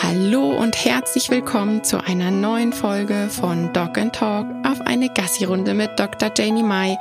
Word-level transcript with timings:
Hallo 0.00 0.50
und 0.50 0.84
herzlich 0.84 1.28
willkommen 1.28 1.82
zu 1.82 2.02
einer 2.02 2.30
neuen 2.30 2.72
Folge 2.72 3.28
von 3.28 3.72
Dog 3.72 3.98
and 3.98 4.14
Talk 4.14 4.46
auf 4.64 4.80
eine 4.82 5.08
Gassi-Runde 5.08 5.74
mit 5.74 5.98
Dr. 5.98 6.30
Janie 6.36 6.62
Mai, 6.62 6.96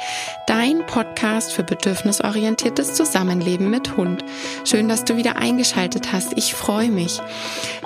dein 0.48 0.84
Podcast 0.88 1.54
für 1.54 1.64
bedürfnisorientiertes 1.64 2.96
Zusammenleben 2.96 3.70
mit 3.70 3.96
Hund. 3.98 4.26
Schön, 4.66 4.90
dass 4.90 5.06
du 5.06 5.16
wieder 5.16 5.36
eingeschaltet 5.36 6.12
hast. 6.12 6.34
Ich 6.38 6.56
freue 6.56 6.90
mich. 6.90 7.22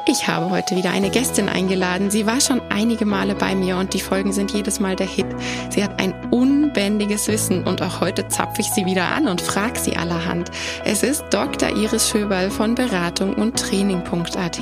Ich 0.08 0.28
habe 0.28 0.50
heute 0.50 0.76
wieder 0.76 0.92
eine 0.92 1.10
Gästin 1.10 1.48
eingeladen. 1.48 2.10
Sie 2.10 2.26
war 2.26 2.42
schon 2.42 2.62
einige 2.70 3.06
Male 3.06 3.36
bei 3.36 3.54
mir 3.54 3.78
und 3.78 3.94
die 3.94 4.00
Folgen 4.00 4.34
sind 4.34 4.52
jedes 4.52 4.80
Mal 4.80 4.96
der 4.96 5.08
Hit. 5.08 5.28
Sie 5.70 5.84
hat 5.84 6.00
ein 6.00 6.14
unbändiges 6.32 7.28
Wissen 7.28 7.66
und 7.66 7.82
auch 7.82 8.02
heute 8.02 8.28
zapfe 8.28 8.62
ich 8.62 8.72
sie 8.72 8.86
wieder 8.86 9.10
an 9.10 9.28
und 9.28 9.42
frage 9.42 9.78
sie 9.78 9.98
allerhand. 9.98 10.50
Es 10.86 11.04
ist 11.04 11.24
Dr. 11.30 11.70
Iris 11.70 12.10
Schöberl 12.10 12.50
von 12.50 12.76
Beratung 12.76 13.36
und 13.36 13.60
Training.at. 13.60 14.60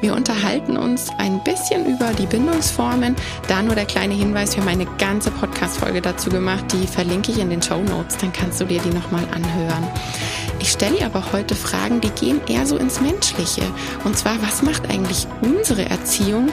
Wir 0.00 0.14
unterhalten 0.14 0.76
uns 0.76 1.10
ein 1.18 1.42
bisschen 1.44 1.86
über 1.86 2.12
die 2.12 2.26
Bindungsformen. 2.26 3.14
Da 3.46 3.62
nur 3.62 3.76
der 3.76 3.84
kleine 3.84 4.14
Hinweis, 4.14 4.56
wir 4.56 4.62
haben 4.62 4.68
eine 4.68 4.86
ganze 4.98 5.30
Podcast-Folge 5.30 6.02
dazu 6.02 6.28
gemacht, 6.28 6.64
die 6.72 6.88
verlinke 6.88 7.30
ich 7.30 7.38
in 7.38 7.50
den 7.50 7.62
Show 7.62 7.80
Notes, 7.80 8.16
dann 8.16 8.32
kannst 8.32 8.60
du 8.60 8.64
dir 8.64 8.80
die 8.80 8.90
nochmal 8.90 9.24
anhören. 9.32 9.86
Ich 10.58 10.70
stelle 10.70 11.04
aber 11.06 11.32
heute 11.32 11.54
Fragen, 11.54 12.00
die 12.00 12.10
gehen 12.10 12.40
eher 12.48 12.66
so 12.66 12.76
ins 12.76 13.00
Menschliche. 13.00 13.62
Und 14.04 14.18
zwar, 14.18 14.42
was 14.42 14.62
macht 14.62 14.90
eigentlich 14.90 15.26
unsere 15.40 15.88
Erziehung 15.88 16.50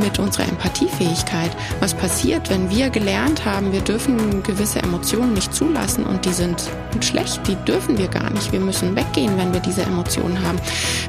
mit 0.00 0.18
unserer 0.18 0.48
Empathiefähigkeit? 0.48 1.50
Was 1.80 1.94
passiert, 1.94 2.50
wenn 2.50 2.70
wir 2.70 2.90
gelernt 2.90 3.44
haben, 3.44 3.72
wir 3.72 3.80
dürfen 3.80 4.42
gewisse 4.42 4.80
Emotionen 4.80 5.34
nicht 5.34 5.54
zulassen 5.54 6.04
und 6.04 6.24
die 6.24 6.32
sind 6.32 6.68
schlecht, 7.00 7.46
die 7.46 7.56
dürfen 7.66 7.98
wir 7.98 8.08
gar 8.08 8.30
nicht. 8.30 8.52
Wir 8.52 8.60
müssen 8.60 8.96
weggehen, 8.96 9.36
wenn 9.38 9.52
wir 9.52 9.60
diese 9.60 9.82
Emotionen 9.82 10.42
haben. 10.42 10.58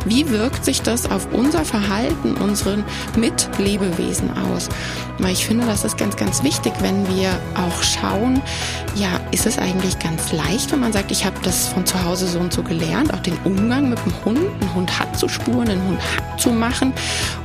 Wie 0.06 0.30
wirkt 0.30 0.64
sich 0.64 0.82
das 0.82 1.10
auf 1.10 1.28
unser 1.32 1.66
Verhalten, 1.66 2.36
unseren 2.36 2.84
Mitlebewesen 3.18 4.30
aus? 4.38 4.70
Weil 5.18 5.34
ich 5.34 5.46
finde, 5.46 5.66
das 5.66 5.84
ist 5.84 5.98
ganz, 5.98 6.16
ganz 6.16 6.44
wichtig, 6.44 6.74
wenn 6.82 7.08
wir 7.08 7.30
auch 7.56 7.84
schauen, 7.84 8.42
ja, 8.96 9.20
ist 9.32 9.46
es 9.46 9.58
eigentlich 9.58 10.00
ganz 10.00 10.32
leicht, 10.32 10.72
wenn 10.72 10.80
man 10.80 10.94
sagt, 10.94 11.12
ich 11.12 11.26
habe 11.26 11.36
das 11.44 11.68
von 11.68 11.86
zu 11.86 12.04
Hause 12.04 12.28
so 12.28 12.40
und 12.40 12.54
so 12.54 12.64
gelernt, 12.64 13.14
auch 13.14 13.20
den 13.20 13.38
Umgang 13.44 13.90
mit 13.90 14.00
dem 14.06 14.14
Hund. 14.26 14.40
Ein 14.62 14.74
Hund 14.74 15.00
hat 15.00 15.18
zu 15.18 15.28
spuren, 15.28 15.70
ein 15.70 15.84
Hund 15.88 16.00
hat 16.02 16.40
zu 16.40 16.50
machen. 16.50 16.94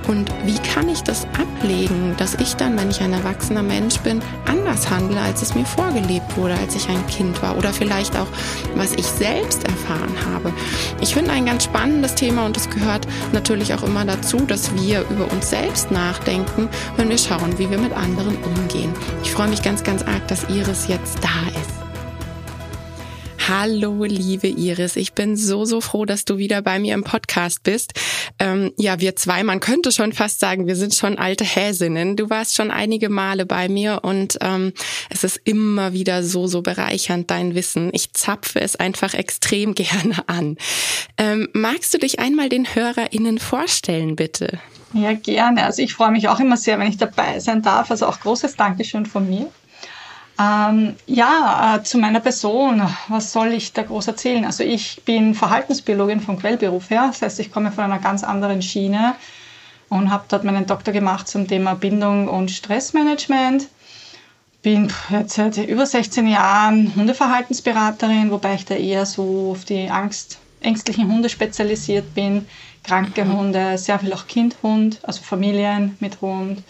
Und 0.06 0.30
wie 0.44 0.58
kann 0.58 0.88
ich 0.88 1.02
das 1.02 1.26
ablegen, 1.38 2.14
dass 2.16 2.34
ich 2.34 2.54
dann, 2.54 2.78
wenn 2.78 2.90
ich 2.90 3.00
ein 3.00 3.12
erwachsener 3.12 3.62
Mensch 3.62 3.98
bin, 4.00 4.22
anders 4.46 4.88
handle, 4.88 5.20
als 5.20 5.42
es 5.42 5.54
mir 5.54 5.64
vorgelebt 5.64 6.36
wurde, 6.36 6.54
als 6.54 6.74
ich 6.74 6.88
ein 6.88 7.04
Kind 7.06 7.42
war? 7.42 7.56
Oder 7.58 7.72
vielleicht 7.72 8.16
auch, 8.16 8.28
was 8.74 8.92
ich 8.92 9.06
selbst 9.06 9.64
erfahren 9.64 10.14
habe. 10.32 10.52
Ich 11.00 11.14
finde 11.14 11.32
ein 11.32 11.46
ganz 11.46 11.64
spannendes 11.64 12.14
Thema 12.14 12.46
und 12.46 12.56
es 12.56 12.70
gehört 12.70 13.06
natürlich 13.32 13.74
auch 13.74 13.82
immer 13.82 14.04
dazu, 14.04 14.38
dass 14.38 14.74
wir 14.74 15.00
über 15.10 15.30
uns 15.30 15.50
selbst 15.50 15.90
nachdenken, 15.90 16.68
wenn 16.96 17.08
wir 17.08 17.18
schauen, 17.18 17.58
wie 17.58 17.70
wir 17.70 17.78
mit 17.78 17.92
anderen 17.92 18.36
umgehen. 18.36 18.92
Ich 19.22 19.32
freue 19.32 19.48
mich 19.48 19.62
ganz, 19.62 19.82
ganz 19.82 20.02
arg, 20.02 20.26
dass 20.28 20.48
Iris 20.48 20.86
jetzt 20.88 21.18
da 21.22 21.48
ist. 21.60 21.85
Hallo, 23.48 24.02
liebe 24.02 24.48
Iris. 24.48 24.96
Ich 24.96 25.12
bin 25.12 25.36
so, 25.36 25.64
so 25.64 25.80
froh, 25.80 26.04
dass 26.04 26.24
du 26.24 26.36
wieder 26.36 26.62
bei 26.62 26.80
mir 26.80 26.94
im 26.94 27.04
Podcast 27.04 27.62
bist. 27.62 27.92
Ähm, 28.40 28.72
ja, 28.76 28.98
wir 28.98 29.14
zwei, 29.14 29.44
man 29.44 29.60
könnte 29.60 29.92
schon 29.92 30.12
fast 30.12 30.40
sagen, 30.40 30.66
wir 30.66 30.74
sind 30.74 30.94
schon 30.94 31.16
alte 31.16 31.44
Häsinnen. 31.44 32.16
Du 32.16 32.28
warst 32.28 32.56
schon 32.56 32.72
einige 32.72 33.08
Male 33.08 33.46
bei 33.46 33.68
mir 33.68 34.00
und 34.02 34.36
ähm, 34.40 34.72
es 35.10 35.22
ist 35.22 35.40
immer 35.44 35.92
wieder 35.92 36.24
so, 36.24 36.48
so 36.48 36.60
bereichernd, 36.60 37.30
dein 37.30 37.54
Wissen. 37.54 37.90
Ich 37.92 38.12
zapfe 38.14 38.60
es 38.60 38.74
einfach 38.74 39.14
extrem 39.14 39.74
gerne 39.76 40.28
an. 40.28 40.56
Ähm, 41.16 41.48
magst 41.52 41.94
du 41.94 41.98
dich 41.98 42.18
einmal 42.18 42.48
den 42.48 42.74
HörerInnen 42.74 43.38
vorstellen, 43.38 44.16
bitte? 44.16 44.58
Ja, 44.92 45.12
gerne. 45.12 45.64
Also 45.64 45.82
ich 45.82 45.94
freue 45.94 46.10
mich 46.10 46.26
auch 46.26 46.40
immer 46.40 46.56
sehr, 46.56 46.80
wenn 46.80 46.88
ich 46.88 46.96
dabei 46.96 47.38
sein 47.38 47.62
darf. 47.62 47.92
Also 47.92 48.06
auch 48.06 48.18
großes 48.18 48.56
Dankeschön 48.56 49.06
von 49.06 49.28
mir. 49.28 49.52
Ähm, 50.38 50.96
ja, 51.06 51.76
äh, 51.76 51.82
zu 51.82 51.96
meiner 51.98 52.20
Person, 52.20 52.82
was 53.08 53.32
soll 53.32 53.52
ich 53.52 53.72
da 53.72 53.82
groß 53.82 54.08
erzählen? 54.08 54.44
Also 54.44 54.64
ich 54.64 55.02
bin 55.04 55.34
Verhaltensbiologin 55.34 56.20
vom 56.20 56.38
Quellberuf 56.38 56.90
her, 56.90 57.06
das 57.08 57.22
heißt, 57.22 57.40
ich 57.40 57.50
komme 57.50 57.72
von 57.72 57.84
einer 57.84 57.98
ganz 57.98 58.22
anderen 58.22 58.60
Schiene 58.60 59.14
und 59.88 60.10
habe 60.10 60.24
dort 60.28 60.44
meinen 60.44 60.66
Doktor 60.66 60.92
gemacht 60.92 61.26
zum 61.26 61.48
Thema 61.48 61.74
Bindung 61.74 62.28
und 62.28 62.50
Stressmanagement. 62.50 63.68
Bin 64.60 64.92
jetzt 65.10 65.34
seit 65.34 65.56
über 65.56 65.86
16 65.86 66.26
Jahren 66.26 66.92
Hundeverhaltensberaterin, 66.94 68.30
wobei 68.30 68.56
ich 68.56 68.66
da 68.66 68.74
eher 68.74 69.06
so 69.06 69.52
auf 69.52 69.64
die 69.64 69.88
Angst, 69.88 70.38
ängstlichen 70.60 71.10
Hunde 71.10 71.30
spezialisiert 71.30 72.14
bin. 72.14 72.46
Kranke 72.82 73.24
mhm. 73.24 73.38
Hunde, 73.38 73.78
sehr 73.78 73.98
viel 74.00 74.12
auch 74.12 74.26
Kindhund, 74.26 74.98
also 75.02 75.22
Familien 75.22 75.96
mit 76.00 76.20
Hund 76.20 76.62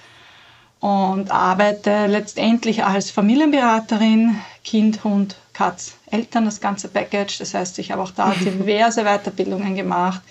und 0.86 1.32
arbeite 1.32 2.06
letztendlich 2.06 2.84
als 2.84 3.10
Familienberaterin, 3.10 4.36
Kind, 4.62 5.02
Hund, 5.02 5.34
Katz, 5.52 5.96
Eltern, 6.12 6.44
das 6.44 6.60
ganze 6.60 6.86
Package. 6.86 7.38
Das 7.38 7.54
heißt, 7.54 7.80
ich 7.80 7.90
habe 7.90 8.02
auch 8.02 8.12
da 8.12 8.32
diverse 8.40 9.02
Weiterbildungen 9.02 9.74
gemacht, 9.74 10.22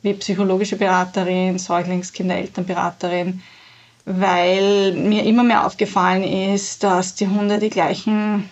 wie 0.00 0.14
psychologische 0.14 0.76
Beraterin, 0.76 1.58
Säuglings-, 1.58 2.14
Kinderelternberaterin, 2.14 3.42
weil 4.06 4.92
mir 4.94 5.24
immer 5.24 5.44
mehr 5.44 5.66
aufgefallen 5.66 6.22
ist, 6.24 6.84
dass 6.84 7.14
die 7.14 7.28
Hunde 7.28 7.58
die 7.58 7.68
gleichen 7.68 8.48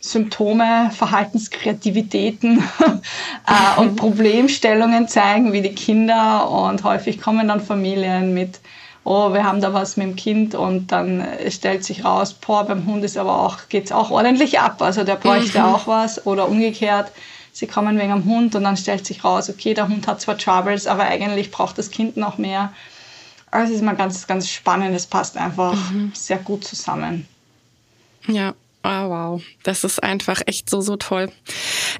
Symptome, 0.00 0.90
Verhaltenskreativitäten 0.90 2.58
äh, 3.46 3.80
und 3.80 3.94
Problemstellungen 4.00 5.06
zeigen 5.06 5.52
wie 5.52 5.62
die 5.62 5.76
Kinder 5.76 6.50
und 6.50 6.82
häufig 6.82 7.20
kommen 7.20 7.46
dann 7.46 7.60
Familien 7.60 8.34
mit 8.34 8.58
oh, 9.04 9.32
wir 9.32 9.44
haben 9.44 9.60
da 9.60 9.72
was 9.74 9.96
mit 9.96 10.06
dem 10.06 10.16
Kind 10.16 10.54
und 10.54 10.92
dann 10.92 11.26
stellt 11.48 11.84
sich 11.84 12.04
raus, 12.04 12.34
boah, 12.34 12.64
beim 12.64 12.86
Hund 12.86 13.04
ist 13.04 13.16
aber 13.16 13.40
auch, 13.40 13.58
geht's 13.68 13.92
auch 13.92 14.10
ordentlich 14.10 14.60
ab, 14.60 14.80
also 14.80 15.04
der 15.04 15.16
bräuchte 15.16 15.58
mhm. 15.58 15.64
auch 15.64 15.86
was 15.86 16.26
oder 16.26 16.48
umgekehrt. 16.48 17.10
Sie 17.54 17.66
kommen 17.66 17.98
wegen 17.98 18.12
am 18.12 18.24
Hund 18.24 18.54
und 18.54 18.64
dann 18.64 18.76
stellt 18.76 19.04
sich 19.04 19.24
raus, 19.24 19.50
okay, 19.50 19.74
der 19.74 19.88
Hund 19.88 20.06
hat 20.06 20.20
zwar 20.20 20.38
Troubles, 20.38 20.86
aber 20.86 21.02
eigentlich 21.02 21.50
braucht 21.50 21.76
das 21.76 21.90
Kind 21.90 22.16
noch 22.16 22.38
mehr. 22.38 22.72
Also 23.50 23.70
es 23.70 23.76
ist 23.76 23.82
immer 23.82 23.94
ganz, 23.94 24.26
ganz 24.26 24.48
spannend, 24.48 24.94
es 24.96 25.06
passt 25.06 25.36
einfach 25.36 25.74
mhm. 25.90 26.12
sehr 26.14 26.38
gut 26.38 26.64
zusammen. 26.64 27.26
Ja, 28.26 28.54
Oh, 28.84 29.08
wow, 29.08 29.42
das 29.62 29.84
ist 29.84 30.02
einfach 30.02 30.42
echt 30.46 30.68
so, 30.68 30.80
so 30.80 30.96
toll. 30.96 31.30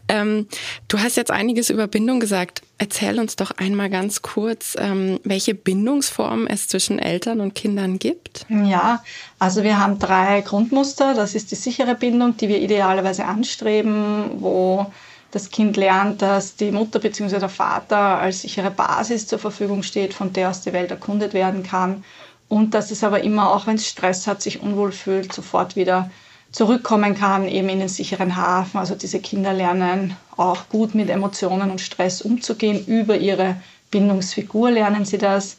Ähm, 0.08 0.48
du 0.88 0.98
hast 0.98 1.16
jetzt 1.16 1.30
einiges 1.30 1.70
über 1.70 1.86
Bindung 1.86 2.18
gesagt. 2.18 2.62
Erzähl 2.78 3.20
uns 3.20 3.36
doch 3.36 3.52
einmal 3.52 3.88
ganz 3.88 4.22
kurz, 4.22 4.76
ähm, 4.76 5.20
welche 5.22 5.54
Bindungsformen 5.54 6.48
es 6.48 6.66
zwischen 6.66 6.98
Eltern 6.98 7.40
und 7.40 7.54
Kindern 7.54 8.00
gibt. 8.00 8.46
Ja, 8.48 9.04
also 9.38 9.62
wir 9.62 9.78
haben 9.78 10.00
drei 10.00 10.40
Grundmuster. 10.40 11.14
Das 11.14 11.36
ist 11.36 11.52
die 11.52 11.54
sichere 11.54 11.94
Bindung, 11.94 12.36
die 12.36 12.48
wir 12.48 12.60
idealerweise 12.60 13.26
anstreben, 13.26 14.40
wo 14.40 14.86
das 15.30 15.50
Kind 15.50 15.76
lernt, 15.76 16.20
dass 16.20 16.56
die 16.56 16.72
Mutter 16.72 16.98
bzw. 16.98 17.38
der 17.38 17.48
Vater 17.48 18.18
als 18.18 18.42
sichere 18.42 18.72
Basis 18.72 19.28
zur 19.28 19.38
Verfügung 19.38 19.84
steht, 19.84 20.14
von 20.14 20.32
der 20.32 20.50
aus 20.50 20.62
die 20.62 20.72
Welt 20.72 20.90
erkundet 20.90 21.32
werden 21.32 21.62
kann. 21.62 22.02
Und 22.48 22.74
dass 22.74 22.90
es 22.90 23.04
aber 23.04 23.22
immer, 23.22 23.50
auch 23.54 23.66
wenn 23.66 23.76
es 23.76 23.88
Stress 23.88 24.26
hat, 24.26 24.42
sich 24.42 24.60
unwohl 24.60 24.92
fühlt, 24.92 25.32
sofort 25.32 25.74
wieder 25.74 26.10
zurückkommen 26.52 27.14
kann, 27.14 27.48
eben 27.48 27.68
in 27.70 27.80
den 27.80 27.88
sicheren 27.88 28.36
Hafen. 28.36 28.78
Also 28.78 28.94
diese 28.94 29.20
Kinder 29.20 29.52
lernen 29.52 30.16
auch 30.36 30.68
gut 30.68 30.94
mit 30.94 31.08
Emotionen 31.10 31.70
und 31.70 31.80
Stress 31.80 32.22
umzugehen. 32.22 32.84
Über 32.86 33.16
ihre 33.16 33.56
Bindungsfigur 33.90 34.70
lernen 34.70 35.04
sie 35.04 35.18
das. 35.18 35.56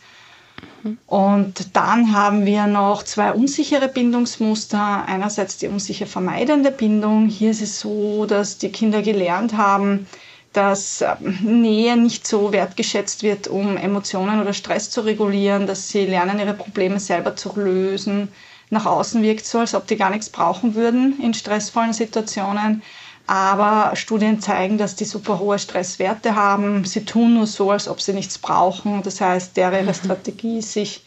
Und 1.08 1.76
dann 1.76 2.14
haben 2.14 2.46
wir 2.46 2.68
noch 2.68 3.04
zwei 3.04 3.32
unsichere 3.34 3.88
Bindungsmuster. 3.88 5.06
Einerseits 5.08 5.58
die 5.58 5.68
unsicher 5.68 6.06
vermeidende 6.06 6.72
Bindung. 6.72 7.28
Hier 7.28 7.52
ist 7.52 7.62
es 7.62 7.80
so, 7.80 8.26
dass 8.26 8.58
die 8.60 8.70
Kinder 8.70 9.02
gelernt 9.02 9.54
haben, 9.58 10.08
dass 10.52 11.02
ähm, 11.02 11.62
Nähe 11.62 11.98
nicht 11.98 12.28
so 12.28 12.52
wertgeschätzt 12.52 13.24
wird, 13.24 13.48
um 13.48 13.78
Emotionen 13.78 14.40
oder 14.42 14.54
Stress 14.54 14.90
zu 14.92 15.02
regulieren, 15.02 15.66
dass 15.68 15.90
sie 15.90 16.06
lernen, 16.06 16.40
ihre 16.40 16.54
Probleme 16.54 17.00
selber 17.00 17.36
zu 17.36 17.52
lösen, 17.56 18.30
nach 18.74 18.86
außen 18.86 19.24
wirkt 19.24 19.46
so, 19.46 19.60
als 19.60 19.76
ob 19.76 19.88
die 19.88 19.96
gar 19.96 20.10
nichts 20.10 20.30
brauchen 20.30 20.76
würden 20.76 21.20
in 21.22 21.34
stressvollen 21.34 21.94
Situationen. 21.94 22.82
Aber 23.26 23.96
Studien 23.96 24.42
zeigen, 24.42 24.78
dass 24.78 24.98
die 24.98 25.06
super 25.06 25.40
hohe 25.40 25.58
Stresswerte 25.58 26.36
haben. 26.36 26.84
Sie 26.84 27.06
tun 27.06 27.36
nur 27.36 27.48
so, 27.48 27.72
als 27.72 27.88
ob 27.88 28.02
sie 28.02 28.12
nichts 28.12 28.38
brauchen. 28.38 29.02
Das 29.04 29.22
heißt, 29.22 29.56
deren 29.56 29.86
ihre 29.86 29.94
mhm. 29.94 29.94
Strategie, 29.94 30.62
sich 30.62 31.06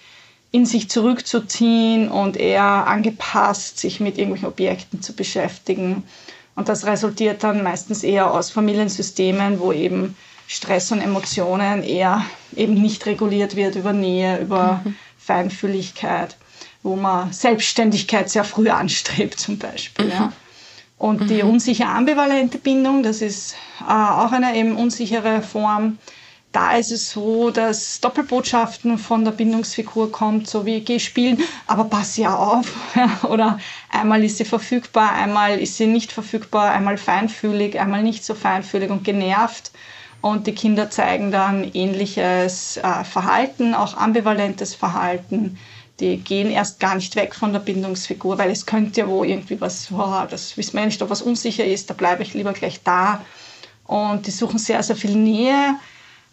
in 0.50 0.64
sich 0.64 0.88
zurückzuziehen 0.88 2.08
und 2.10 2.38
eher 2.38 2.62
angepasst, 2.62 3.78
sich 3.78 4.00
mit 4.00 4.16
irgendwelchen 4.16 4.48
Objekten 4.48 5.02
zu 5.02 5.12
beschäftigen. 5.12 6.04
Und 6.54 6.70
das 6.70 6.86
resultiert 6.86 7.44
dann 7.44 7.62
meistens 7.62 8.02
eher 8.02 8.32
aus 8.32 8.50
Familiensystemen, 8.50 9.60
wo 9.60 9.72
eben 9.72 10.16
Stress 10.46 10.92
und 10.92 11.02
Emotionen 11.02 11.82
eher 11.82 12.24
eben 12.54 12.80
nicht 12.80 13.04
reguliert 13.04 13.56
wird 13.56 13.74
über 13.74 13.92
Nähe, 13.92 14.38
über 14.40 14.80
mhm. 14.84 14.96
Feinfühligkeit 15.18 16.36
wo 16.82 16.96
man 16.96 17.32
Selbstständigkeit 17.32 18.30
sehr 18.30 18.44
früh 18.44 18.68
anstrebt 18.68 19.38
zum 19.40 19.58
Beispiel. 19.58 20.06
Mhm. 20.06 20.12
Ja. 20.12 20.32
Und 20.98 21.28
die 21.28 21.42
mhm. 21.42 21.50
unsichere 21.50 21.88
ambivalente 21.88 22.58
Bindung, 22.58 23.02
das 23.02 23.20
ist 23.20 23.54
äh, 23.80 23.92
auch 23.92 24.32
eine 24.32 24.56
eben 24.56 24.76
unsichere 24.76 25.42
Form. 25.42 25.98
da 26.56 26.74
ist 26.74 26.90
es 26.90 27.10
so, 27.10 27.50
dass 27.50 28.00
Doppelbotschaften 28.00 28.96
von 28.96 29.26
der 29.26 29.32
Bindungsfigur 29.32 30.10
kommt, 30.10 30.48
so 30.48 30.64
wie 30.64 30.80
geh 30.80 30.98
spielen, 30.98 31.42
aber 31.66 31.84
pass 31.84 32.16
ja 32.16 32.34
auf. 32.34 32.72
Oder 33.24 33.58
einmal 33.90 34.24
ist 34.24 34.38
sie 34.38 34.46
verfügbar, 34.46 35.12
einmal 35.12 35.58
ist 35.58 35.76
sie 35.76 35.86
nicht 35.86 36.12
verfügbar, 36.12 36.70
einmal 36.70 36.96
feinfühlig, 36.96 37.78
einmal 37.78 38.02
nicht 38.02 38.24
so 38.24 38.34
feinfühlig 38.34 38.90
und 38.90 39.04
genervt. 39.04 39.70
Und 40.22 40.46
die 40.46 40.54
Kinder 40.54 40.88
zeigen 40.90 41.30
dann 41.30 41.62
ähnliches 41.74 42.78
äh, 42.78 43.04
Verhalten, 43.04 43.74
auch 43.74 43.94
ambivalentes 43.94 44.74
Verhalten. 44.74 45.58
Die 46.00 46.18
gehen 46.18 46.50
erst 46.50 46.78
gar 46.78 46.94
nicht 46.94 47.16
weg 47.16 47.34
von 47.34 47.52
der 47.52 47.60
Bindungsfigur, 47.60 48.36
weil 48.36 48.50
es 48.50 48.66
könnte 48.66 49.00
ja 49.00 49.08
wo 49.08 49.24
irgendwie 49.24 49.60
was, 49.60 49.90
oh, 49.90 50.26
das 50.28 50.56
wissen 50.56 50.74
wir 50.74 50.80
ja 50.80 50.86
nicht, 50.86 51.00
ob 51.00 51.08
was 51.08 51.22
unsicher 51.22 51.64
ist, 51.64 51.88
da 51.88 51.94
bleibe 51.94 52.22
ich 52.22 52.34
lieber 52.34 52.52
gleich 52.52 52.82
da. 52.82 53.24
Und 53.86 54.26
die 54.26 54.30
suchen 54.30 54.58
sehr, 54.58 54.82
sehr 54.82 54.96
viel 54.96 55.14
Nähe. 55.14 55.76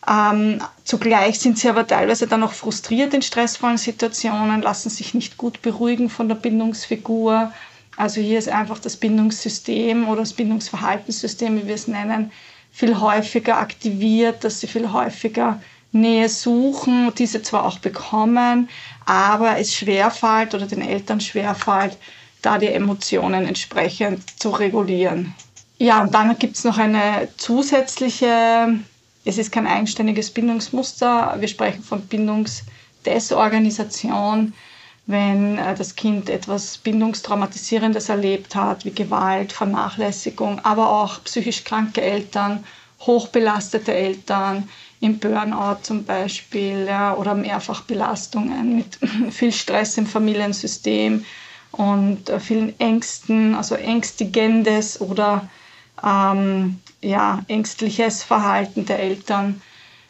Ähm, 0.05 0.59
zugleich 0.83 1.39
sind 1.39 1.57
sie 1.57 1.69
aber 1.69 1.87
teilweise 1.87 2.27
dann 2.27 2.43
auch 2.43 2.51
frustriert 2.51 3.13
in 3.13 3.21
stressvollen 3.21 3.77
Situationen, 3.77 4.61
lassen 4.61 4.89
sich 4.89 5.13
nicht 5.13 5.37
gut 5.37 5.61
beruhigen 5.61 6.09
von 6.09 6.27
der 6.27 6.35
Bindungsfigur. 6.35 7.53
Also 7.95 8.19
hier 8.19 8.39
ist 8.39 8.49
einfach 8.49 8.79
das 8.79 8.97
Bindungssystem 8.97 10.09
oder 10.09 10.21
das 10.21 10.33
Bindungsverhaltenssystem, 10.33 11.57
wie 11.57 11.67
wir 11.67 11.75
es 11.75 11.87
nennen, 11.87 12.31
viel 12.71 12.99
häufiger 12.99 13.57
aktiviert, 13.57 14.43
dass 14.43 14.59
sie 14.59 14.67
viel 14.67 14.91
häufiger 14.91 15.61
Nähe 15.93 16.27
suchen, 16.27 17.13
diese 17.17 17.41
zwar 17.41 17.65
auch 17.65 17.79
bekommen, 17.79 18.67
aber 19.05 19.57
es 19.59 19.73
schwerfällt 19.73 20.53
oder 20.55 20.65
den 20.65 20.81
Eltern 20.81 21.21
schwerfällt, 21.21 21.97
da 22.41 22.57
die 22.57 22.67
Emotionen 22.67 23.47
entsprechend 23.47 24.37
zu 24.39 24.49
regulieren. 24.49 25.33
Ja, 25.77 26.01
und 26.01 26.13
dann 26.13 26.37
gibt 26.37 26.57
es 26.57 26.63
noch 26.63 26.77
eine 26.77 27.27
zusätzliche, 27.37 28.79
es 29.25 29.37
ist 29.37 29.51
kein 29.51 29.67
eigenständiges 29.67 30.31
Bindungsmuster, 30.31 31.35
wir 31.39 31.47
sprechen 31.47 31.83
von 31.83 32.01
Bindungsdesorganisation, 32.01 34.53
wenn 35.05 35.57
äh, 35.57 35.75
das 35.75 35.95
Kind 35.95 36.29
etwas 36.29 36.77
Bindungstraumatisierendes 36.77 38.09
erlebt 38.09 38.55
hat, 38.55 38.85
wie 38.85 38.91
Gewalt, 38.91 39.51
Vernachlässigung, 39.51 40.59
aber 40.63 40.89
auch 40.89 41.23
psychisch 41.25 41.63
kranke 41.63 42.01
Eltern, 42.01 42.63
hochbelastete 43.01 43.93
Eltern, 43.93 44.69
im 45.03 45.19
Burnout 45.19 45.79
zum 45.83 46.05
Beispiel 46.05 46.85
ja, 46.87 47.13
oder 47.15 47.35
Mehrfachbelastungen 47.35 48.75
mit 48.77 48.97
viel 49.31 49.51
Stress 49.51 49.97
im 49.97 50.07
Familiensystem 50.07 51.25
und 51.71 52.29
äh, 52.29 52.39
vielen 52.39 52.79
Ängsten, 52.79 53.53
also 53.55 53.75
ängstigendes 53.75 55.01
oder 55.01 55.49
ähm, 56.03 56.79
ja, 57.01 57.41
ängstliches 57.47 58.23
Verhalten 58.23 58.85
der 58.85 58.99
Eltern 58.99 59.61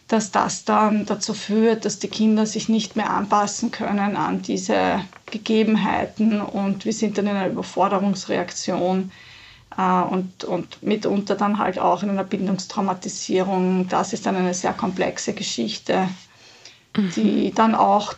dass 0.10 0.30
das 0.32 0.64
dann 0.66 1.06
dazu 1.08 1.34
führt, 1.34 1.86
dass 1.86 1.98
die 1.98 2.08
Kinder 2.10 2.46
sich 2.46 2.70
nicht 2.70 2.96
mehr 2.96 3.10
anpassen 3.10 3.72
können 3.72 4.16
an 4.16 4.42
diese 4.44 5.00
Gegebenheiten 5.28 6.40
und 6.42 6.86
wir 6.86 6.94
sind 6.94 7.18
dann 7.18 7.26
in 7.26 7.36
einer 7.36 7.48
Überforderungsreaktion 7.50 9.12
und, 9.76 10.44
und 10.44 10.84
mitunter 10.84 11.36
dann 11.36 11.58
halt 11.58 11.80
auch 11.80 12.04
in 12.04 12.10
einer 12.10 12.24
Bindungstraumatisierung. 12.24 13.88
Das 13.88 14.14
ist 14.14 14.26
dann 14.26 14.36
eine 14.36 14.54
sehr 14.54 14.74
komplexe 14.74 15.34
Geschichte, 15.34 16.08
mhm. 16.96 17.12
die 17.16 17.52
dann 17.54 17.74
auch 17.74 18.14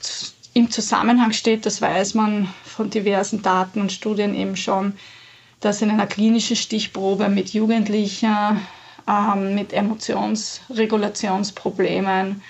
im 0.54 0.72
Zusammenhang 0.72 1.34
steht, 1.34 1.66
das 1.66 1.81
weiß 1.81 2.13
man 2.13 2.48
von 2.63 2.90
diversen 2.90 3.42
Daten 3.42 3.81
und 3.81 3.92
Studien 3.92 4.36
eben 4.36 4.56
schon, 4.56 4.94
dass 5.60 5.81
in 5.81 5.90
einer 5.90 6.07
klinischen 6.07 6.56
Stichprobe 6.56 7.28
mit 7.30 7.54
Jugendlichen 7.54 8.62
ähm, 9.07 9.56
mit 9.56 9.74
Emotionsregulationsproblemen 9.74 12.42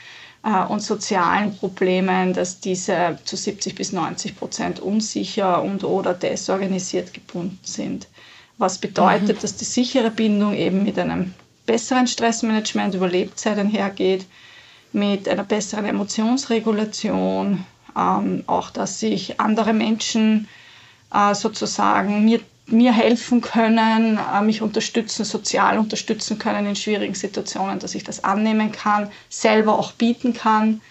äh, 0.43 0.65
und 0.65 0.81
sozialen 0.81 1.57
Problemen, 1.57 2.33
dass 2.33 2.59
diese 2.59 3.17
zu 3.25 3.35
70 3.35 3.75
bis 3.75 3.91
90 3.91 4.37
Prozent 4.37 4.79
unsicher 4.79 5.61
und 5.61 5.83
oder 5.83 6.13
desorganisiert 6.13 7.13
gebunden 7.13 7.59
sind. 7.63 8.07
Was 8.57 8.77
bedeutet, 8.77 9.37
mhm. 9.37 9.41
dass 9.41 9.55
die 9.55 9.65
sichere 9.65 10.11
Bindung 10.11 10.53
eben 10.53 10.83
mit 10.83 10.97
einem 10.97 11.33
besseren 11.65 12.07
Stressmanagement 12.07 12.95
über 12.95 13.07
Lebzeit 13.09 13.57
einhergeht, 13.57 14.25
mit 14.93 15.27
einer 15.27 15.43
besseren 15.43 15.85
Emotionsregulation, 15.85 17.65
ähm, 17.97 18.43
auch 18.47 18.69
dass 18.69 18.99
sich 18.99 19.39
andere 19.39 19.73
Menschen 19.73 20.47
äh, 21.13 21.33
sozusagen 21.35 22.23
mir 22.23 22.39
mir 22.67 22.93
helfen 22.93 23.41
können, 23.41 24.17
äh, 24.17 24.41
mich 24.41 24.61
unterstützen, 24.61 25.23
sozial 25.23 25.77
unterstützen 25.77 26.39
können 26.39 26.65
in 26.65 26.75
schwierigen 26.75 27.13
Situationen, 27.13 27.79
dass 27.79 27.93
ich 27.95 28.03
das 28.03 28.23
annehmen 28.23 28.71
kann, 28.71 29.09
selber 29.29 29.77
auch 29.77 29.91
bieten 29.91 30.33
kann, 30.33 30.81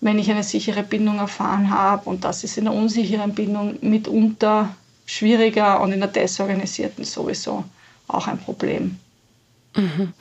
wenn 0.00 0.18
ich 0.18 0.30
eine 0.30 0.42
sichere 0.42 0.82
Bindung 0.82 1.18
erfahren 1.18 1.70
habe. 1.70 2.08
Und 2.10 2.24
das 2.24 2.42
ist 2.42 2.58
in 2.58 2.64
der 2.64 2.74
unsicheren 2.74 3.34
Bindung 3.34 3.76
mitunter 3.82 4.74
schwieriger 5.06 5.80
und 5.80 5.92
in 5.92 6.00
der 6.00 6.08
desorganisierten 6.08 7.04
sowieso 7.04 7.64
auch 8.08 8.26
ein 8.26 8.38
Problem. 8.38 8.98
Mhm. 9.76 10.12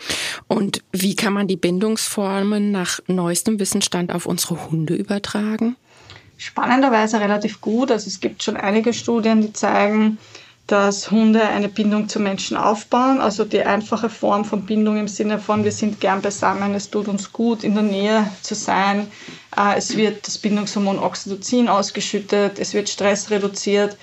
Und 0.47 0.81
wie 0.91 1.15
kann 1.15 1.33
man 1.33 1.47
die 1.47 1.57
Bindungsformen 1.57 2.71
nach 2.71 2.99
neuestem 3.07 3.59
Wissensstand 3.59 4.13
auf 4.13 4.25
unsere 4.25 4.69
Hunde 4.69 4.95
übertragen? 4.95 5.75
Spannenderweise 6.37 7.19
relativ 7.19 7.61
gut. 7.61 7.91
Also 7.91 8.07
es 8.07 8.19
gibt 8.19 8.41
schon 8.43 8.57
einige 8.57 8.93
Studien, 8.93 9.41
die 9.41 9.53
zeigen, 9.53 10.17
dass 10.67 11.11
Hunde 11.11 11.43
eine 11.43 11.67
Bindung 11.67 12.07
zu 12.07 12.19
Menschen 12.19 12.55
aufbauen. 12.55 13.19
Also 13.19 13.43
die 13.43 13.61
einfache 13.61 14.09
Form 14.09 14.45
von 14.45 14.65
Bindung 14.65 14.97
im 14.97 15.07
Sinne 15.07 15.37
von, 15.37 15.65
wir 15.65 15.71
sind 15.71 15.99
gern 15.99 16.21
beisammen, 16.21 16.73
es 16.73 16.89
tut 16.89 17.07
uns 17.07 17.31
gut, 17.33 17.63
in 17.63 17.73
der 17.73 17.83
Nähe 17.83 18.31
zu 18.41 18.55
sein. 18.55 19.07
Äh, 19.55 19.77
es 19.77 19.97
wird 19.97 20.25
das 20.25 20.37
Bindungshormon 20.37 20.99
Oxytocin 20.99 21.67
ausgeschüttet, 21.67 22.57
es 22.57 22.73
wird 22.73 22.87
Stress 22.87 23.29
reduziert. 23.29 23.97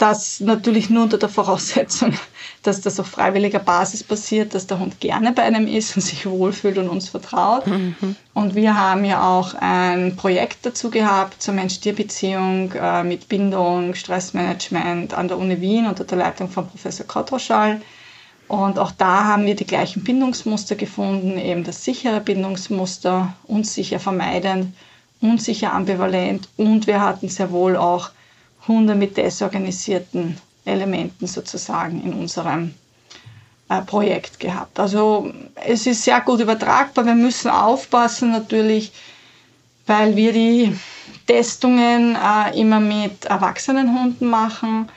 Das 0.00 0.40
natürlich 0.40 0.88
nur 0.88 1.02
unter 1.02 1.18
der 1.18 1.28
Voraussetzung, 1.28 2.14
dass 2.62 2.80
das 2.80 2.98
auf 2.98 3.06
freiwilliger 3.06 3.58
Basis 3.58 4.02
passiert, 4.02 4.54
dass 4.54 4.66
der 4.66 4.78
Hund 4.78 4.98
gerne 4.98 5.32
bei 5.32 5.42
einem 5.42 5.66
ist 5.66 5.94
und 5.94 6.00
sich 6.00 6.24
wohlfühlt 6.24 6.78
und 6.78 6.88
uns 6.88 7.10
vertraut. 7.10 7.66
Mhm. 7.66 8.16
Und 8.32 8.54
wir 8.54 8.78
haben 8.78 9.04
ja 9.04 9.22
auch 9.22 9.52
ein 9.60 10.16
Projekt 10.16 10.64
dazu 10.64 10.88
gehabt 10.88 11.42
zur 11.42 11.52
Mensch-Tier-Beziehung 11.52 12.72
äh, 12.72 13.04
mit 13.04 13.28
Bindung, 13.28 13.94
Stressmanagement 13.94 15.12
an 15.12 15.28
der 15.28 15.36
Uni 15.36 15.60
Wien 15.60 15.86
unter 15.86 16.04
der 16.04 16.16
Leitung 16.16 16.48
von 16.48 16.66
Professor 16.66 17.06
Kottroschall. 17.06 17.82
Und 18.48 18.78
auch 18.78 18.92
da 18.92 19.24
haben 19.24 19.44
wir 19.44 19.54
die 19.54 19.66
gleichen 19.66 20.02
Bindungsmuster 20.02 20.76
gefunden, 20.76 21.36
eben 21.36 21.62
das 21.62 21.84
sichere 21.84 22.22
Bindungsmuster, 22.22 23.34
unsicher 23.44 24.00
vermeidend, 24.00 24.74
unsicher 25.20 25.74
ambivalent 25.74 26.48
und 26.56 26.86
wir 26.86 27.02
hatten 27.02 27.28
sehr 27.28 27.50
wohl 27.50 27.76
auch 27.76 28.12
Hunde 28.70 28.94
mit 28.94 29.16
desorganisierten 29.16 30.36
Elementen 30.64 31.26
sozusagen 31.26 32.02
in 32.04 32.12
unserem 32.14 32.74
äh, 33.68 33.80
Projekt 33.82 34.40
gehabt. 34.40 34.78
Also 34.78 35.32
es 35.66 35.86
ist 35.86 36.04
sehr 36.04 36.20
gut 36.20 36.40
übertragbar. 36.40 37.04
Wir 37.06 37.14
müssen 37.14 37.50
aufpassen 37.50 38.30
natürlich, 38.30 38.92
weil 39.86 40.16
wir 40.16 40.32
die 40.32 40.74
Testungen 41.26 42.16
äh, 42.16 42.58
immer 42.60 42.80
mit 42.80 43.24
erwachsenen 43.26 43.98
Hunden 43.98 44.26
machen 44.26 44.88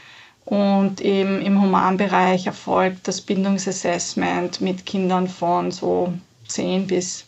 und 0.45 0.99
eben 1.01 1.41
im 1.41 1.61
Humanbereich 1.61 2.47
erfolgt 2.47 3.07
das 3.07 3.21
Bindungsassessment 3.21 4.59
mit 4.61 4.85
Kindern 4.85 5.27
von 5.27 5.71
so 5.71 6.13
10 6.47 6.87
bis 6.87 7.25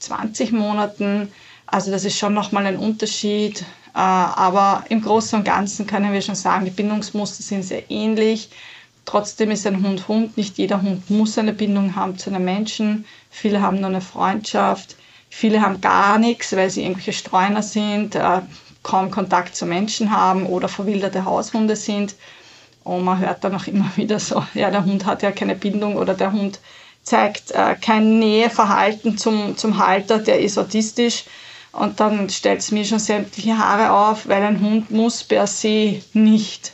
20 0.00 0.52
Monaten. 0.52 1.30
Also 1.66 1.90
das 1.90 2.04
ist 2.04 2.18
schon 2.18 2.34
nochmal 2.34 2.66
ein 2.66 2.76
Unterschied, 2.78 3.64
aber 4.00 4.84
im 4.90 5.00
Großen 5.00 5.38
und 5.38 5.44
Ganzen 5.44 5.86
können 5.86 6.12
wir 6.12 6.20
schon 6.20 6.34
sagen, 6.34 6.66
die 6.66 6.70
Bindungsmuster 6.70 7.42
sind 7.42 7.62
sehr 7.62 7.90
ähnlich. 7.90 8.50
Trotzdem 9.06 9.50
ist 9.50 9.66
ein 9.66 9.82
Hund 9.82 10.08
Hund. 10.08 10.36
Nicht 10.36 10.58
jeder 10.58 10.82
Hund 10.82 11.08
muss 11.08 11.38
eine 11.38 11.54
Bindung 11.54 11.96
haben 11.96 12.18
zu 12.18 12.28
einem 12.28 12.44
Menschen. 12.44 13.06
Viele 13.30 13.62
haben 13.62 13.80
nur 13.80 13.88
eine 13.88 14.02
Freundschaft. 14.02 14.96
Viele 15.30 15.62
haben 15.62 15.80
gar 15.80 16.18
nichts, 16.18 16.54
weil 16.54 16.68
sie 16.68 16.82
irgendwelche 16.82 17.14
Streuner 17.14 17.62
sind, 17.62 18.16
äh, 18.16 18.42
kaum 18.82 19.10
Kontakt 19.10 19.56
zu 19.56 19.64
Menschen 19.64 20.10
haben 20.10 20.44
oder 20.44 20.68
verwilderte 20.68 21.24
Haushunde 21.24 21.76
sind. 21.76 22.16
Und 22.84 23.02
man 23.02 23.18
hört 23.18 23.44
dann 23.44 23.54
auch 23.54 23.66
immer 23.66 23.90
wieder 23.96 24.18
so, 24.18 24.44
ja, 24.54 24.70
der 24.70 24.84
Hund 24.84 25.06
hat 25.06 25.22
ja 25.22 25.32
keine 25.32 25.54
Bindung 25.54 25.96
oder 25.96 26.14
der 26.14 26.32
Hund 26.32 26.60
zeigt 27.02 27.52
äh, 27.52 27.76
kein 27.80 28.18
Näheverhalten 28.18 29.16
zum, 29.16 29.56
zum 29.56 29.78
Halter, 29.78 30.18
der 30.18 30.40
ist 30.40 30.58
autistisch. 30.58 31.24
Und 31.78 32.00
dann 32.00 32.30
stellt 32.30 32.60
es 32.60 32.72
mir 32.72 32.84
schon 32.84 32.98
sämtliche 32.98 33.58
Haare 33.58 33.92
auf, 33.92 34.26
weil 34.28 34.42
ein 34.42 34.60
Hund 34.60 34.90
muss 34.90 35.22
per 35.22 35.46
se 35.46 36.00
nicht 36.14 36.72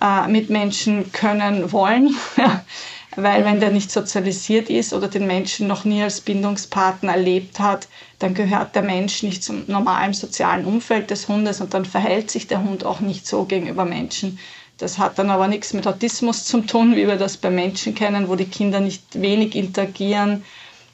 äh, 0.00 0.28
mit 0.28 0.48
Menschen 0.48 1.10
können 1.12 1.72
wollen. 1.72 2.16
weil 3.16 3.44
wenn 3.44 3.58
der 3.58 3.70
nicht 3.70 3.90
sozialisiert 3.90 4.70
ist 4.70 4.92
oder 4.92 5.08
den 5.08 5.26
Menschen 5.26 5.66
noch 5.66 5.84
nie 5.84 6.02
als 6.02 6.20
Bindungspartner 6.20 7.14
erlebt 7.14 7.58
hat, 7.58 7.88
dann 8.20 8.34
gehört 8.34 8.76
der 8.76 8.82
Mensch 8.82 9.24
nicht 9.24 9.42
zum 9.42 9.64
normalen 9.66 10.14
sozialen 10.14 10.64
Umfeld 10.64 11.10
des 11.10 11.26
Hundes 11.26 11.60
und 11.60 11.74
dann 11.74 11.84
verhält 11.84 12.30
sich 12.30 12.46
der 12.46 12.62
Hund 12.62 12.84
auch 12.84 13.00
nicht 13.00 13.26
so 13.26 13.44
gegenüber 13.44 13.84
Menschen. 13.84 14.38
Das 14.76 14.98
hat 14.98 15.18
dann 15.18 15.30
aber 15.30 15.48
nichts 15.48 15.72
mit 15.72 15.88
Autismus 15.88 16.44
zu 16.44 16.60
tun, 16.60 16.94
wie 16.94 17.08
wir 17.08 17.16
das 17.16 17.36
bei 17.36 17.50
Menschen 17.50 17.96
kennen, 17.96 18.28
wo 18.28 18.36
die 18.36 18.44
Kinder 18.44 18.78
nicht 18.78 19.20
wenig 19.20 19.56
interagieren 19.56 20.44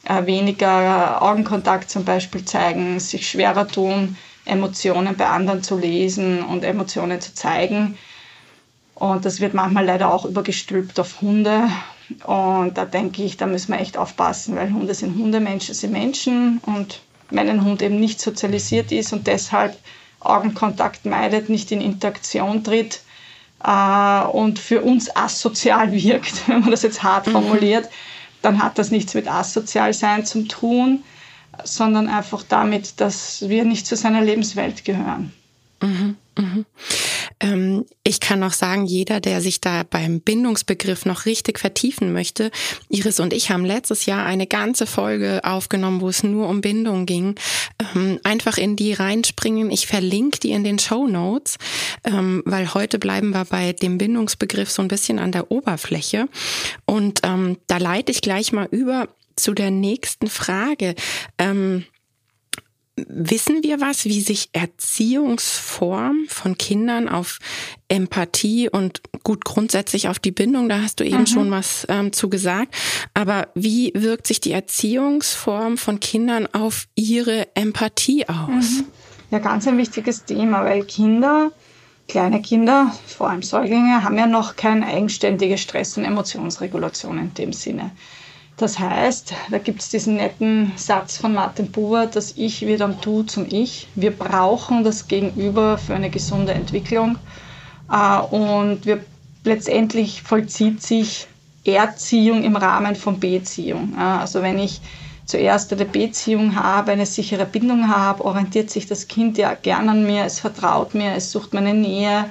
weniger 0.06 1.22
Augenkontakt 1.22 1.90
zum 1.90 2.04
Beispiel 2.04 2.44
zeigen, 2.44 3.00
sich 3.00 3.28
schwerer 3.28 3.66
tun, 3.66 4.16
Emotionen 4.44 5.16
bei 5.16 5.26
anderen 5.26 5.62
zu 5.62 5.78
lesen 5.78 6.42
und 6.42 6.64
Emotionen 6.64 7.20
zu 7.20 7.34
zeigen. 7.34 7.96
Und 8.94 9.24
das 9.24 9.40
wird 9.40 9.54
manchmal 9.54 9.84
leider 9.86 10.12
auch 10.12 10.24
übergestülpt 10.24 11.00
auf 11.00 11.20
Hunde. 11.20 11.68
Und 12.24 12.76
da 12.76 12.84
denke 12.84 13.22
ich, 13.22 13.36
da 13.36 13.46
müssen 13.46 13.72
wir 13.72 13.80
echt 13.80 13.96
aufpassen, 13.96 14.56
weil 14.56 14.72
Hunde 14.72 14.94
sind 14.94 15.18
Hunde, 15.18 15.40
Menschen 15.40 15.74
sind 15.74 15.92
Menschen. 15.92 16.60
Und 16.66 17.00
wenn 17.30 17.48
ein 17.48 17.64
Hund 17.64 17.82
eben 17.82 17.98
nicht 17.98 18.20
sozialisiert 18.20 18.92
ist 18.92 19.12
und 19.12 19.26
deshalb 19.26 19.76
Augenkontakt 20.20 21.06
meidet, 21.06 21.48
nicht 21.48 21.72
in 21.72 21.80
Interaktion 21.80 22.62
tritt 22.62 23.02
äh, 23.64 24.24
und 24.24 24.58
für 24.58 24.82
uns 24.82 25.14
asozial 25.14 25.92
wirkt, 26.04 26.48
wenn 26.48 26.60
man 26.60 26.70
das 26.70 26.82
jetzt 26.82 27.02
hart 27.02 27.26
mhm. 27.26 27.32
Dann 28.44 28.62
hat 28.62 28.78
das 28.78 28.90
nichts 28.90 29.14
mit 29.14 29.28
asozial 29.28 29.92
sein 29.94 30.26
zu 30.26 30.42
tun, 30.42 31.02
sondern 31.64 32.08
einfach 32.08 32.42
damit, 32.42 33.00
dass 33.00 33.48
wir 33.48 33.64
nicht 33.64 33.86
zu 33.86 33.96
seiner 33.96 34.20
Lebenswelt 34.20 34.84
gehören. 34.84 35.32
Mhm, 35.80 36.16
ich 38.14 38.20
kann 38.20 38.38
noch 38.38 38.52
sagen, 38.52 38.86
jeder, 38.86 39.18
der 39.18 39.40
sich 39.40 39.60
da 39.60 39.82
beim 39.82 40.20
Bindungsbegriff 40.20 41.04
noch 41.04 41.26
richtig 41.26 41.58
vertiefen 41.58 42.12
möchte, 42.12 42.52
Iris 42.88 43.18
und 43.18 43.32
ich 43.32 43.50
haben 43.50 43.64
letztes 43.64 44.06
Jahr 44.06 44.24
eine 44.24 44.46
ganze 44.46 44.86
Folge 44.86 45.40
aufgenommen, 45.42 46.00
wo 46.00 46.08
es 46.08 46.22
nur 46.22 46.48
um 46.48 46.60
Bindung 46.60 47.06
ging. 47.06 47.34
Ähm, 47.96 48.20
einfach 48.22 48.56
in 48.56 48.76
die 48.76 48.92
reinspringen. 48.92 49.72
Ich 49.72 49.88
verlinke 49.88 50.38
die 50.38 50.52
in 50.52 50.62
den 50.62 50.78
Show 50.78 51.08
Notes, 51.08 51.56
ähm, 52.04 52.44
weil 52.46 52.72
heute 52.72 53.00
bleiben 53.00 53.30
wir 53.30 53.46
bei 53.46 53.72
dem 53.72 53.98
Bindungsbegriff 53.98 54.70
so 54.70 54.82
ein 54.82 54.88
bisschen 54.88 55.18
an 55.18 55.32
der 55.32 55.50
Oberfläche. 55.50 56.28
Und 56.84 57.18
ähm, 57.24 57.58
da 57.66 57.78
leite 57.78 58.12
ich 58.12 58.20
gleich 58.20 58.52
mal 58.52 58.68
über 58.70 59.08
zu 59.34 59.54
der 59.54 59.72
nächsten 59.72 60.28
Frage. 60.28 60.94
Ähm, 61.38 61.84
Wissen 62.96 63.64
wir 63.64 63.80
was, 63.80 64.04
wie 64.04 64.20
sich 64.20 64.50
Erziehungsform 64.52 66.26
von 66.28 66.56
Kindern 66.56 67.08
auf 67.08 67.38
Empathie 67.88 68.68
und 68.68 69.02
gut 69.24 69.44
grundsätzlich 69.44 70.08
auf 70.08 70.20
die 70.20 70.30
Bindung, 70.30 70.68
da 70.68 70.80
hast 70.80 71.00
du 71.00 71.04
eben 71.04 71.20
mhm. 71.20 71.26
schon 71.26 71.50
was 71.50 71.86
ähm, 71.88 72.12
zu 72.12 72.28
gesagt, 72.28 72.74
aber 73.12 73.48
wie 73.54 73.92
wirkt 73.96 74.28
sich 74.28 74.40
die 74.40 74.52
Erziehungsform 74.52 75.76
von 75.76 75.98
Kindern 75.98 76.46
auf 76.52 76.86
ihre 76.94 77.48
Empathie 77.56 78.28
aus? 78.28 78.78
Mhm. 78.78 78.84
Ja, 79.30 79.40
ganz 79.40 79.66
ein 79.66 79.78
wichtiges 79.78 80.24
Thema, 80.24 80.64
weil 80.64 80.84
Kinder, 80.84 81.50
kleine 82.06 82.40
Kinder, 82.42 82.94
vor 83.06 83.30
allem 83.30 83.42
Säuglinge, 83.42 84.04
haben 84.04 84.16
ja 84.16 84.28
noch 84.28 84.54
keine 84.54 84.86
eigenständige 84.86 85.58
Stress- 85.58 85.96
und 85.96 86.04
Emotionsregulation 86.04 87.18
in 87.18 87.34
dem 87.34 87.52
Sinne. 87.52 87.90
Das 88.56 88.78
heißt, 88.78 89.34
da 89.50 89.58
gibt 89.58 89.80
es 89.80 89.88
diesen 89.88 90.16
netten 90.16 90.72
Satz 90.76 91.16
von 91.16 91.34
Martin 91.34 91.72
Buber, 91.72 92.06
das 92.06 92.34
Ich 92.36 92.62
wird 92.62 92.82
am 92.82 93.00
Du 93.00 93.24
zum 93.24 93.46
Ich. 93.50 93.88
Wir 93.96 94.12
brauchen 94.12 94.84
das 94.84 95.08
Gegenüber 95.08 95.76
für 95.76 95.94
eine 95.94 96.08
gesunde 96.08 96.54
Entwicklung. 96.54 97.18
Äh, 97.90 98.18
und 98.20 98.86
wir, 98.86 99.04
letztendlich 99.44 100.22
vollzieht 100.22 100.82
sich 100.82 101.26
Erziehung 101.64 102.44
im 102.44 102.56
Rahmen 102.56 102.94
von 102.94 103.20
Beziehung. 103.20 103.96
Also 103.96 104.42
wenn 104.42 104.58
ich 104.58 104.80
zuerst 105.26 105.72
eine 105.72 105.84
Beziehung 105.86 106.56
habe, 106.56 106.92
eine 106.92 107.06
sichere 107.06 107.46
Bindung 107.46 107.88
habe, 107.88 108.24
orientiert 108.24 108.70
sich 108.70 108.86
das 108.86 109.08
Kind 109.08 109.38
ja 109.38 109.54
gern 109.54 109.88
an 109.88 110.06
mir, 110.06 110.24
es 110.24 110.40
vertraut 110.40 110.94
mir, 110.94 111.14
es 111.14 111.30
sucht 111.30 111.54
meine 111.54 111.72
Nähe, 111.72 112.26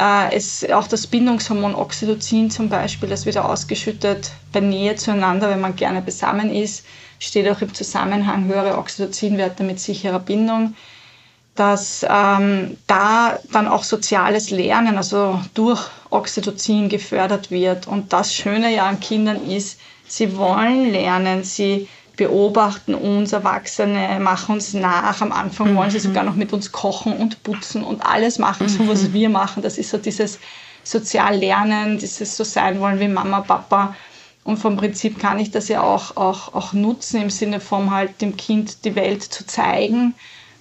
äh, 0.00 0.34
es, 0.34 0.68
auch 0.70 0.88
das 0.88 1.06
Bindungshormon 1.06 1.74
Oxytocin 1.74 2.50
zum 2.50 2.68
Beispiel, 2.68 3.08
das 3.08 3.26
wird 3.26 3.36
ausgeschüttet 3.36 4.32
bei 4.52 4.60
Nähe 4.60 4.96
zueinander, 4.96 5.50
wenn 5.50 5.60
man 5.60 5.76
gerne 5.76 6.00
beisammen 6.00 6.54
ist, 6.54 6.84
steht 7.18 7.48
auch 7.48 7.60
im 7.60 7.74
Zusammenhang 7.74 8.46
höhere 8.46 8.78
Oxytocinwerte 8.78 9.62
mit 9.62 9.78
sicherer 9.78 10.18
Bindung, 10.20 10.74
dass 11.54 12.04
ähm, 12.08 12.78
da 12.86 13.38
dann 13.52 13.68
auch 13.68 13.84
soziales 13.84 14.50
Lernen, 14.50 14.96
also 14.96 15.38
durch 15.52 15.82
Oxytocin 16.08 16.88
gefördert 16.88 17.50
wird. 17.50 17.86
Und 17.86 18.12
das 18.14 18.34
Schöne 18.34 18.74
ja 18.74 18.86
an 18.86 19.00
Kindern 19.00 19.46
ist, 19.46 19.78
sie 20.06 20.36
wollen 20.38 20.90
lernen, 20.90 21.44
sie 21.44 21.88
beobachten 22.20 22.94
uns 22.94 23.32
Erwachsene, 23.32 24.20
machen 24.20 24.56
uns 24.56 24.74
nach. 24.74 25.22
Am 25.22 25.32
Anfang 25.32 25.74
wollen 25.74 25.90
sie 25.90 25.96
mhm. 25.96 26.02
sogar 26.02 26.22
noch 26.22 26.34
mit 26.34 26.52
uns 26.52 26.70
kochen 26.70 27.16
und 27.16 27.42
putzen 27.42 27.82
und 27.82 28.04
alles 28.04 28.38
machen, 28.38 28.68
so 28.68 28.86
was 28.86 29.04
mhm. 29.04 29.12
wir 29.14 29.30
machen. 29.30 29.62
Das 29.62 29.78
ist 29.78 29.88
so 29.88 29.96
dieses 29.96 30.38
Soziallernen, 30.84 31.96
dieses 31.96 32.36
so 32.36 32.44
sein 32.44 32.78
wollen 32.78 33.00
wie 33.00 33.08
Mama, 33.08 33.40
Papa. 33.40 33.96
Und 34.44 34.58
vom 34.58 34.76
Prinzip 34.76 35.18
kann 35.18 35.38
ich 35.38 35.50
das 35.50 35.68
ja 35.68 35.82
auch, 35.82 36.18
auch, 36.18 36.52
auch 36.52 36.74
nutzen, 36.74 37.22
im 37.22 37.30
Sinne 37.30 37.58
von 37.58 37.90
halt 37.90 38.20
dem 38.20 38.36
Kind 38.36 38.84
die 38.84 38.96
Welt 38.96 39.22
zu 39.22 39.46
zeigen, 39.46 40.14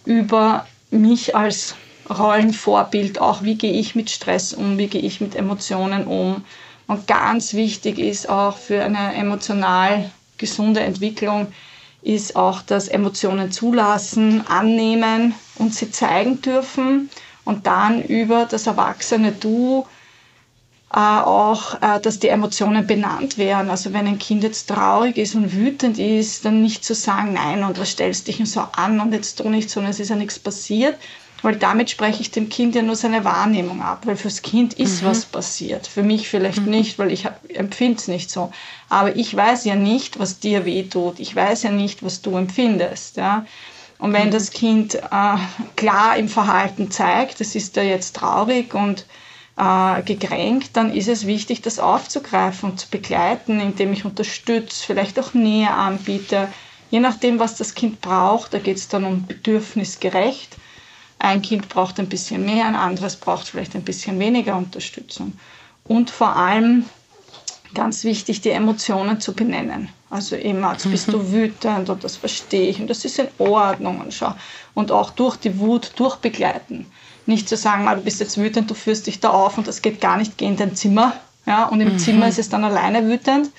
über 0.05 0.65
mich 0.91 1.35
als 1.35 1.75
Rollenvorbild, 2.09 3.19
auch 3.19 3.43
wie 3.43 3.55
gehe 3.55 3.73
ich 3.73 3.95
mit 3.95 4.09
Stress 4.09 4.53
um, 4.53 4.77
wie 4.77 4.87
gehe 4.87 5.01
ich 5.01 5.19
mit 5.19 5.35
Emotionen 5.35 6.07
um. 6.07 6.45
Und 6.87 7.05
ganz 7.05 7.53
wichtig 7.53 7.99
ist 7.99 8.29
auch 8.29 8.55
für 8.55 8.81
eine 8.81 9.13
emotional 9.15 10.09
gesunde 10.39 10.79
Entwicklung 10.81 11.47
ist 12.01 12.35
auch 12.35 12.61
das 12.61 12.87
Emotionen 12.87 13.51
zulassen, 13.51 14.47
annehmen 14.47 15.35
und 15.57 15.75
sie 15.75 15.91
zeigen 15.91 16.41
dürfen 16.41 17.09
und 17.45 17.67
dann 17.67 18.01
über 18.03 18.45
das 18.45 18.67
erwachsene 18.67 19.33
Du 19.33 19.85
äh, 20.93 20.97
auch, 20.97 21.75
äh, 21.81 21.99
dass 21.99 22.19
die 22.19 22.29
Emotionen 22.29 22.87
benannt 22.87 23.37
werden. 23.37 23.69
Also 23.69 23.93
wenn 23.93 24.07
ein 24.07 24.17
Kind 24.17 24.43
jetzt 24.43 24.69
traurig 24.69 25.17
ist 25.17 25.35
und 25.35 25.53
wütend 25.53 25.99
ist, 25.99 26.45
dann 26.45 26.61
nicht 26.61 26.83
zu 26.83 26.95
sagen, 26.95 27.33
nein, 27.33 27.63
und 27.63 27.79
was 27.79 27.91
stellst 27.91 28.27
dich 28.27 28.41
so 28.49 28.61
an 28.71 28.99
und 28.99 29.13
jetzt 29.13 29.37
tu 29.37 29.49
nicht, 29.49 29.69
sondern 29.69 29.91
es 29.91 29.99
ist 29.99 30.09
ja 30.09 30.15
nichts 30.15 30.39
passiert, 30.39 30.97
weil 31.41 31.55
damit 31.55 31.89
spreche 31.89 32.21
ich 32.21 32.31
dem 32.31 32.49
Kind 32.49 32.75
ja 32.75 32.81
nur 32.81 32.95
seine 32.95 33.23
Wahrnehmung 33.23 33.81
ab, 33.81 34.01
weil 34.05 34.15
fürs 34.15 34.41
Kind 34.41 34.73
ist 34.73 35.01
mhm. 35.01 35.07
was 35.07 35.25
passiert. 35.25 35.87
Für 35.87 36.03
mich 36.03 36.27
vielleicht 36.27 36.61
mhm. 36.61 36.71
nicht, 36.71 36.99
weil 36.99 37.11
ich 37.11 37.27
empfinde 37.53 37.97
es 37.97 38.07
nicht 38.07 38.29
so. 38.29 38.51
Aber 38.89 39.15
ich 39.15 39.35
weiß 39.35 39.65
ja 39.65 39.75
nicht, 39.75 40.19
was 40.19 40.39
dir 40.39 40.65
wehtut. 40.65 41.19
Ich 41.19 41.35
weiß 41.35 41.63
ja 41.63 41.71
nicht, 41.71 42.03
was 42.03 42.21
du 42.21 42.35
empfindest. 42.35 43.17
Ja? 43.17 43.45
Und 43.99 44.13
wenn 44.13 44.27
mhm. 44.27 44.31
das 44.31 44.51
Kind 44.51 44.95
äh, 44.95 45.35
klar 45.75 46.17
im 46.17 46.27
Verhalten 46.27 46.91
zeigt, 46.91 47.39
das 47.39 47.55
ist 47.55 47.75
ja 47.75 47.83
jetzt 47.83 48.15
traurig 48.15 48.73
und 48.73 49.05
äh, 49.57 50.01
gekränkt, 50.03 50.75
dann 50.77 50.93
ist 50.93 51.07
es 51.07 51.27
wichtig, 51.27 51.61
das 51.61 51.79
aufzugreifen 51.79 52.71
und 52.71 52.79
zu 52.79 52.87
begleiten, 52.89 53.59
indem 53.59 53.93
ich 53.93 54.05
unterstütze, 54.05 54.85
vielleicht 54.85 55.19
auch 55.19 55.33
Nähe 55.33 55.71
anbiete. 55.71 56.47
Je 56.91 56.99
nachdem, 56.99 57.39
was 57.39 57.55
das 57.55 57.75
Kind 57.75 58.01
braucht, 58.01 58.53
da 58.53 58.59
geht 58.59 58.77
es 58.77 58.87
dann 58.87 59.03
um 59.03 59.27
bedürfnisgerecht 59.27 60.57
ein 61.19 61.41
Kind 61.41 61.69
braucht 61.69 61.99
ein 61.99 62.09
bisschen 62.09 62.45
mehr, 62.45 62.65
ein 62.65 62.75
anderes 62.75 63.17
braucht 63.17 63.47
vielleicht 63.47 63.75
ein 63.75 63.83
bisschen 63.83 64.17
weniger 64.19 64.55
Unterstützung. 64.57 65.33
Und 65.83 66.09
vor 66.09 66.35
allem 66.35 66.85
ganz 67.73 68.03
wichtig, 68.03 68.41
die 68.41 68.49
Emotionen 68.49 69.19
zu 69.19 69.33
benennen. 69.33 69.89
Also 70.09 70.35
immer, 70.35 70.71
jetzt 70.71 70.89
bist 70.89 71.09
du 71.09 71.19
mhm. 71.19 71.31
wütend 71.31 71.89
und 71.89 72.03
das 72.03 72.15
verstehe 72.15 72.69
ich 72.69 72.79
und 72.79 72.89
das 72.89 73.05
ist 73.05 73.19
in 73.19 73.27
Ordnung 73.37 73.99
und 73.99 74.13
schau. 74.13 74.33
Und 74.73 74.91
auch 74.91 75.11
durch 75.11 75.35
die 75.35 75.59
Wut 75.59 75.91
durchbegleiten. 75.97 76.87
Nicht 77.27 77.47
zu 77.47 77.55
sagen, 77.55 77.85
du 77.85 78.01
bist 78.01 78.19
jetzt 78.19 78.37
wütend, 78.37 78.71
du 78.71 78.73
führst 78.73 79.05
dich 79.05 79.19
da 79.19 79.29
auf 79.29 79.57
und 79.57 79.67
das 79.67 79.83
geht 79.83 80.01
gar 80.01 80.17
nicht, 80.17 80.37
geh 80.37 80.45
in 80.45 80.57
dein 80.57 80.75
Zimmer. 80.75 81.13
Ja, 81.45 81.65
und 81.65 81.81
im 81.81 81.93
mhm. 81.93 81.99
Zimmer 81.99 82.27
ist 82.27 82.39
es 82.39 82.49
dann 82.49 82.63
alleine 82.63 83.07
wütend, 83.07 83.51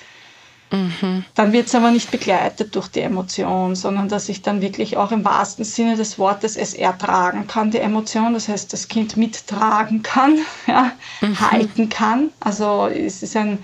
Mhm. 0.71 1.25
Dann 1.35 1.53
wird 1.53 1.67
es 1.67 1.75
aber 1.75 1.91
nicht 1.91 2.11
begleitet 2.11 2.77
durch 2.77 2.89
die 2.89 3.01
Emotion, 3.01 3.75
sondern 3.75 4.09
dass 4.09 4.29
ich 4.29 4.43
dann 4.43 4.61
wirklich 4.61 4.97
auch 4.97 5.11
im 5.11 5.25
wahrsten 5.25 5.65
Sinne 5.65 5.97
des 5.97 6.19
Wortes 6.19 6.57
es 6.57 6.75
ertragen 6.75 7.47
kann, 7.49 7.71
die 7.71 7.79
Emotion. 7.79 8.35
Das 8.35 8.49
heißt, 8.49 8.73
das 8.73 8.89
Kind 8.89 9.17
mittragen 9.17 10.03
kann, 10.03 10.39
ja, 10.67 10.93
mhm. 11.21 11.41
halten 11.41 11.89
kann. 11.89 12.31
Also 12.39 12.87
es 12.87 13.23
ist 13.23 13.37
ein, 13.37 13.59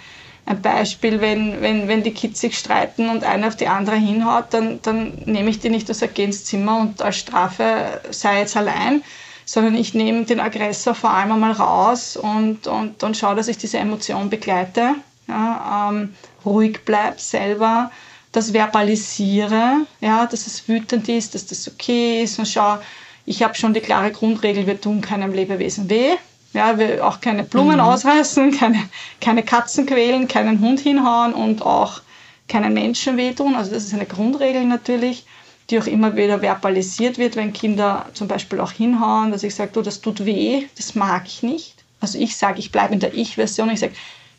ein 0.46 0.60
Beispiel, 0.60 1.20
wenn, 1.20 1.60
wenn, 1.60 1.86
wenn 1.86 2.02
die 2.02 2.12
Kids 2.12 2.40
sich 2.40 2.58
streiten 2.58 3.08
und 3.08 3.22
eine 3.22 3.46
auf 3.46 3.56
die 3.56 3.68
andere 3.68 3.96
hinhaut, 3.96 4.46
dann, 4.50 4.80
dann 4.82 5.12
nehme 5.26 5.50
ich 5.50 5.60
die 5.60 5.70
nicht 5.70 5.88
und 5.88 5.94
sage, 5.94 6.12
geh 6.14 6.24
ins 6.24 6.44
Zimmer 6.44 6.80
und 6.80 7.02
als 7.02 7.16
Strafe 7.16 8.00
sei 8.10 8.40
jetzt 8.40 8.56
allein, 8.56 9.02
sondern 9.44 9.76
ich 9.76 9.94
nehme 9.94 10.24
den 10.24 10.40
Aggressor 10.40 10.94
vor 10.94 11.10
allem 11.10 11.32
einmal 11.32 11.52
raus 11.52 12.16
und, 12.16 12.66
und, 12.66 13.02
und 13.04 13.16
schaue, 13.16 13.36
dass 13.36 13.46
ich 13.46 13.58
diese 13.58 13.78
Emotion 13.78 14.28
begleite. 14.28 14.96
Ja, 15.28 15.90
ähm, 15.90 16.14
ruhig 16.44 16.84
bleibe 16.84 17.18
selber, 17.18 17.90
das 18.32 18.52
verbalisiere, 18.52 19.86
ja, 20.00 20.26
dass 20.26 20.46
es 20.46 20.68
wütend 20.68 21.08
ist, 21.08 21.34
dass 21.34 21.46
das 21.46 21.68
okay 21.68 22.22
ist 22.22 22.38
und 22.38 22.46
schau, 22.46 22.78
ich 23.24 23.42
habe 23.42 23.54
schon 23.54 23.74
die 23.74 23.80
klare 23.80 24.12
Grundregel, 24.12 24.66
wir 24.66 24.80
tun 24.80 25.00
keinem 25.00 25.32
Lebewesen 25.32 25.90
weh. 25.90 26.12
Ja, 26.52 26.78
wir 26.78 27.06
auch 27.06 27.20
keine 27.20 27.42
Blumen 27.42 27.74
mhm. 27.74 27.80
ausreißen, 27.80 28.52
keine, 28.52 28.88
keine 29.20 29.42
Katzen 29.42 29.84
quälen, 29.84 30.28
keinen 30.28 30.60
Hund 30.60 30.80
hinhauen 30.80 31.34
und 31.34 31.60
auch 31.60 32.00
keinen 32.48 32.72
Menschen 32.72 33.16
wehtun. 33.16 33.54
Also 33.54 33.72
das 33.72 33.84
ist 33.84 33.94
eine 33.94 34.06
Grundregel 34.06 34.64
natürlich, 34.64 35.26
die 35.68 35.78
auch 35.78 35.86
immer 35.86 36.16
wieder 36.16 36.40
verbalisiert 36.40 37.18
wird, 37.18 37.36
wenn 37.36 37.52
Kinder 37.52 38.06
zum 38.14 38.28
Beispiel 38.28 38.60
auch 38.60 38.70
hinhauen, 38.70 39.32
dass 39.32 39.42
ich 39.42 39.54
sage, 39.54 39.72
du, 39.72 39.82
das 39.82 40.00
tut 40.00 40.24
weh, 40.24 40.66
das 40.76 40.94
mag 40.94 41.24
ich 41.26 41.42
nicht. 41.42 41.74
Also 42.00 42.18
ich 42.18 42.36
sage, 42.36 42.60
ich 42.60 42.70
bleibe 42.70 42.94
in 42.94 43.00
der 43.00 43.14
Ich-Version, 43.14 43.70
ich 43.70 43.80
sage, 43.80 43.94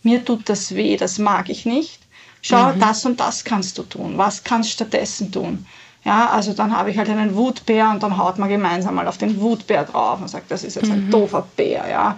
mir 0.07 0.23
tut 0.23 0.47
das 0.47 0.73
weh, 0.73 0.95
das 0.95 1.19
mag 1.19 1.49
ich 1.49 1.65
nicht. 1.65 1.99
Schau, 2.41 2.71
mhm. 2.71 2.79
das 2.79 3.05
und 3.05 3.19
das 3.19 3.43
kannst 3.43 3.77
du 3.77 3.83
tun. 3.83 4.17
Was 4.17 4.43
kannst 4.43 4.69
du 4.69 4.73
stattdessen 4.73 5.31
tun? 5.31 5.65
Ja, 6.05 6.29
also 6.29 6.53
dann 6.53 6.75
habe 6.77 6.89
ich 6.89 6.97
halt 6.97 7.09
einen 7.09 7.35
Wutbär 7.35 7.89
und 7.89 8.01
dann 8.01 8.17
haut 8.17 8.37
man 8.37 8.47
gemeinsam 8.47 8.95
mal 8.95 9.07
auf 9.07 9.17
den 9.17 9.41
Wutbär 9.41 9.83
drauf 9.83 10.21
und 10.21 10.29
sagt, 10.29 10.49
das 10.49 10.63
ist 10.63 10.75
jetzt 10.75 10.89
ein 10.89 11.07
mhm. 11.07 11.11
doofer 11.11 11.45
Bär. 11.57 11.89
Ja. 11.89 12.17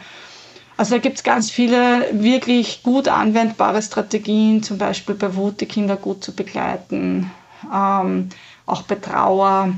Also 0.78 0.96
da 0.96 1.00
gibt 1.00 1.18
es 1.18 1.24
ganz 1.24 1.50
viele 1.50 2.08
wirklich 2.12 2.84
gut 2.84 3.08
anwendbare 3.08 3.82
Strategien, 3.82 4.62
zum 4.62 4.78
Beispiel 4.78 5.16
bei 5.16 5.36
Wut 5.36 5.60
die 5.62 5.66
Kinder 5.66 5.98
gut 5.98 6.24
zu 6.24 6.32
begleiten, 6.34 7.32
ähm, 7.74 8.30
auch 8.68 8.84
bei 8.84 8.96
Trauer 8.96 9.74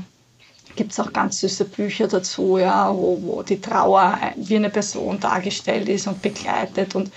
gibt 0.76 0.92
es 0.92 1.00
auch 1.00 1.12
ganz 1.12 1.40
süße 1.40 1.64
Bücher 1.64 2.08
dazu, 2.08 2.58
ja, 2.58 2.94
wo, 2.94 3.18
wo 3.22 3.42
die 3.42 3.60
Trauer 3.60 4.18
wie 4.36 4.56
eine 4.56 4.70
Person 4.70 5.20
dargestellt 5.20 5.88
ist 5.88 6.06
und 6.06 6.22
begleitet 6.22 6.94
und 6.94 7.10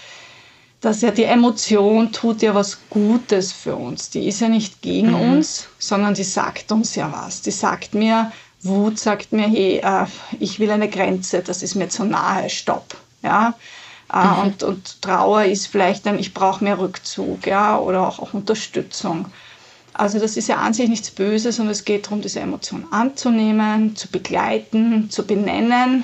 dass 0.81 1.01
ja 1.01 1.11
die 1.11 1.23
Emotion 1.23 2.11
tut 2.11 2.41
ja 2.41 2.53
was 2.53 2.77
Gutes 2.89 3.51
für 3.51 3.75
uns. 3.75 4.09
Die 4.09 4.27
ist 4.27 4.41
ja 4.41 4.49
nicht 4.49 4.81
gegen 4.81 5.11
mhm. 5.11 5.33
uns, 5.33 5.67
sondern 5.79 6.13
die 6.13 6.23
sagt 6.23 6.71
uns 6.71 6.95
ja 6.95 7.11
was. 7.11 7.41
Die 7.41 7.51
sagt 7.51 7.93
mir, 7.93 8.31
Wut 8.61 8.99
sagt 8.99 9.31
mir, 9.31 9.47
hey, 9.47 9.79
äh, 9.83 10.05
ich 10.39 10.59
will 10.59 10.71
eine 10.71 10.89
Grenze, 10.89 11.41
das 11.41 11.63
ist 11.63 11.75
mir 11.75 11.89
zu 11.89 12.03
nahe, 12.03 12.49
stopp. 12.49 12.95
Ja? 13.21 13.53
Äh, 14.13 14.25
mhm. 14.25 14.39
und, 14.39 14.63
und 14.63 15.01
Trauer 15.01 15.45
ist 15.45 15.67
vielleicht 15.67 16.07
ein, 16.07 16.19
ich 16.19 16.33
brauche 16.33 16.63
mehr 16.63 16.79
Rückzug 16.79 17.47
ja? 17.47 17.77
oder 17.77 18.07
auch, 18.07 18.19
auch 18.19 18.33
Unterstützung. 18.33 19.27
Also 19.93 20.19
das 20.19 20.35
ist 20.35 20.49
ja 20.49 20.57
an 20.57 20.73
sich 20.73 20.89
nichts 20.89 21.09
Böses 21.09 21.59
und 21.59 21.69
es 21.69 21.85
geht 21.85 22.05
darum, 22.05 22.21
diese 22.21 22.41
Emotion 22.41 22.85
anzunehmen, 22.91 23.95
zu 23.95 24.09
begleiten, 24.09 25.09
zu 25.09 25.25
benennen 25.25 26.03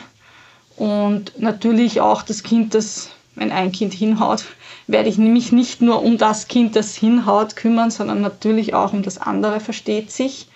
und 0.77 1.37
natürlich 1.37 1.99
auch 1.99 2.23
das 2.23 2.41
Kind, 2.41 2.73
das, 2.73 3.09
wenn 3.41 3.51
ein 3.51 3.71
Kind 3.71 3.91
hinhaut, 3.93 4.45
werde 4.85 5.09
ich 5.09 5.17
mich 5.17 5.51
nicht 5.51 5.81
nur 5.81 6.03
um 6.03 6.19
das 6.19 6.47
Kind, 6.47 6.75
das 6.75 6.95
hinhaut, 6.95 7.55
kümmern, 7.55 7.89
sondern 7.89 8.21
natürlich 8.21 8.75
auch 8.75 8.93
um 8.93 9.01
das 9.01 9.17
andere, 9.17 9.59
versteht 9.59 10.11
sich. 10.11 10.47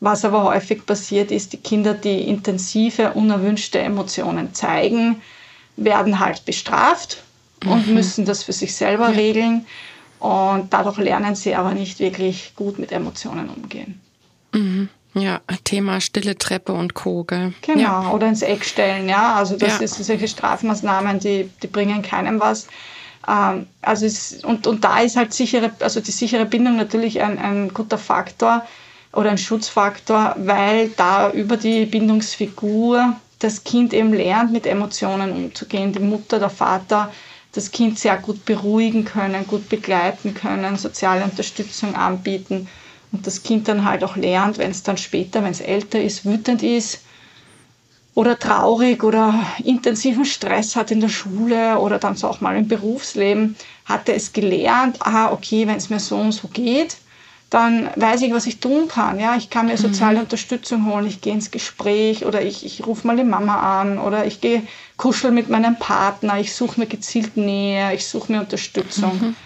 Was 0.00 0.24
aber 0.24 0.42
häufig 0.42 0.84
passiert 0.84 1.30
ist, 1.30 1.52
die 1.52 1.58
Kinder, 1.58 1.94
die 1.94 2.22
intensive, 2.22 3.12
unerwünschte 3.12 3.78
Emotionen 3.78 4.52
zeigen, 4.52 5.22
werden 5.76 6.18
halt 6.18 6.44
bestraft 6.44 7.22
und 7.64 7.86
mhm. 7.86 7.94
müssen 7.94 8.24
das 8.24 8.42
für 8.42 8.52
sich 8.52 8.74
selber 8.74 9.10
ja. 9.10 9.14
regeln. 9.14 9.64
Und 10.18 10.72
dadurch 10.72 10.98
lernen 10.98 11.36
sie 11.36 11.54
aber 11.54 11.72
nicht 11.72 12.00
wirklich 12.00 12.54
gut 12.56 12.80
mit 12.80 12.90
Emotionen 12.90 13.48
umgehen. 13.48 14.00
Mhm. 14.52 14.88
Ja, 15.14 15.40
Thema 15.62 16.00
stille 16.00 16.36
Treppe 16.36 16.72
und 16.72 16.94
Co. 16.94 17.24
Gell? 17.24 17.54
Genau, 17.62 17.80
ja. 17.80 18.10
oder 18.10 18.26
ins 18.26 18.42
Eck 18.42 18.64
stellen, 18.64 19.08
ja. 19.08 19.34
Also 19.34 19.56
das 19.56 19.78
ja. 19.78 19.84
ist 19.84 20.04
solche 20.04 20.26
Strafmaßnahmen, 20.26 21.20
die, 21.20 21.48
die 21.62 21.68
bringen 21.68 22.02
keinem 22.02 22.40
was. 22.40 22.66
Ähm, 23.28 23.66
also 23.80 24.06
es, 24.06 24.44
und, 24.44 24.66
und 24.66 24.82
da 24.82 25.00
ist 25.00 25.16
halt 25.16 25.32
sichere, 25.32 25.70
also 25.80 26.00
die 26.00 26.10
sichere 26.10 26.46
Bindung 26.46 26.76
natürlich 26.76 27.22
ein, 27.22 27.38
ein 27.38 27.72
guter 27.72 27.98
Faktor 27.98 28.66
oder 29.12 29.30
ein 29.30 29.38
Schutzfaktor, 29.38 30.34
weil 30.38 30.88
da 30.90 31.30
über 31.30 31.56
die 31.56 31.86
Bindungsfigur 31.86 33.14
das 33.38 33.62
Kind 33.62 33.94
eben 33.94 34.12
lernt, 34.12 34.50
mit 34.50 34.66
Emotionen 34.66 35.30
umzugehen. 35.30 35.92
Die 35.92 36.00
Mutter, 36.00 36.40
der 36.40 36.50
Vater 36.50 37.12
das 37.52 37.70
Kind 37.70 38.00
sehr 38.00 38.16
gut 38.16 38.44
beruhigen 38.44 39.04
können, 39.04 39.46
gut 39.46 39.68
begleiten 39.68 40.34
können, 40.34 40.76
soziale 40.76 41.22
Unterstützung 41.22 41.94
anbieten 41.94 42.68
und 43.14 43.26
das 43.26 43.44
Kind 43.44 43.68
dann 43.68 43.84
halt 43.84 44.02
auch 44.02 44.16
lernt, 44.16 44.58
wenn 44.58 44.72
es 44.72 44.82
dann 44.82 44.96
später, 44.96 45.42
wenn 45.44 45.52
es 45.52 45.60
älter 45.60 46.02
ist, 46.02 46.24
wütend 46.24 46.62
ist, 46.62 47.00
oder 48.14 48.38
traurig 48.38 49.02
oder 49.02 49.34
intensiven 49.64 50.24
Stress 50.24 50.76
hat 50.76 50.90
in 50.90 51.00
der 51.00 51.08
Schule 51.08 51.78
oder 51.78 51.98
dann 51.98 52.16
so 52.16 52.28
auch 52.28 52.40
mal 52.40 52.56
im 52.56 52.68
Berufsleben, 52.68 53.56
hat 53.84 54.08
er 54.08 54.16
es 54.16 54.32
gelernt, 54.32 54.98
aha, 55.00 55.32
okay, 55.32 55.66
wenn 55.66 55.76
es 55.76 55.90
mir 55.90 56.00
so 56.00 56.16
und 56.16 56.32
so 56.32 56.48
geht, 56.48 56.96
dann 57.50 57.88
weiß 57.96 58.22
ich, 58.22 58.32
was 58.32 58.46
ich 58.46 58.58
tun 58.58 58.88
kann. 58.88 59.20
Ja, 59.20 59.36
ich 59.36 59.50
kann 59.50 59.66
mir 59.66 59.76
soziale 59.76 60.16
mhm. 60.16 60.22
Unterstützung 60.22 60.86
holen, 60.86 61.06
ich 61.06 61.20
gehe 61.20 61.32
ins 61.32 61.50
Gespräch 61.50 62.24
oder 62.24 62.42
ich, 62.42 62.64
ich 62.64 62.86
rufe 62.86 63.06
mal 63.06 63.16
die 63.16 63.24
Mama 63.24 63.80
an 63.80 63.98
oder 63.98 64.26
ich 64.26 64.40
gehe 64.40 64.62
kuscheln 64.96 65.34
mit 65.34 65.48
meinem 65.48 65.76
Partner, 65.76 66.38
ich 66.38 66.54
suche 66.54 66.80
mir 66.80 66.86
gezielt 66.86 67.36
Nähe, 67.36 67.94
ich 67.94 68.06
suche 68.06 68.32
mir 68.32 68.40
Unterstützung. 68.40 69.20
Mhm. 69.20 69.36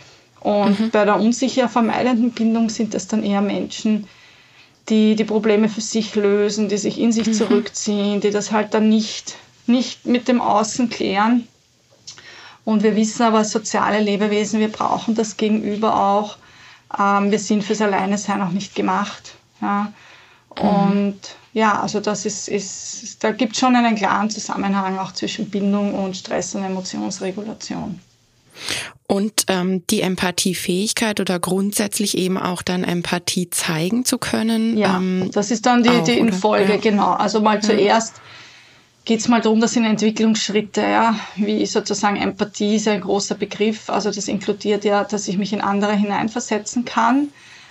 Und 0.40 0.78
mhm. 0.78 0.90
bei 0.90 1.04
der 1.04 1.18
unsicher 1.18 1.68
vermeidenden 1.68 2.32
Bindung 2.32 2.70
sind 2.70 2.94
das 2.94 3.08
dann 3.08 3.22
eher 3.22 3.42
Menschen, 3.42 4.06
die 4.88 5.16
die 5.16 5.24
Probleme 5.24 5.68
für 5.68 5.80
sich 5.80 6.14
lösen, 6.14 6.68
die 6.68 6.78
sich 6.78 6.98
in 6.98 7.12
sich 7.12 7.26
mhm. 7.26 7.32
zurückziehen, 7.32 8.20
die 8.20 8.30
das 8.30 8.52
halt 8.52 8.74
dann 8.74 8.88
nicht, 8.88 9.36
nicht 9.66 10.06
mit 10.06 10.28
dem 10.28 10.40
Außen 10.40 10.88
klären. 10.88 11.46
Und 12.64 12.82
wir 12.82 12.96
wissen 12.96 13.22
aber, 13.22 13.44
soziale 13.44 14.00
Lebewesen, 14.00 14.60
wir 14.60 14.70
brauchen 14.70 15.14
das 15.14 15.36
Gegenüber 15.36 15.98
auch. 15.98 16.36
Ähm, 16.98 17.30
wir 17.30 17.38
sind 17.38 17.64
fürs 17.64 17.80
Alleinesein 17.80 18.42
auch 18.42 18.50
nicht 18.50 18.74
gemacht. 18.74 19.34
Ja. 19.60 19.92
Mhm. 20.60 20.68
Und 20.68 21.20
ja, 21.52 21.80
also 21.80 22.00
das 22.00 22.24
ist, 22.24 22.48
ist 22.48 23.24
da 23.24 23.32
gibt 23.32 23.54
es 23.54 23.58
schon 23.58 23.74
einen 23.74 23.96
klaren 23.96 24.30
Zusammenhang 24.30 24.98
auch 24.98 25.12
zwischen 25.12 25.50
Bindung 25.50 25.94
und 25.94 26.16
Stress- 26.16 26.54
und 26.54 26.64
Emotionsregulation. 26.64 28.00
Und 29.10 29.44
ähm, 29.48 29.86
die 29.86 30.02
Empathiefähigkeit 30.02 31.18
oder 31.18 31.40
grundsätzlich 31.40 32.18
eben 32.18 32.36
auch 32.36 32.60
dann 32.60 32.84
Empathie 32.84 33.48
zeigen 33.48 34.04
zu 34.04 34.18
können. 34.18 34.76
Ja, 34.76 34.98
ähm, 34.98 35.30
das 35.32 35.50
ist 35.50 35.64
dann 35.64 35.82
die, 35.82 35.88
auch, 35.88 36.04
die 36.04 36.18
in 36.18 36.30
Folge, 36.30 36.74
ja. 36.74 36.78
genau. 36.78 37.12
Also 37.12 37.40
mal 37.40 37.62
zuerst 37.62 38.20
geht 39.06 39.20
es 39.20 39.28
mal 39.28 39.40
darum, 39.40 39.62
das 39.62 39.72
sind 39.72 39.86
Entwicklungsschritte, 39.86 40.82
ja, 40.82 41.18
wie 41.36 41.64
sozusagen 41.64 42.16
Empathie 42.16 42.76
ist 42.76 42.86
ein 42.86 43.00
großer 43.00 43.34
Begriff. 43.34 43.88
Also 43.88 44.10
das 44.10 44.28
inkludiert 44.28 44.84
ja, 44.84 45.04
dass 45.04 45.26
ich 45.26 45.38
mich 45.38 45.54
in 45.54 45.62
andere 45.62 45.96
hineinversetzen 45.96 46.84
kann, 46.84 47.28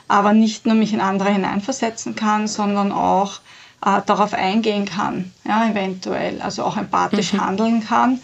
aber 0.08 0.34
nicht 0.34 0.66
nur 0.66 0.74
mich 0.74 0.92
in 0.92 1.02
andere 1.02 1.32
hineinversetzen 1.32 2.16
kann, 2.16 2.48
sondern 2.48 2.92
auch 2.92 3.42
äh, 3.86 4.02
darauf 4.08 4.34
eingehen 4.34 4.86
kann, 4.86 5.32
ja, 5.48 5.70
eventuell, 5.70 6.42
also 6.42 6.64
auch 6.64 6.78
empathisch 6.78 7.34
mhm. 7.34 7.46
handeln 7.46 7.86
kann 7.86 8.20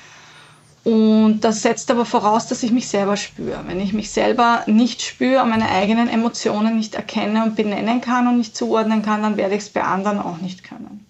und 0.83 1.41
das 1.41 1.61
setzt 1.61 1.89
aber 1.91 2.05
voraus, 2.05 2.47
dass 2.47 2.61
ich 2.61 2.71
mich 2.71 2.89
selber 2.89 3.15
spüre. 3.15 3.63
Wenn 3.67 3.79
ich 3.79 3.93
mich 3.93 4.11
selber 4.11 4.63
nicht 4.65 5.01
spüre, 5.01 5.45
meine 5.45 5.69
eigenen 5.69 6.09
Emotionen 6.09 6.75
nicht 6.75 6.95
erkenne 6.95 7.43
und 7.43 7.55
benennen 7.55 8.01
kann 8.01 8.27
und 8.27 8.37
nicht 8.37 8.55
zuordnen 8.55 9.01
kann, 9.01 9.23
dann 9.23 9.37
werde 9.37 9.55
ich 9.55 9.61
es 9.61 9.69
bei 9.69 9.81
anderen 9.81 10.19
auch 10.19 10.39
nicht 10.39 10.63
können. 10.65 11.05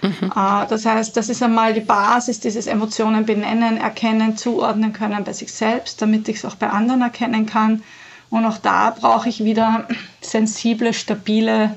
Mhm. 0.00 0.30
Äh, 0.30 0.66
das 0.68 0.86
heißt, 0.86 1.16
das 1.16 1.28
ist 1.28 1.42
einmal 1.42 1.74
die 1.74 1.80
Basis, 1.80 2.38
dieses 2.38 2.68
Emotionen 2.68 3.26
benennen, 3.26 3.78
erkennen, 3.78 4.36
zuordnen 4.36 4.92
können 4.92 5.24
bei 5.24 5.32
sich 5.32 5.52
selbst, 5.52 6.00
damit 6.00 6.28
ich 6.28 6.36
es 6.36 6.44
auch 6.44 6.54
bei 6.54 6.70
anderen 6.70 7.02
erkennen 7.02 7.46
kann. 7.46 7.82
Und 8.30 8.44
auch 8.46 8.58
da 8.58 8.90
brauche 8.90 9.28
ich 9.28 9.42
wieder 9.42 9.88
sensible, 10.20 10.92
stabile 10.92 11.76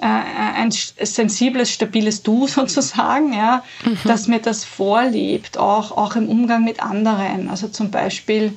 ein 0.00 0.70
sensibles, 0.70 1.70
stabiles 1.70 2.22
Du 2.22 2.46
sozusagen, 2.46 3.32
ja, 3.32 3.64
mhm. 3.84 3.98
dass 4.04 4.28
mir 4.28 4.40
das 4.40 4.64
vorlebt, 4.64 5.58
auch, 5.58 5.96
auch 5.96 6.16
im 6.16 6.28
Umgang 6.28 6.64
mit 6.64 6.82
anderen. 6.82 7.48
Also 7.48 7.68
zum 7.68 7.90
Beispiel, 7.90 8.56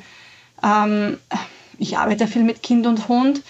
ähm, 0.64 1.18
ich 1.78 1.98
arbeite 1.98 2.28
viel 2.28 2.44
mit 2.44 2.62
Kind 2.62 2.86
und 2.86 3.08
Hund. 3.08 3.42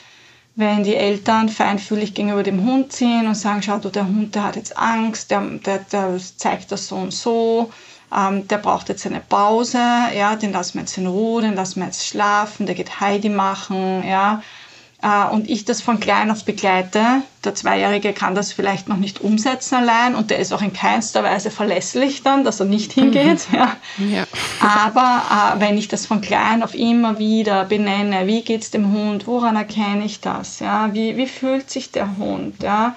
Wenn 0.56 0.84
die 0.84 0.96
Eltern 0.96 1.48
feinfühlig 1.48 2.14
gegenüber 2.14 2.44
dem 2.44 2.66
Hund 2.66 2.92
sind 2.92 3.28
und 3.28 3.36
sagen, 3.36 3.62
schau 3.64 3.78
du, 3.78 3.90
der 3.90 4.06
Hund, 4.06 4.36
der 4.36 4.44
hat 4.44 4.56
jetzt 4.58 4.78
Angst, 4.78 5.32
der, 5.32 5.42
der, 5.42 5.80
der 5.80 6.20
zeigt 6.36 6.72
das 6.72 6.88
so 6.88 6.98
und 6.98 7.14
so, 7.14 7.72
ähm, 8.16 8.48
der 8.48 8.58
braucht 8.58 8.90
jetzt 8.90 9.06
eine 9.06 9.22
Pause, 9.22 9.78
ja, 9.78 10.36
den 10.36 10.52
lassen 10.52 10.74
wir 10.76 10.82
jetzt 10.82 10.98
in 10.98 11.08
Ruhe, 11.08 11.42
den 11.44 11.56
lassen 11.56 11.80
wir 11.80 11.86
jetzt 11.86 12.06
schlafen, 12.06 12.66
der 12.66 12.76
geht 12.76 13.00
Heidi 13.00 13.30
machen, 13.30 14.04
ja, 14.06 14.42
äh, 14.42 14.59
und 15.02 15.50
ich 15.50 15.64
das 15.64 15.82
von 15.82 16.02
klein 16.02 16.30
auf 16.30 16.44
begleite. 16.44 17.22
Der 17.46 17.56
Zweijährige 17.56 18.12
kann 18.12 18.36
das 18.36 18.52
vielleicht 18.52 18.90
noch 18.90 18.98
nicht 18.98 19.22
umsetzen 19.22 19.76
allein 19.76 20.14
und 20.14 20.30
der 20.30 20.40
ist 20.40 20.52
auch 20.52 20.62
in 20.62 20.74
keinster 20.74 21.24
Weise 21.24 21.52
verlässlich 21.52 22.22
dann, 22.22 22.44
dass 22.44 22.60
er 22.60 22.66
nicht 22.66 22.92
hingeht. 22.92 23.48
Mhm. 23.50 23.58
Ja. 23.58 23.78
ja. 24.10 24.24
Aber 24.60 25.56
äh, 25.56 25.60
wenn 25.62 25.78
ich 25.78 25.88
das 25.88 26.06
von 26.06 26.20
klein 26.20 26.64
auf 26.64 26.76
immer 26.76 27.18
wieder 27.18 27.64
benenne, 27.64 28.28
wie 28.28 28.42
geht 28.42 28.64
es 28.64 28.72
dem 28.72 28.92
Hund, 28.92 29.26
woran 29.26 29.56
erkenne 29.56 30.04
ich 30.04 30.20
das, 30.20 30.60
ja, 30.60 30.94
wie, 30.94 31.16
wie 31.16 31.28
fühlt 31.28 31.70
sich 31.70 31.92
der 31.92 32.18
Hund, 32.18 32.62
ja, 32.62 32.96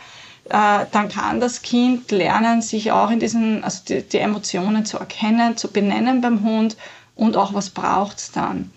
äh, 0.51 0.87
dann 0.91 1.09
kann 1.09 1.39
das 1.39 1.63
Kind 1.63 2.11
lernen, 2.11 2.63
sich 2.63 2.91
auch 2.91 3.13
in 3.13 3.21
diesen, 3.21 3.63
also 3.63 3.81
die, 3.89 4.03
die 4.03 4.19
Emotionen 4.19 4.85
zu 4.85 4.99
erkennen, 4.99 5.57
zu 5.57 5.71
benennen 5.71 6.21
beim 6.21 6.43
Hund 6.43 6.77
und 7.15 7.37
auch 7.37 7.55
was 7.55 7.71
braucht 7.71 8.19
es 8.19 8.33
dann. 8.33 8.73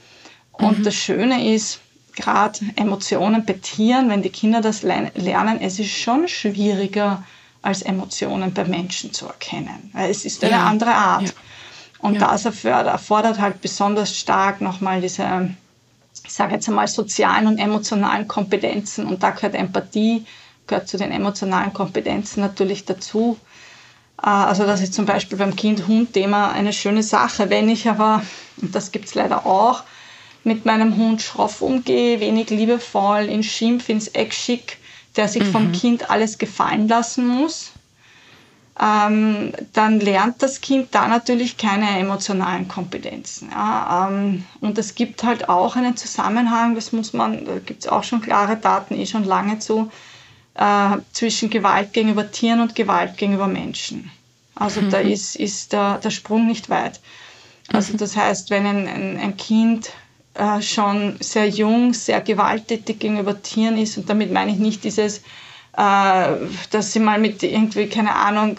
Und 0.52 0.80
mhm. 0.80 0.84
das 0.84 0.94
Schöne 0.94 1.54
ist, 1.54 1.80
gerade 2.16 2.60
Emotionen 2.76 3.46
bei 3.46 3.54
Tieren, 3.54 4.10
wenn 4.10 4.22
die 4.22 4.30
Kinder 4.30 4.62
das 4.62 4.84
lernen, 4.84 5.62
es 5.62 5.80
ist 5.80 5.92
schon 5.92 6.28
schwieriger, 6.28 7.24
als 7.62 7.82
Emotionen 7.82 8.54
bei 8.54 8.64
Menschen 8.64 9.12
zu 9.12 9.26
erkennen. 9.26 9.92
Es 9.96 10.24
ist 10.24 10.44
eine 10.44 10.54
ja. 10.54 10.66
andere 10.66 10.94
Art. 10.94 11.24
Ja. 11.24 11.32
Und 12.00 12.16
ja. 12.16 12.20
das 12.20 12.46
erfordert 12.46 13.40
halt 13.40 13.62
besonders 13.62 14.16
stark 14.16 14.62
nochmal 14.62 15.02
diese, 15.02 15.50
ich 16.24 16.32
sage 16.32 16.54
jetzt 16.54 16.70
einmal, 16.70 16.88
sozialen 16.88 17.48
und 17.48 17.58
emotionalen 17.58 18.28
Kompetenzen. 18.28 19.08
Und 19.08 19.24
da 19.24 19.32
gehört 19.32 19.56
Empathie, 19.56 20.26
gehört 20.68 20.88
zu 20.88 20.98
den 20.98 21.12
emotionalen 21.12 21.74
Kompetenzen 21.74 22.42
natürlich 22.42 22.86
dazu. 22.86 23.38
Äh, 24.22 24.28
also 24.28 24.66
das 24.68 24.82
ist 24.82 24.94
zum 24.94 25.06
Beispiel 25.06 25.40
beim 25.40 25.56
Kind-Hund-Thema 25.56 26.52
eine 26.52 26.72
schöne 26.72 27.02
Sache. 27.02 27.50
Wenn 27.50 27.68
ich 27.68 27.90
aber, 27.90 28.22
und 28.62 28.76
das 28.76 28.92
gibt 28.92 29.06
es 29.06 29.16
leider 29.16 29.48
auch, 29.48 29.84
mit 30.46 30.66
meinem 30.66 30.96
Hund 30.96 31.22
schroff 31.22 31.62
umgehe, 31.62 32.20
wenig 32.20 32.50
liebevoll, 32.50 33.26
in 33.26 33.44
Schimpf 33.44 33.90
ins 33.90 34.08
Eck 34.10 34.34
schick, 34.34 34.78
der 35.16 35.28
sich 35.28 35.44
mhm. 35.44 35.52
vom 35.52 35.72
Kind 35.72 36.10
alles 36.10 36.38
gefallen 36.38 36.88
lassen 36.88 37.28
muss, 37.28 37.72
ähm, 38.80 39.54
dann 39.74 40.00
lernt 40.02 40.42
das 40.44 40.60
Kind 40.60 40.90
da 40.92 41.08
natürlich 41.08 41.58
keine 41.58 41.98
emotionalen 41.98 42.68
Kompetenzen. 42.68 43.50
Ja? 43.52 44.08
Ähm, 44.10 44.46
und 44.60 44.78
es 44.78 44.96
gibt 44.96 45.24
halt 45.24 45.48
auch 45.48 45.76
einen 45.76 45.96
Zusammenhang, 45.96 46.76
das 46.76 46.92
muss 46.92 47.14
man, 47.14 47.46
da 47.46 47.60
gibt 47.60 47.86
es 47.86 47.88
auch 47.88 48.04
schon 48.04 48.22
klare 48.22 48.58
Daten, 48.58 48.96
eh 48.96 49.06
schon 49.06 49.24
lange 49.24 49.60
zu, 49.60 49.90
äh, 50.56 50.98
zwischen 51.14 51.50
Gewalt 51.50 51.94
gegenüber 51.94 52.32
Tieren 52.32 52.60
und 52.60 52.76
Gewalt 52.76 53.18
gegenüber 53.18 53.48
Menschen. 53.48 54.12
Also 54.56 54.82
mhm. 54.82 54.90
da 54.90 55.00
ist, 55.00 55.36
ist 55.38 55.74
der, 55.74 56.00
der 56.00 56.12
Sprung 56.12 56.46
nicht 56.46 56.70
weit. 56.70 57.00
Also 57.72 57.94
mhm. 57.94 57.98
das 57.98 58.16
heißt, 58.16 58.50
wenn 58.50 58.66
ein, 58.66 58.88
ein, 58.88 59.18
ein 59.18 59.38
Kind 59.38 59.90
äh, 60.36 60.62
schon 60.62 61.18
sehr 61.20 61.48
jung, 61.48 61.94
sehr 61.94 62.22
gewalttätig 62.22 63.00
gegenüber 63.00 63.42
Tieren 63.42 63.78
ist, 63.78 63.98
und 63.98 64.10
damit 64.10 64.32
meine 64.32 64.52
ich 64.52 64.58
nicht 64.58 64.84
dieses 64.84 65.22
äh, 65.78 66.28
dass 66.72 66.94
sie 66.94 67.00
mal 67.00 67.20
mit 67.20 67.44
irgendwie, 67.44 67.88
keine 67.88 68.16
Ahnung, 68.16 68.58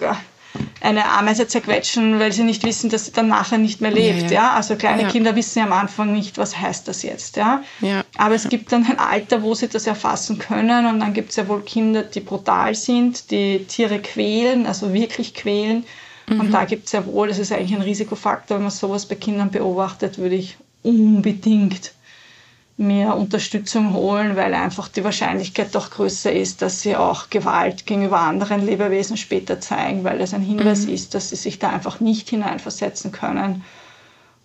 eine 0.81 1.05
Ameise 1.11 1.47
zerquetschen, 1.47 2.19
weil 2.19 2.33
sie 2.33 2.43
nicht 2.43 2.65
wissen, 2.65 2.91
dass 2.91 3.07
sie 3.07 3.13
dann 3.13 3.29
nachher 3.29 3.59
nicht 3.59 3.81
mehr 3.81 3.91
lebt. 3.91 4.23
Ja, 4.23 4.27
ja. 4.27 4.33
ja? 4.33 4.53
Also 4.55 4.77
kleine 4.77 5.03
ja. 5.03 5.09
Kinder 5.09 5.35
wissen 5.37 5.59
ja 5.61 5.65
am 5.65 5.73
Anfang 5.73 6.13
nicht, 6.13 6.39
was 6.39 6.59
heißt 6.59 6.89
das 6.89 7.03
jetzt. 7.03 7.37
Ja? 7.37 7.63
ja? 7.81 8.03
Aber 8.17 8.35
es 8.35 8.49
gibt 8.49 8.73
dann 8.73 8.87
ein 8.87 8.99
Alter, 8.99 9.43
wo 9.43 9.55
sie 9.55 9.69
das 9.69 9.87
erfassen 9.87 10.39
können 10.39 10.87
und 10.87 11.01
dann 11.01 11.13
gibt 11.13 11.31
es 11.31 11.37
ja 11.37 11.49
wohl 11.49 11.63
Kinder, 11.63 12.03
die 12.03 12.21
brutal 12.21 12.75
sind, 12.75 13.31
die 13.31 13.65
Tiere 13.65 13.99
quälen, 13.99 14.67
also 14.67 14.93
wirklich 14.93 15.35
quälen. 15.35 15.85
Mhm. 16.29 16.41
Und 16.41 16.53
da 16.53 16.65
gibt 16.65 16.87
es 16.87 16.93
ja 16.93 17.07
wohl, 17.07 17.29
das 17.29 17.39
ist 17.39 17.53
eigentlich 17.53 17.75
ein 17.75 17.83
Risikofaktor, 17.83 18.57
wenn 18.57 18.65
man 18.65 18.73
sowas 18.73 19.07
bei 19.07 19.15
Kindern 19.15 19.51
beobachtet, 19.51 20.19
würde 20.19 20.35
ich 20.35 20.57
unbedingt 20.87 21.93
mehr 22.79 23.17
Unterstützung 23.17 23.95
holen, 23.95 24.37
weil 24.37 24.53
einfach 24.55 24.89
die 24.89 25.03
Wahrscheinlichkeit 25.03 25.75
doch 25.75 25.91
größer 25.91 26.33
ist, 26.33 26.61
dass 26.61 26.83
sie 26.83 26.95
auch 26.95 27.31
Gewalt 27.31 27.87
gegenüber 27.87 28.21
anderen 28.21 28.65
Lebewesen 28.65 29.17
später 29.17 29.61
zeigen, 29.61 30.05
weil 30.05 30.19
das 30.19 30.35
ein 30.35 30.43
Hinweis 30.43 30.87
mhm. 30.87 30.93
ist, 30.93 31.15
dass 31.15 31.31
sie 31.31 31.37
sich 31.37 31.59
da 31.59 31.71
einfach 31.71 32.01
nicht 32.01 32.29
hineinversetzen 32.29 33.13
können 33.13 33.65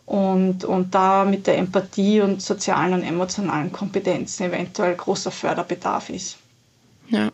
und, 0.06 0.63
und 0.63 0.95
da 0.95 1.25
mit 1.25 1.45
der 1.45 1.58
Empathie 1.58 2.21
und 2.21 2.41
sozialen 2.41 2.93
und 2.93 3.04
emotionalen 3.04 3.71
Kompetenzen 3.71 4.43
eventuell 4.43 4.95
großer 4.95 5.32
Förderbedarf 5.32 6.10
ist. 6.10 6.38
Ja, 7.12 7.32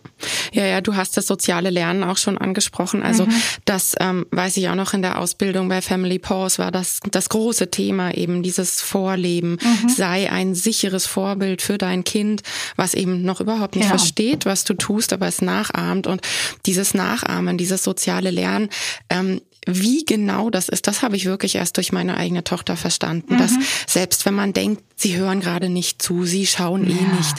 ja, 0.51 0.65
ja, 0.65 0.81
du 0.81 0.95
hast 0.95 1.17
das 1.17 1.27
soziale 1.27 1.69
Lernen 1.69 2.03
auch 2.03 2.17
schon 2.17 2.37
angesprochen. 2.37 3.03
Also 3.03 3.25
mhm. 3.25 3.33
das 3.65 3.95
ähm, 3.99 4.25
weiß 4.31 4.57
ich 4.57 4.69
auch 4.69 4.75
noch 4.75 4.93
in 4.93 5.01
der 5.01 5.19
Ausbildung 5.19 5.69
bei 5.69 5.81
Family 5.81 6.19
Pause 6.19 6.59
war 6.59 6.71
das 6.71 6.99
das 7.11 7.29
große 7.29 7.69
Thema 7.69 8.13
eben 8.13 8.43
dieses 8.43 8.81
Vorleben. 8.81 9.57
Mhm. 9.61 9.89
Sei 9.89 10.31
ein 10.31 10.55
sicheres 10.55 11.05
Vorbild 11.05 11.61
für 11.61 11.77
dein 11.77 12.03
Kind, 12.03 12.41
was 12.75 12.93
eben 12.93 13.21
noch 13.21 13.39
überhaupt 13.39 13.75
nicht 13.75 13.85
ja. 13.85 13.89
versteht, 13.89 14.45
was 14.45 14.63
du 14.63 14.73
tust, 14.73 15.13
aber 15.13 15.27
es 15.27 15.41
nachahmt. 15.41 16.07
Und 16.07 16.21
dieses 16.65 16.93
Nachahmen, 16.93 17.57
dieses 17.57 17.83
soziale 17.83 18.31
Lernen 18.31 18.69
ähm, 19.09 19.41
wie 19.65 20.05
genau 20.05 20.49
das 20.49 20.69
ist, 20.69 20.87
das 20.87 21.01
habe 21.01 21.15
ich 21.17 21.25
wirklich 21.25 21.55
erst 21.55 21.77
durch 21.77 21.91
meine 21.91 22.15
eigene 22.15 22.43
Tochter 22.43 22.77
verstanden. 22.77 23.33
Mhm. 23.33 23.37
Dass 23.37 23.51
selbst 23.85 24.25
wenn 24.25 24.33
man 24.33 24.53
denkt, 24.53 24.83
sie 24.95 25.17
hören 25.17 25.41
gerade 25.41 25.69
nicht 25.69 26.01
zu, 26.01 26.25
sie 26.25 26.47
schauen 26.47 26.87
eh 26.87 26.91
ja. 26.91 26.97
eh 26.97 27.17
nicht, 27.17 27.35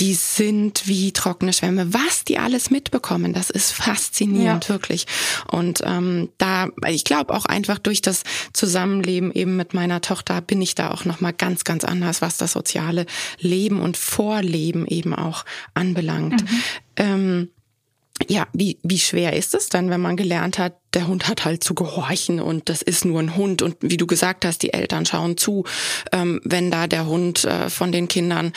die 0.00 0.14
sind 0.14 0.86
wie 0.86 1.12
trockene 1.12 1.52
Schwämme. 1.52 1.92
Was 1.92 2.24
die 2.24 2.38
alles 2.38 2.70
mitbekommen, 2.70 3.34
das 3.34 3.50
ist 3.50 3.72
faszinierend, 3.72 4.64
ja. 4.64 4.70
wirklich. 4.70 5.06
Und 5.50 5.82
ähm, 5.84 6.30
da, 6.38 6.68
ich 6.88 7.04
glaube 7.04 7.34
auch 7.34 7.44
einfach 7.44 7.78
durch 7.78 8.00
das 8.00 8.22
Zusammenleben 8.52 9.32
eben 9.32 9.56
mit 9.56 9.74
meiner 9.74 10.00
Tochter 10.00 10.40
bin 10.40 10.62
ich 10.62 10.74
da 10.74 10.90
auch 10.90 11.04
nochmal 11.04 11.34
ganz, 11.34 11.64
ganz 11.64 11.84
anders, 11.84 12.22
was 12.22 12.38
das 12.38 12.52
soziale 12.52 13.06
Leben 13.38 13.80
und 13.80 13.96
Vorleben 13.96 14.86
eben 14.86 15.14
auch 15.14 15.44
anbelangt. 15.74 16.42
Mhm. 16.42 16.62
Ähm, 16.96 17.48
ja, 18.28 18.46
wie, 18.52 18.78
wie 18.82 18.98
schwer 18.98 19.34
ist 19.34 19.54
es 19.54 19.68
dann, 19.68 19.90
wenn 19.90 20.00
man 20.00 20.16
gelernt 20.16 20.58
hat, 20.58 20.74
der 20.96 21.06
Hund 21.08 21.28
hat 21.28 21.44
halt 21.44 21.62
zu 21.62 21.74
gehorchen 21.74 22.40
und 22.40 22.70
das 22.70 22.80
ist 22.80 23.04
nur 23.04 23.20
ein 23.20 23.36
Hund. 23.36 23.60
Und 23.60 23.76
wie 23.80 23.98
du 23.98 24.06
gesagt 24.06 24.46
hast, 24.46 24.62
die 24.62 24.72
Eltern 24.72 25.04
schauen 25.04 25.36
zu, 25.36 25.64
ähm, 26.10 26.40
wenn 26.42 26.70
da 26.70 26.86
der 26.86 27.06
Hund 27.06 27.44
äh, 27.44 27.68
von 27.68 27.92
den 27.92 28.08
Kindern 28.08 28.54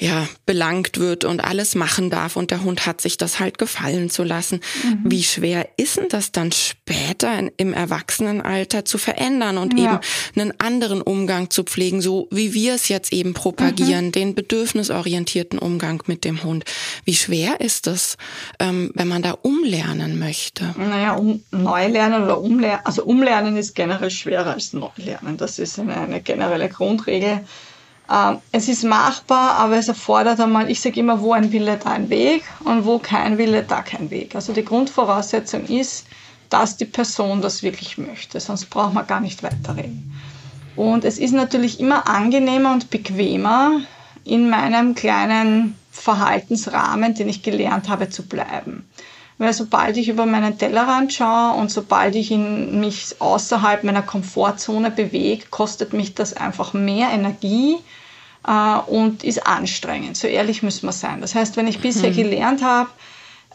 ja 0.00 0.26
belangt 0.44 0.98
wird 0.98 1.24
und 1.24 1.38
alles 1.38 1.76
machen 1.76 2.10
darf 2.10 2.36
und 2.36 2.50
der 2.50 2.64
Hund 2.64 2.84
hat 2.84 3.00
sich 3.00 3.16
das 3.16 3.38
halt 3.38 3.58
gefallen 3.58 4.10
zu 4.10 4.24
lassen. 4.24 4.60
Mhm. 4.82 5.02
Wie 5.04 5.22
schwer 5.22 5.68
ist 5.76 5.98
denn 5.98 6.08
das 6.08 6.32
dann 6.32 6.50
später 6.50 7.38
in, 7.38 7.52
im 7.56 7.72
Erwachsenenalter 7.72 8.84
zu 8.84 8.98
verändern 8.98 9.56
und 9.56 9.78
ja. 9.78 9.84
eben 9.84 10.00
einen 10.34 10.60
anderen 10.60 11.00
Umgang 11.00 11.50
zu 11.50 11.62
pflegen, 11.62 12.00
so 12.00 12.26
wie 12.32 12.54
wir 12.54 12.74
es 12.74 12.88
jetzt 12.88 13.12
eben 13.12 13.34
propagieren, 13.34 14.06
mhm. 14.06 14.12
den 14.12 14.34
bedürfnisorientierten 14.34 15.60
Umgang 15.60 16.02
mit 16.06 16.24
dem 16.24 16.42
Hund. 16.42 16.64
Wie 17.04 17.14
schwer 17.14 17.60
ist 17.60 17.86
das, 17.86 18.16
ähm, 18.58 18.90
wenn 18.94 19.06
man 19.06 19.22
da 19.22 19.38
umlernen 19.42 20.18
möchte? 20.18 20.74
Naja, 20.76 21.14
um 21.14 21.44
Neulernen 21.68 22.22
oder 22.22 22.40
Umlernen, 22.40 22.80
also 22.84 23.04
Umlernen 23.04 23.56
ist 23.56 23.74
generell 23.74 24.10
schwerer 24.10 24.52
als 24.52 24.72
Neulernen. 24.72 25.36
Das 25.36 25.58
ist 25.58 25.78
eine, 25.78 25.96
eine 25.96 26.20
generelle 26.20 26.68
Grundregel. 26.68 27.40
Ähm, 28.10 28.38
es 28.52 28.68
ist 28.68 28.84
machbar, 28.84 29.56
aber 29.56 29.76
es 29.76 29.88
erfordert 29.88 30.40
einmal, 30.40 30.70
ich 30.70 30.80
sage 30.80 31.00
immer, 31.00 31.20
wo 31.20 31.32
ein 31.32 31.52
Wille, 31.52 31.78
da 31.82 31.90
ein 31.90 32.08
Weg 32.08 32.42
und 32.64 32.86
wo 32.86 32.98
kein 32.98 33.36
Wille, 33.36 33.62
da 33.64 33.82
kein 33.82 34.10
Weg. 34.10 34.34
Also 34.34 34.54
die 34.54 34.64
Grundvoraussetzung 34.64 35.66
ist, 35.66 36.06
dass 36.48 36.78
die 36.78 36.86
Person 36.86 37.42
das 37.42 37.62
wirklich 37.62 37.98
möchte, 37.98 38.40
sonst 38.40 38.70
braucht 38.70 38.94
man 38.94 39.06
gar 39.06 39.20
nicht 39.20 39.42
weiterreden. 39.42 40.14
Und 40.74 41.04
es 41.04 41.18
ist 41.18 41.32
natürlich 41.32 41.80
immer 41.80 42.08
angenehmer 42.08 42.72
und 42.72 42.88
bequemer, 42.88 43.80
in 44.24 44.48
meinem 44.48 44.94
kleinen 44.94 45.76
Verhaltensrahmen, 45.90 47.14
den 47.14 47.28
ich 47.28 47.42
gelernt 47.42 47.88
habe, 47.88 48.08
zu 48.08 48.22
bleiben. 48.22 48.88
Weil 49.38 49.52
sobald 49.52 49.96
ich 49.96 50.08
über 50.08 50.26
meinen 50.26 50.58
Tellerrand 50.58 51.12
schaue 51.12 51.56
und 51.56 51.70
sobald 51.70 52.16
ich 52.16 52.32
in 52.32 52.80
mich 52.80 53.14
außerhalb 53.20 53.84
meiner 53.84 54.02
Komfortzone 54.02 54.90
bewege, 54.90 55.46
kostet 55.50 55.92
mich 55.92 56.14
das 56.14 56.34
einfach 56.34 56.72
mehr 56.72 57.10
Energie 57.10 57.76
äh, 58.46 58.78
und 58.90 59.22
ist 59.22 59.46
anstrengend. 59.46 60.16
So 60.16 60.26
ehrlich 60.26 60.64
müssen 60.64 60.86
wir 60.86 60.92
sein. 60.92 61.20
Das 61.20 61.36
heißt, 61.36 61.56
wenn 61.56 61.68
ich 61.68 61.80
bisher 61.80 62.10
mhm. 62.10 62.16
gelernt 62.16 62.62
habe, 62.64 62.90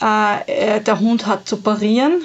äh, 0.02 0.78
äh, 0.78 0.82
der 0.82 1.00
Hund 1.02 1.26
hat 1.26 1.48
zu 1.48 1.58
parieren 1.58 2.22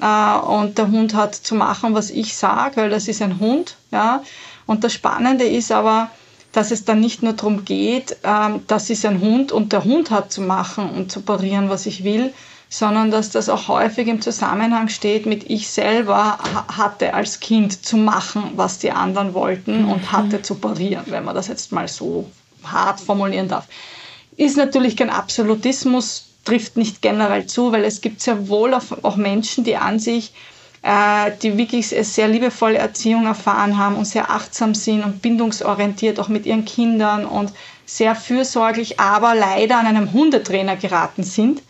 äh, 0.00 0.36
und 0.38 0.78
der 0.78 0.88
Hund 0.88 1.14
hat 1.14 1.34
zu 1.34 1.54
machen, 1.54 1.94
was 1.94 2.10
ich 2.10 2.34
sage, 2.34 2.76
weil 2.76 2.90
das 2.90 3.06
ist 3.06 3.20
ein 3.20 3.38
Hund. 3.38 3.76
Ja? 3.90 4.22
Und 4.66 4.82
das 4.82 4.94
Spannende 4.94 5.44
ist 5.44 5.70
aber, 5.70 6.10
dass 6.52 6.70
es 6.70 6.84
dann 6.84 7.00
nicht 7.00 7.22
nur 7.22 7.34
darum 7.34 7.64
geht, 7.64 8.16
ähm, 8.24 8.62
das 8.66 8.88
ist 8.88 9.04
ein 9.04 9.20
Hund 9.20 9.52
und 9.52 9.72
der 9.72 9.84
Hund 9.84 10.10
hat 10.10 10.32
zu 10.32 10.40
machen 10.40 10.88
und 10.90 11.12
zu 11.12 11.20
parieren, 11.20 11.68
was 11.68 11.84
ich 11.86 12.04
will, 12.04 12.32
sondern 12.78 13.12
dass 13.12 13.30
das 13.30 13.48
auch 13.48 13.68
häufig 13.68 14.08
im 14.08 14.20
Zusammenhang 14.20 14.88
steht 14.88 15.26
mit 15.26 15.48
ich 15.48 15.68
selber 15.68 16.38
hatte 16.76 17.14
als 17.14 17.38
Kind 17.38 17.86
zu 17.86 17.96
machen, 17.96 18.50
was 18.56 18.80
die 18.80 18.90
anderen 18.90 19.32
wollten 19.32 19.82
mhm. 19.82 19.92
und 19.92 20.10
hatte 20.10 20.42
zu 20.42 20.56
parieren, 20.56 21.04
wenn 21.06 21.24
man 21.24 21.36
das 21.36 21.46
jetzt 21.46 21.70
mal 21.70 21.86
so 21.86 22.28
hart 22.64 22.98
formulieren 23.00 23.46
darf. 23.46 23.68
Ist 24.36 24.56
natürlich 24.56 24.96
kein 24.96 25.10
Absolutismus, 25.10 26.30
trifft 26.44 26.76
nicht 26.76 27.00
generell 27.00 27.46
zu, 27.46 27.70
weil 27.70 27.84
es 27.84 28.00
gibt 28.00 28.20
sehr 28.20 28.48
wohl 28.48 28.74
auch 28.74 29.16
Menschen, 29.16 29.62
die 29.62 29.76
an 29.76 30.00
sich 30.00 30.32
äh, 30.82 31.30
die 31.42 31.56
wirklich 31.56 31.88
sehr 31.88 32.26
liebevolle 32.26 32.78
Erziehung 32.78 33.24
erfahren 33.26 33.78
haben 33.78 33.94
und 33.94 34.04
sehr 34.04 34.30
achtsam 34.30 34.74
sind 34.74 35.04
und 35.04 35.22
bindungsorientiert 35.22 36.18
auch 36.18 36.28
mit 36.28 36.44
ihren 36.44 36.64
Kindern 36.64 37.24
und 37.24 37.52
sehr 37.86 38.16
fürsorglich, 38.16 38.98
aber 38.98 39.34
leider 39.34 39.78
an 39.78 39.86
einem 39.86 40.12
Hundetrainer 40.12 40.76
geraten 40.76 41.22
sind, 41.22 41.62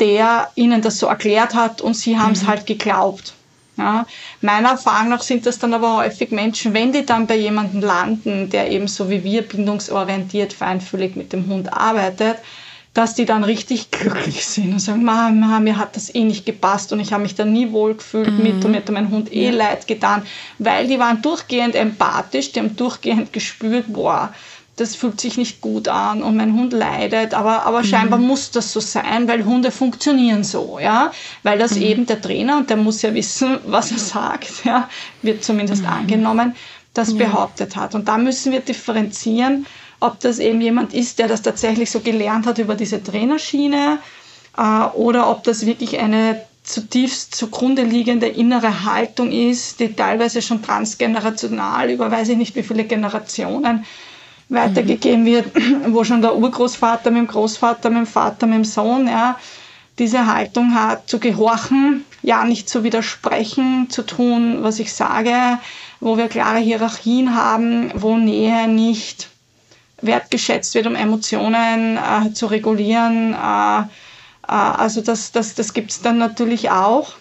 der 0.00 0.50
ihnen 0.54 0.82
das 0.82 0.98
so 0.98 1.06
erklärt 1.06 1.54
hat 1.54 1.80
und 1.80 1.94
sie 1.94 2.18
haben 2.18 2.32
es 2.32 2.42
mhm. 2.42 2.48
halt 2.48 2.66
geglaubt. 2.66 3.34
Ja, 3.78 4.06
meiner 4.40 4.70
Erfahrung 4.70 5.10
nach 5.10 5.22
sind 5.22 5.44
das 5.44 5.58
dann 5.58 5.74
aber 5.74 5.98
häufig 5.98 6.30
Menschen, 6.30 6.72
wenn 6.72 6.92
die 6.92 7.04
dann 7.04 7.26
bei 7.26 7.36
jemandem 7.36 7.82
landen, 7.82 8.48
der 8.48 8.70
eben 8.70 8.88
so 8.88 9.10
wie 9.10 9.22
wir 9.22 9.42
bindungsorientiert, 9.42 10.54
feinfühlig 10.54 11.14
mit 11.14 11.34
dem 11.34 11.46
Hund 11.46 11.70
arbeitet, 11.74 12.38
dass 12.94 13.14
die 13.14 13.26
dann 13.26 13.44
richtig 13.44 13.90
glücklich 13.90 14.46
sind 14.46 14.72
und 14.72 14.78
sagen, 14.78 15.04
Mama, 15.04 15.60
mir 15.60 15.76
hat 15.76 15.96
das 15.96 16.14
eh 16.14 16.24
nicht 16.24 16.46
gepasst 16.46 16.94
und 16.94 17.00
ich 17.00 17.12
habe 17.12 17.24
mich 17.24 17.34
da 17.34 17.44
nie 17.44 17.70
wohl 17.70 17.94
gefühlt 17.94 18.32
mhm. 18.32 18.42
mit 18.42 18.64
und 18.64 18.70
mir 18.70 18.78
hat 18.78 18.90
mein 18.90 19.10
Hund 19.10 19.30
eh 19.30 19.50
ja. 19.50 19.52
leid 19.52 19.86
getan, 19.86 20.22
weil 20.58 20.88
die 20.88 20.98
waren 20.98 21.20
durchgehend 21.20 21.74
empathisch, 21.74 22.52
die 22.52 22.60
haben 22.60 22.74
durchgehend 22.74 23.34
gespürt, 23.34 23.84
boah, 23.88 24.32
das 24.76 24.94
fühlt 24.94 25.20
sich 25.20 25.38
nicht 25.38 25.62
gut 25.62 25.88
an 25.88 26.22
und 26.22 26.36
mein 26.36 26.52
Hund 26.52 26.74
leidet, 26.74 27.32
aber, 27.32 27.64
aber 27.64 27.80
mhm. 27.80 27.86
scheinbar 27.86 28.18
muss 28.18 28.50
das 28.50 28.72
so 28.72 28.80
sein, 28.80 29.26
weil 29.26 29.44
Hunde 29.44 29.70
funktionieren 29.70 30.44
so, 30.44 30.78
ja, 30.78 31.12
weil 31.42 31.58
das 31.58 31.76
mhm. 31.76 31.82
eben 31.82 32.06
der 32.06 32.20
Trainer, 32.20 32.58
und 32.58 32.68
der 32.68 32.76
muss 32.76 33.00
ja 33.00 33.14
wissen, 33.14 33.58
was 33.66 33.90
er 33.90 33.98
sagt, 33.98 34.64
ja, 34.64 34.88
wird 35.22 35.42
zumindest 35.42 35.82
mhm. 35.82 35.88
angenommen, 35.88 36.54
das 36.92 37.12
ja. 37.12 37.26
behauptet 37.26 37.74
hat. 37.74 37.94
Und 37.94 38.06
da 38.08 38.18
müssen 38.18 38.52
wir 38.52 38.60
differenzieren, 38.60 39.66
ob 39.98 40.20
das 40.20 40.38
eben 40.38 40.60
jemand 40.60 40.92
ist, 40.92 41.18
der 41.18 41.28
das 41.28 41.40
tatsächlich 41.40 41.90
so 41.90 42.00
gelernt 42.00 42.46
hat 42.46 42.58
über 42.58 42.74
diese 42.74 43.02
Trainerschiene 43.02 43.98
äh, 44.58 44.84
oder 44.94 45.30
ob 45.30 45.42
das 45.44 45.64
wirklich 45.64 45.98
eine 45.98 46.42
zutiefst 46.64 47.34
zugrunde 47.34 47.82
liegende 47.82 48.26
innere 48.26 48.84
Haltung 48.84 49.30
ist, 49.30 49.80
die 49.80 49.94
teilweise 49.94 50.42
schon 50.42 50.62
transgenerational 50.62 51.90
über 51.90 52.10
weiß 52.10 52.30
ich 52.30 52.36
nicht 52.36 52.56
wie 52.56 52.64
viele 52.64 52.84
Generationen 52.84 53.86
weitergegeben 54.48 55.24
wird, 55.26 55.46
wo 55.88 56.04
schon 56.04 56.22
der 56.22 56.36
Urgroßvater 56.36 57.10
mit 57.10 57.20
dem 57.22 57.26
Großvater, 57.26 57.90
mit 57.90 57.98
dem 57.98 58.06
Vater, 58.06 58.46
mit 58.46 58.56
dem 58.56 58.64
Sohn, 58.64 59.08
ja, 59.08 59.38
diese 59.98 60.26
Haltung 60.26 60.74
hat, 60.74 61.08
zu 61.08 61.18
gehorchen, 61.18 62.04
ja 62.22 62.44
nicht 62.44 62.68
zu 62.68 62.84
widersprechen, 62.84 63.88
zu 63.88 64.02
tun, 64.02 64.58
was 64.62 64.78
ich 64.78 64.92
sage, 64.92 65.58
wo 66.00 66.18
wir 66.18 66.28
klare 66.28 66.58
Hierarchien 66.58 67.34
haben, 67.34 67.90
wo 67.94 68.16
Nähe 68.16 68.68
nicht 68.68 69.28
wertgeschätzt 70.02 70.74
wird, 70.74 70.86
um 70.86 70.94
Emotionen 70.94 71.96
äh, 71.96 72.32
zu 72.34 72.46
regulieren. 72.46 73.32
Äh, 73.32 73.80
äh, 73.80 73.84
also 74.46 75.00
das, 75.00 75.32
das, 75.32 75.54
das 75.54 75.72
gibt 75.72 75.90
es 75.90 76.02
dann 76.02 76.18
natürlich 76.18 76.70
auch. 76.70 77.14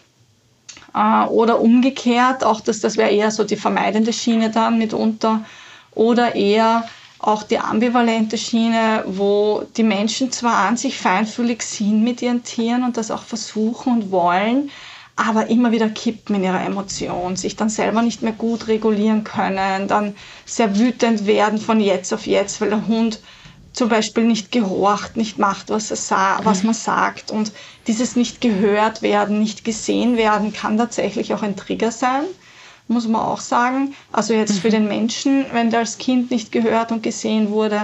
Äh, 0.93 1.25
oder 1.27 1.61
umgekehrt, 1.61 2.43
auch 2.43 2.59
das, 2.61 2.81
das 2.81 2.97
wäre 2.97 3.11
eher 3.11 3.31
so 3.31 3.45
die 3.45 3.55
vermeidende 3.55 4.11
Schiene 4.11 4.49
dann 4.49 4.77
mitunter. 4.77 5.45
Oder 5.91 6.35
eher 6.35 6.83
auch 7.19 7.43
die 7.43 7.59
ambivalente 7.59 8.37
Schiene, 8.37 9.03
wo 9.07 9.63
die 9.77 9.83
Menschen 9.83 10.31
zwar 10.31 10.67
an 10.67 10.77
sich 10.77 10.97
feinfühlig 10.97 11.61
sind 11.61 12.03
mit 12.03 12.21
ihren 12.21 12.43
Tieren 12.43 12.83
und 12.83 12.97
das 12.97 13.11
auch 13.11 13.23
versuchen 13.23 13.93
und 13.93 14.11
wollen, 14.11 14.69
aber 15.15 15.47
immer 15.47 15.71
wieder 15.71 15.89
kippen 15.89 16.35
in 16.35 16.43
ihrer 16.43 16.63
Emotion, 16.63 17.37
sich 17.37 17.55
dann 17.55 17.69
selber 17.69 18.01
nicht 18.01 18.21
mehr 18.21 18.33
gut 18.33 18.67
regulieren 18.67 19.23
können, 19.23 19.87
dann 19.87 20.15
sehr 20.45 20.77
wütend 20.77 21.25
werden 21.25 21.57
von 21.57 21.79
jetzt 21.79 22.13
auf 22.13 22.27
jetzt, 22.27 22.59
weil 22.59 22.69
der 22.69 22.85
Hund 22.87 23.21
zum 23.71 23.89
Beispiel 23.89 24.23
nicht 24.23 24.51
gehorcht, 24.51 25.17
nicht 25.17 25.37
macht, 25.37 25.69
was, 25.69 25.91
er 25.91 25.97
sa 25.97 26.39
was 26.43 26.63
man 26.63 26.73
sagt. 26.73 27.31
Und 27.31 27.51
dieses 27.87 28.15
nicht 28.15 28.39
gehört 28.39 29.01
werden, 29.01 29.39
nicht 29.39 29.65
gesehen 29.65 30.15
werden, 30.17 30.53
kann 30.53 30.77
tatsächlich 30.77 31.33
auch 31.33 31.41
ein 31.43 31.55
Trigger 31.57 31.91
sein 31.91 32.23
muss 32.87 33.07
man 33.07 33.21
auch 33.21 33.39
sagen. 33.39 33.93
Also 34.11 34.33
jetzt 34.33 34.59
für 34.59 34.67
mhm. 34.67 34.73
den 34.73 34.87
Menschen, 34.87 35.45
wenn 35.51 35.69
der 35.69 35.79
als 35.79 35.97
Kind 35.97 36.31
nicht 36.31 36.51
gehört 36.51 36.91
und 36.91 37.03
gesehen 37.03 37.49
wurde. 37.49 37.83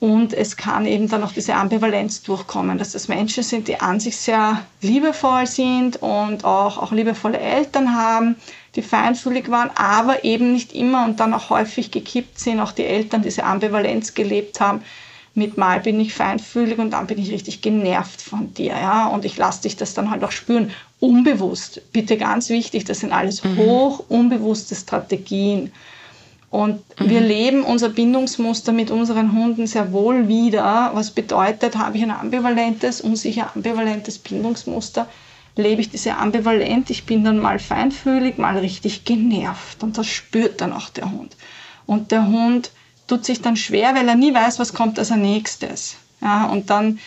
Und 0.00 0.32
es 0.32 0.56
kann 0.56 0.86
eben 0.86 1.08
dann 1.08 1.22
auch 1.22 1.32
diese 1.32 1.54
Ambivalenz 1.54 2.22
durchkommen, 2.22 2.78
dass 2.78 2.92
das 2.92 3.08
Menschen 3.08 3.42
sind, 3.42 3.68
die 3.68 3.80
an 3.80 4.00
sich 4.00 4.16
sehr 4.16 4.64
liebevoll 4.80 5.46
sind 5.46 6.00
und 6.00 6.42
auch, 6.44 6.78
auch 6.78 6.90
liebevolle 6.90 7.38
Eltern 7.38 7.94
haben, 7.94 8.36
die 8.76 8.82
feinfühlig 8.82 9.50
waren, 9.50 9.70
aber 9.74 10.24
eben 10.24 10.52
nicht 10.52 10.72
immer 10.72 11.04
und 11.04 11.20
dann 11.20 11.34
auch 11.34 11.50
häufig 11.50 11.90
gekippt 11.90 12.38
sind, 12.38 12.60
auch 12.60 12.72
die 12.72 12.86
Eltern 12.86 13.20
diese 13.20 13.44
Ambivalenz 13.44 14.14
gelebt 14.14 14.58
haben. 14.58 14.82
Mit 15.40 15.56
mal 15.56 15.80
bin 15.80 15.98
ich 15.98 16.12
feinfühlig 16.12 16.78
und 16.78 16.90
dann 16.90 17.06
bin 17.06 17.18
ich 17.18 17.30
richtig 17.30 17.62
genervt 17.62 18.20
von 18.20 18.52
dir, 18.52 18.72
ja, 18.72 19.06
und 19.06 19.24
ich 19.24 19.38
lasse 19.38 19.62
dich 19.62 19.74
das 19.74 19.94
dann 19.94 20.10
halt 20.10 20.22
auch 20.22 20.32
spüren 20.32 20.70
unbewusst. 21.00 21.80
Bitte 21.92 22.18
ganz 22.18 22.50
wichtig, 22.50 22.84
das 22.84 23.00
sind 23.00 23.10
alles 23.10 23.42
mhm. 23.42 23.56
hoch 23.56 24.04
unbewusste 24.10 24.74
Strategien. 24.74 25.72
Und 26.50 26.82
mhm. 27.00 27.08
wir 27.08 27.20
leben 27.22 27.62
unser 27.62 27.88
Bindungsmuster 27.88 28.72
mit 28.72 28.90
unseren 28.90 29.32
Hunden 29.32 29.66
sehr 29.66 29.94
wohl 29.94 30.28
wieder. 30.28 30.90
Was 30.92 31.10
bedeutet, 31.10 31.78
habe 31.78 31.96
ich 31.96 32.02
ein 32.02 32.10
ambivalentes, 32.10 33.00
unsicher 33.00 33.50
ambivalentes 33.54 34.18
Bindungsmuster, 34.18 35.08
lebe 35.56 35.80
ich 35.80 35.88
diese 35.88 36.18
ambivalent, 36.18 36.90
ich 36.90 37.06
bin 37.06 37.24
dann 37.24 37.38
mal 37.38 37.58
feinfühlig, 37.58 38.36
mal 38.36 38.58
richtig 38.58 39.06
genervt. 39.06 39.82
Und 39.82 39.96
das 39.96 40.06
spürt 40.06 40.60
dann 40.60 40.74
auch 40.74 40.90
der 40.90 41.10
Hund. 41.10 41.34
Und 41.86 42.12
der 42.12 42.26
Hund 42.26 42.72
tut 43.10 43.24
sich 43.24 43.42
dann 43.42 43.56
schwer, 43.56 43.94
weil 43.94 44.08
er 44.08 44.14
nie 44.14 44.32
weiß, 44.32 44.60
was 44.60 44.72
kommt 44.72 44.98
als 44.98 45.10
nächstes. 45.10 45.96
Ja, 46.20 46.46
und 46.46 46.70
dann 46.70 47.00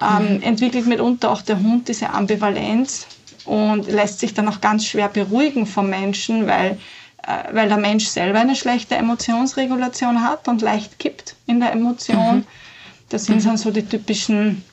ähm, 0.00 0.36
mhm. 0.36 0.42
entwickelt 0.42 0.86
mitunter 0.86 1.30
auch 1.30 1.42
der 1.42 1.60
Hund 1.60 1.88
diese 1.88 2.10
Ambivalenz 2.10 3.06
und 3.44 3.86
lässt 3.86 4.18
sich 4.18 4.34
dann 4.34 4.48
auch 4.48 4.60
ganz 4.60 4.84
schwer 4.84 5.08
beruhigen 5.08 5.66
vom 5.66 5.88
Menschen, 5.88 6.48
weil, 6.48 6.78
äh, 7.22 7.54
weil 7.54 7.68
der 7.68 7.76
Mensch 7.76 8.06
selber 8.06 8.40
eine 8.40 8.56
schlechte 8.56 8.96
Emotionsregulation 8.96 10.22
hat 10.22 10.48
und 10.48 10.60
leicht 10.60 10.98
kippt 10.98 11.36
in 11.46 11.60
der 11.60 11.72
Emotion. 11.72 12.38
Mhm. 12.38 12.46
Das 13.10 13.26
sind 13.26 13.42
mhm. 13.42 13.48
dann 13.48 13.56
so 13.56 13.70
die 13.70 13.86
typischen 13.86 14.64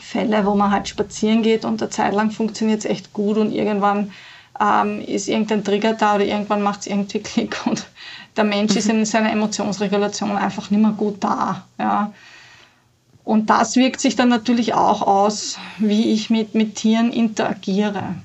Fälle, 0.00 0.46
wo 0.46 0.54
man 0.54 0.70
halt 0.70 0.88
spazieren 0.88 1.42
geht 1.42 1.66
und 1.66 1.82
eine 1.82 1.90
Zeit 1.90 2.14
lang 2.14 2.30
funktioniert 2.30 2.78
es 2.78 2.84
echt 2.86 3.12
gut 3.12 3.36
und 3.36 3.52
irgendwann 3.52 4.12
ähm, 4.58 5.02
ist 5.02 5.28
irgendein 5.28 5.64
Trigger 5.64 5.92
da 5.92 6.14
oder 6.14 6.24
irgendwann 6.24 6.62
macht 6.62 6.80
es 6.80 6.86
irgendwie 6.86 7.18
Klick 7.22 7.66
und 7.66 7.84
der 8.36 8.44
Mensch 8.44 8.72
mhm. 8.72 8.78
ist 8.78 8.88
in 8.88 9.04
seiner 9.04 9.32
Emotionsregulation 9.32 10.36
einfach 10.36 10.70
nicht 10.70 10.80
mehr 10.80 10.92
gut 10.92 11.22
da. 11.22 11.66
Ja. 11.78 12.12
Und 13.24 13.50
das 13.50 13.76
wirkt 13.76 14.00
sich 14.00 14.16
dann 14.16 14.28
natürlich 14.28 14.74
auch 14.74 15.02
aus, 15.02 15.58
wie 15.78 16.12
ich 16.12 16.30
mit, 16.30 16.54
mit 16.54 16.74
Tieren 16.74 17.12
interagiere, 17.12 18.16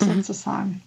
mhm. 0.00 0.22
sozusagen. 0.22 0.82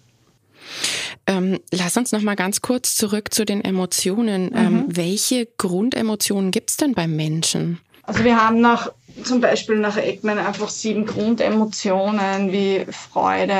Ähm, 1.26 1.58
lass 1.70 1.96
uns 1.96 2.12
noch 2.12 2.22
mal 2.22 2.36
ganz 2.36 2.60
kurz 2.60 2.96
zurück 2.96 3.32
zu 3.32 3.44
den 3.44 3.64
Emotionen. 3.64 4.46
Mhm. 4.46 4.56
Ähm, 4.56 4.84
welche 4.88 5.46
Grundemotionen 5.46 6.50
gibt 6.50 6.70
es 6.70 6.76
denn 6.76 6.94
beim 6.94 7.16
Menschen? 7.16 7.78
Also 8.02 8.24
wir 8.24 8.36
haben 8.36 8.60
nach, 8.60 8.90
zum 9.22 9.40
Beispiel 9.40 9.78
nach 9.78 9.96
Ekman 9.96 10.38
einfach 10.38 10.68
sieben 10.68 11.06
Grundemotionen 11.06 12.50
wie 12.50 12.84
Freude, 12.90 13.54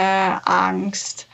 Angst, 0.44 1.26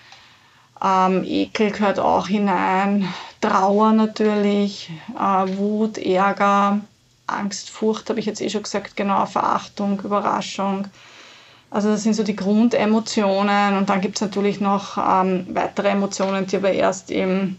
ähm, 0.82 1.24
Ekel 1.24 1.70
gehört 1.70 1.98
auch 1.98 2.28
hinein, 2.28 3.08
Trauer 3.46 3.92
natürlich, 3.92 4.90
äh, 5.16 5.56
Wut, 5.56 5.98
Ärger, 5.98 6.80
Angst, 7.26 7.70
Furcht, 7.70 8.08
habe 8.08 8.20
ich 8.20 8.26
jetzt 8.26 8.40
eh 8.40 8.50
schon 8.50 8.62
gesagt, 8.62 8.96
genau, 8.96 9.24
Verachtung, 9.26 10.00
Überraschung. 10.00 10.88
Also 11.70 11.88
das 11.90 12.02
sind 12.02 12.14
so 12.14 12.22
die 12.22 12.36
Grundemotionen 12.36 13.76
und 13.76 13.88
dann 13.88 14.00
gibt 14.00 14.16
es 14.16 14.20
natürlich 14.20 14.60
noch 14.60 14.96
ähm, 14.96 15.46
weitere 15.50 15.88
Emotionen, 15.88 16.46
die 16.46 16.56
aber 16.56 16.72
erst 16.72 17.10
im, 17.10 17.56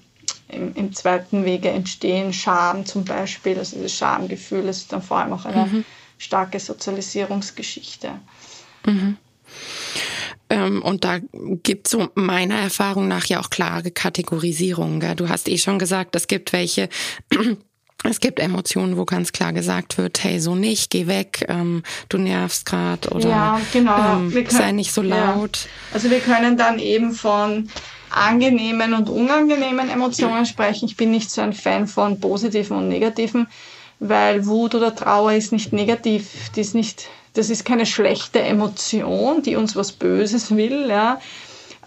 im, 0.47 0.73
im, 0.76 0.93
zweiten 0.93 1.45
Wege 1.45 1.69
entstehen. 1.69 2.32
Scham 2.34 2.86
zum 2.86 3.04
Beispiel, 3.04 3.58
also 3.58 3.82
das 3.82 3.93
Schamgefühl 3.93 4.65
ist 4.65 4.93
dann 4.93 5.02
vor 5.02 5.17
allem 5.17 5.34
auch 5.34 5.45
eine 5.45 5.65
mhm. 5.65 5.86
starke 6.17 6.60
Sozialisierungsgeschichte. 6.60 8.12
Mhm. 8.86 9.17
Ähm, 10.50 10.82
und 10.82 11.04
da 11.04 11.20
gibt 11.64 11.88
so 11.88 12.10
meiner 12.16 12.56
Erfahrung 12.56 13.08
nach 13.08 13.26
ja 13.26 13.40
auch 13.40 13.50
klare 13.50 13.92
Kategorisierungen. 13.92 15.00
Gell? 15.00 15.16
Du 15.16 15.30
hast 15.30 15.50
eh 15.50 15.58
schon 15.58 15.80
gesagt, 15.80 16.16
es 16.16 16.28
gibt 16.28 16.54
welche, 16.54 16.90
es 18.04 18.20
gibt 18.20 18.40
Emotionen, 18.40 18.98
wo 18.98 19.06
ganz 19.06 19.32
klar 19.32 19.54
gesagt 19.54 19.98
wird, 19.98 20.24
hey, 20.24 20.40
so 20.40 20.56
nicht, 20.56 20.92
geh 20.92 21.08
weg, 21.08 21.46
ähm, 21.50 21.84
du 22.10 22.18
nervst 22.18 22.66
gerade 22.66 23.10
oder 23.10 23.30
ja, 23.30 23.62
genau. 23.74 23.98
ähm, 23.98 24.32
können, 24.32 24.50
sei 24.50 24.72
nicht 24.72 24.94
so 24.94 25.02
laut. 25.02 25.58
Ja. 25.58 25.70
Also 25.94 26.10
wir 26.10 26.20
können 26.20 26.58
dann 26.58 26.80
eben 26.80 27.12
von 27.14 27.70
angenehmen 28.10 28.94
und 28.94 29.10
unangenehmen 29.10 29.90
Emotionen 29.90 30.46
sprechen. 30.46 30.86
Ich 30.86 30.96
bin 30.96 31.12
nicht 31.12 31.30
so 31.30 31.42
ein 31.42 31.54
Fan 31.54 31.88
von 31.88 32.20
positiven 32.20 32.78
und 32.78 32.88
negativen, 32.88 33.48
weil 34.00 34.46
Wut 34.46 34.76
oder 34.76 34.96
Trauer 34.96 35.34
ist 35.34 35.52
nicht 35.52 35.74
negativ, 35.74 36.52
die 36.56 36.62
ist 36.62 36.76
nicht, 36.76 37.08
das 37.34 37.50
ist 37.50 37.66
keine 37.66 37.86
schlechte 37.86 38.42
Emotion, 38.42 39.42
die 39.42 39.56
uns 39.56 39.76
was 39.76 39.92
Böses 39.92 40.56
will, 40.56 40.88
ja 40.90 41.20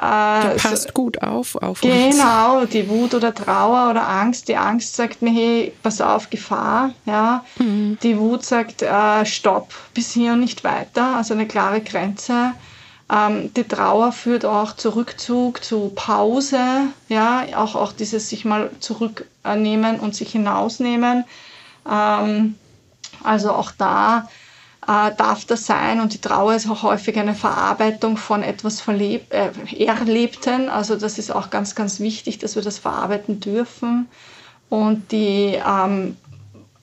äh, 0.01 0.57
passt 0.57 0.89
so, 0.89 0.93
gut 0.95 1.23
auf, 1.23 1.57
auf 1.57 1.83
Genau, 1.83 2.65
die 2.65 2.89
Wut 2.89 3.13
oder 3.13 3.35
Trauer 3.35 3.91
oder 3.91 4.09
Angst. 4.09 4.49
Die 4.49 4.57
Angst 4.57 4.97
sagt 4.97 5.21
mir, 5.21 5.31
hey, 5.31 5.73
pass 5.83 6.01
auf, 6.01 6.31
Gefahr. 6.31 6.93
Ja. 7.05 7.45
Mhm. 7.59 7.99
Die 8.03 8.19
Wut 8.19 8.43
sagt, 8.45 8.81
äh, 8.81 9.27
stopp, 9.27 9.75
bis 9.93 10.13
hier 10.13 10.33
und 10.33 10.41
nicht 10.41 10.65
weiter. 10.65 11.17
Also 11.17 11.35
eine 11.35 11.47
klare 11.47 11.83
Grenze. 11.83 12.53
Ähm, 13.13 13.53
die 13.53 13.65
Trauer 13.65 14.13
führt 14.13 14.47
auch 14.47 14.75
zu 14.75 14.97
Rückzug, 14.97 15.63
zu 15.63 15.93
Pause. 15.95 16.61
Ja, 17.11 17.45
auch, 17.57 17.75
auch 17.75 17.93
dieses 17.93 18.31
sich 18.31 18.47
mal 18.47 18.71
zurücknehmen 18.81 20.01
und 20.01 20.15
sich 20.15 20.33
hinausnehmen. 20.33 21.25
Ähm, 21.89 22.55
also 23.23 23.53
auch 23.53 23.73
da 23.73 24.29
äh, 24.87 25.15
darf 25.17 25.45
das 25.45 25.67
sein. 25.67 26.01
Und 26.01 26.15
die 26.15 26.21
Trauer 26.21 26.55
ist 26.55 26.69
auch 26.69 26.83
häufig 26.83 27.19
eine 27.19 27.35
Verarbeitung 27.35 28.17
von 28.17 28.43
etwas 28.43 28.81
Verleb 28.81 29.33
äh, 29.33 29.51
Erlebten. 29.85 30.69
Also 30.69 30.97
das 30.97 31.19
ist 31.19 31.31
auch 31.31 31.51
ganz, 31.51 31.75
ganz 31.75 32.01
wichtig, 32.01 32.39
dass 32.39 32.57
wir 32.57 32.63
das 32.63 32.79
verarbeiten 32.79 33.41
dürfen. 33.41 34.09
Und 34.69 35.13
die, 35.13 35.59
ähm, 35.67 36.17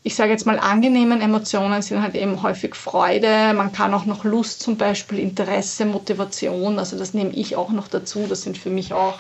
ich 0.04 0.16
sage 0.16 0.32
jetzt 0.32 0.46
mal, 0.46 0.60
angenehmen 0.60 1.22
Emotionen 1.22 1.82
sind 1.82 2.02
halt 2.02 2.16
eben 2.16 2.42
häufig 2.44 2.76
Freude. 2.76 3.54
Man 3.54 3.72
kann 3.72 3.94
auch 3.94 4.06
noch 4.06 4.24
Lust 4.24 4.62
zum 4.62 4.78
Beispiel, 4.78 5.20
Interesse, 5.20 5.86
Motivation. 5.86 6.80
Also 6.80 6.98
das 6.98 7.14
nehme 7.14 7.32
ich 7.32 7.56
auch 7.56 7.70
noch 7.70 7.88
dazu. 7.88 8.26
Das 8.28 8.42
sind 8.44 8.58
für 8.58 8.70
mich 8.70 8.94
auch 8.94 9.20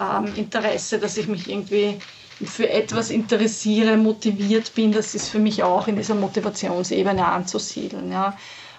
ähm, 0.00 0.32
Interesse, 0.36 0.98
dass 0.98 1.16
ich 1.16 1.28
mich 1.28 1.48
irgendwie 1.48 1.98
für 2.44 2.68
etwas 2.70 3.10
interessiere, 3.10 3.96
motiviert 3.96 4.74
bin, 4.74 4.92
das 4.92 5.14
ist 5.14 5.28
für 5.28 5.38
mich 5.38 5.62
auch 5.62 5.88
in 5.88 5.96
dieser 5.96 6.14
Motivationsebene 6.14 7.24
anzusiedeln. 7.24 8.12
Ja. 8.12 8.36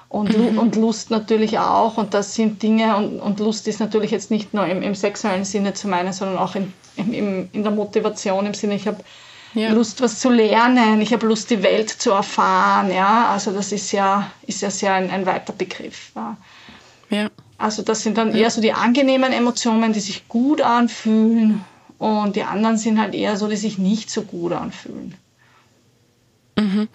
Und, 0.08 0.36
mhm. 0.36 0.58
und 0.58 0.76
Lust 0.76 1.12
natürlich 1.12 1.60
auch. 1.60 1.98
Und 1.98 2.13
das 2.13 2.34
sind 2.36 2.63
Dinge, 2.63 2.95
und, 2.95 3.19
und 3.19 3.39
Lust 3.39 3.67
ist 3.67 3.80
natürlich 3.80 4.12
jetzt 4.12 4.32
nicht 4.32 4.54
nur 4.54 4.65
im, 4.65 4.82
im 4.82 4.95
sexuellen 4.95 5.45
Sinne 5.45 5.74
zu 5.74 5.88
meinen, 5.88 6.13
sondern 6.13 6.38
auch 6.38 6.56
in, 6.56 6.74
im, 6.95 7.50
in 7.52 7.63
der 7.63 7.72
Motivation 7.72 8.45
im 8.45 8.54
Sinne, 8.54 8.76
ich 8.76 8.88
habe 8.88 9.04
ja. 9.54 9.72
Lust, 9.72 10.02
was 10.02 10.19
zu 10.19 10.30
lernen, 10.30 11.02
ich 11.02 11.12
habe 11.12 11.26
Lust, 11.28 11.50
die 11.50 11.62
Welt 11.62 11.89
zu 11.89 12.12
erfahren. 12.12 12.91
Ja. 12.91 13.30
Also 13.32 13.52
das 13.52 13.72
ist 13.72 13.91
ja, 13.91 14.32
ist 14.48 14.62
ja 14.62 14.72
sehr 14.72 14.93
ein, 14.93 15.10
ein 15.12 15.26
weiter 15.26 15.54
Begriff. 15.54 16.12
Ja. 16.15 16.38
ja. 17.10 17.28
Also 17.58 17.82
das 17.82 18.04
sind 18.04 18.17
dann 18.17 18.34
eher 18.34 18.50
so 18.50 18.62
die 18.62 18.74
angenehmen 18.74 19.34
Emotionen, 19.34 19.91
die 19.91 20.00
sich 20.00 20.28
gut 20.30 20.62
anfühlen 20.62 21.65
und 22.00 22.36
die 22.36 22.44
anderen 22.44 22.78
sind 22.78 23.00
halt 23.00 23.14
eher 23.14 23.38
so, 23.38 23.48
die 23.48 23.58
sich 23.58 23.78
nicht 23.78 24.10
so 24.10 24.24
gut 24.24 24.54
anfühlen. 24.54 25.14
Mhm. 26.60 26.90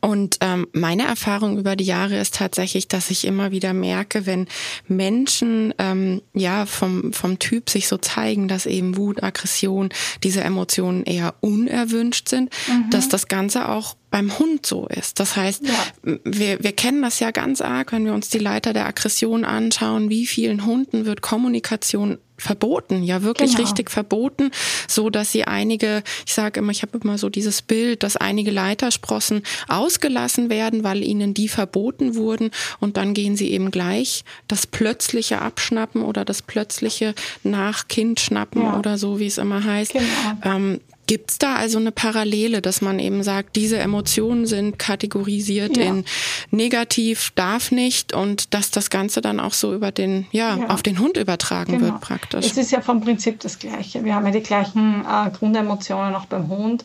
Und 0.00 0.38
ähm, 0.40 0.66
meine 0.72 1.06
Erfahrung 1.06 1.58
über 1.58 1.76
die 1.76 1.84
Jahre 1.84 2.18
ist 2.18 2.34
tatsächlich, 2.34 2.88
dass 2.88 3.10
ich 3.10 3.26
immer 3.26 3.50
wieder 3.50 3.72
merke, 3.72 4.26
wenn 4.26 4.46
Menschen 4.88 5.74
ähm, 5.78 6.22
ja 6.32 6.64
vom 6.64 7.12
vom 7.12 7.38
Typ 7.38 7.68
sich 7.68 7.86
so 7.88 7.98
zeigen, 7.98 8.48
dass 8.48 8.66
eben 8.66 8.96
Wut, 8.96 9.22
Aggression, 9.22 9.90
diese 10.22 10.42
Emotionen 10.42 11.04
eher 11.04 11.34
unerwünscht 11.40 12.28
sind, 12.28 12.50
mhm. 12.66 12.90
dass 12.90 13.08
das 13.08 13.28
Ganze 13.28 13.68
auch 13.68 13.96
beim 14.14 14.38
Hund 14.38 14.64
so 14.64 14.86
ist. 14.86 15.18
Das 15.18 15.34
heißt, 15.34 15.66
ja. 15.66 16.18
wir, 16.22 16.62
wir 16.62 16.70
kennen 16.70 17.02
das 17.02 17.18
ja 17.18 17.32
ganz 17.32 17.60
arg, 17.60 17.90
wenn 17.90 18.04
wir 18.04 18.14
uns 18.14 18.28
die 18.28 18.38
Leiter 18.38 18.72
der 18.72 18.86
Aggression 18.86 19.44
anschauen, 19.44 20.08
wie 20.08 20.24
vielen 20.24 20.64
Hunden 20.64 21.04
wird 21.04 21.20
Kommunikation 21.20 22.18
verboten, 22.38 23.02
ja 23.02 23.24
wirklich 23.24 23.56
genau. 23.56 23.64
richtig 23.64 23.90
verboten, 23.90 24.52
so 24.86 25.10
dass 25.10 25.32
sie 25.32 25.44
einige, 25.44 26.04
ich 26.26 26.32
sage 26.32 26.60
immer, 26.60 26.70
ich 26.70 26.82
habe 26.82 26.96
immer 27.02 27.18
so 27.18 27.28
dieses 27.28 27.60
Bild, 27.60 28.04
dass 28.04 28.16
einige 28.16 28.52
Leitersprossen 28.52 29.42
ausgelassen 29.66 30.48
werden, 30.48 30.84
weil 30.84 31.02
ihnen 31.02 31.34
die 31.34 31.48
verboten 31.48 32.14
wurden 32.14 32.52
und 32.78 32.96
dann 32.96 33.14
gehen 33.14 33.34
sie 33.34 33.50
eben 33.50 33.72
gleich 33.72 34.22
das 34.46 34.68
plötzliche 34.68 35.42
Abschnappen 35.42 36.02
oder 36.02 36.24
das 36.24 36.40
plötzliche 36.40 37.16
nach 37.42 37.88
Kind 37.88 38.20
schnappen 38.20 38.62
ja. 38.62 38.78
oder 38.78 38.96
so, 38.96 39.18
wie 39.18 39.26
es 39.26 39.38
immer 39.38 39.64
heißt. 39.64 39.92
Genau. 39.92 40.04
Ähm, 40.44 40.80
Gibt 41.06 41.32
es 41.32 41.38
da 41.38 41.56
also 41.56 41.78
eine 41.78 41.92
Parallele, 41.92 42.62
dass 42.62 42.80
man 42.80 42.98
eben 42.98 43.22
sagt, 43.22 43.56
diese 43.56 43.78
Emotionen 43.78 44.46
sind 44.46 44.78
kategorisiert 44.78 45.76
ja. 45.76 45.84
in 45.84 46.04
negativ, 46.50 47.32
darf 47.34 47.70
nicht 47.70 48.14
und 48.14 48.54
dass 48.54 48.70
das 48.70 48.88
Ganze 48.88 49.20
dann 49.20 49.38
auch 49.38 49.52
so 49.52 49.74
über 49.74 49.92
den, 49.92 50.26
ja, 50.30 50.56
ja. 50.56 50.66
auf 50.68 50.82
den 50.82 50.98
Hund 50.98 51.16
übertragen 51.16 51.72
genau. 51.72 51.92
wird 51.92 52.00
praktisch? 52.00 52.46
Es 52.46 52.56
ist 52.56 52.72
ja 52.72 52.80
vom 52.80 53.00
Prinzip 53.00 53.40
das 53.40 53.58
Gleiche. 53.58 54.04
Wir 54.04 54.14
haben 54.14 54.24
ja 54.24 54.32
die 54.32 54.42
gleichen 54.42 55.04
äh, 55.04 55.30
Grundemotionen 55.30 56.14
auch 56.14 56.26
beim 56.26 56.48
Hund. 56.48 56.84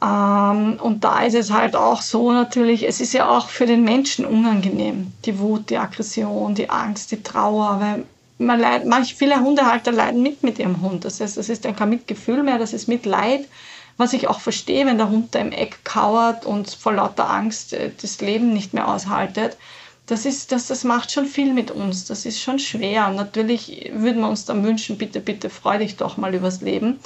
Ähm, 0.00 0.78
und 0.80 1.02
da 1.02 1.24
ist 1.24 1.34
es 1.34 1.50
halt 1.52 1.74
auch 1.74 2.02
so 2.02 2.32
natürlich, 2.32 2.86
es 2.86 3.00
ist 3.00 3.12
ja 3.12 3.28
auch 3.28 3.48
für 3.48 3.66
den 3.66 3.82
Menschen 3.82 4.24
unangenehm. 4.24 5.12
Die 5.24 5.38
Wut, 5.38 5.70
die 5.70 5.76
Aggression, 5.76 6.54
die 6.54 6.70
Angst, 6.70 7.10
die 7.10 7.22
Trauer, 7.22 7.80
weil 7.80 8.04
man 8.38 8.60
leid, 8.60 8.86
manch, 8.86 9.14
viele 9.14 9.40
Hundehalter 9.40 9.92
leiden 9.92 10.22
mit 10.22 10.42
mit 10.42 10.58
ihrem 10.58 10.80
Hund. 10.80 11.04
Das 11.04 11.20
heißt, 11.20 11.36
das 11.36 11.48
ist 11.48 11.64
dann 11.64 11.76
kein 11.76 11.90
Mitgefühl 11.90 12.42
mehr, 12.42 12.58
das 12.58 12.72
ist 12.72 12.88
Mitleid, 12.88 13.48
was 13.96 14.12
ich 14.12 14.28
auch 14.28 14.40
verstehe, 14.40 14.86
wenn 14.86 14.98
der 14.98 15.10
Hund 15.10 15.34
da 15.34 15.40
im 15.40 15.52
Eck 15.52 15.84
kauert 15.84 16.46
und 16.46 16.70
vor 16.70 16.92
lauter 16.92 17.28
Angst 17.28 17.72
äh, 17.72 17.90
das 18.00 18.20
Leben 18.20 18.52
nicht 18.52 18.74
mehr 18.74 18.88
aushaltet. 18.88 19.56
Das, 20.06 20.24
ist, 20.24 20.52
das, 20.52 20.68
das 20.68 20.84
macht 20.84 21.12
schon 21.12 21.26
viel 21.26 21.52
mit 21.52 21.70
uns, 21.70 22.06
das 22.06 22.24
ist 22.24 22.40
schon 22.40 22.58
schwer. 22.58 23.10
Natürlich 23.10 23.90
würden 23.92 24.22
wir 24.22 24.28
uns 24.28 24.46
dann 24.46 24.64
wünschen, 24.64 24.96
bitte, 24.96 25.20
bitte 25.20 25.50
freu 25.50 25.78
dich 25.78 25.96
doch 25.96 26.16
mal 26.16 26.34
übers 26.34 26.62
Leben. 26.62 26.98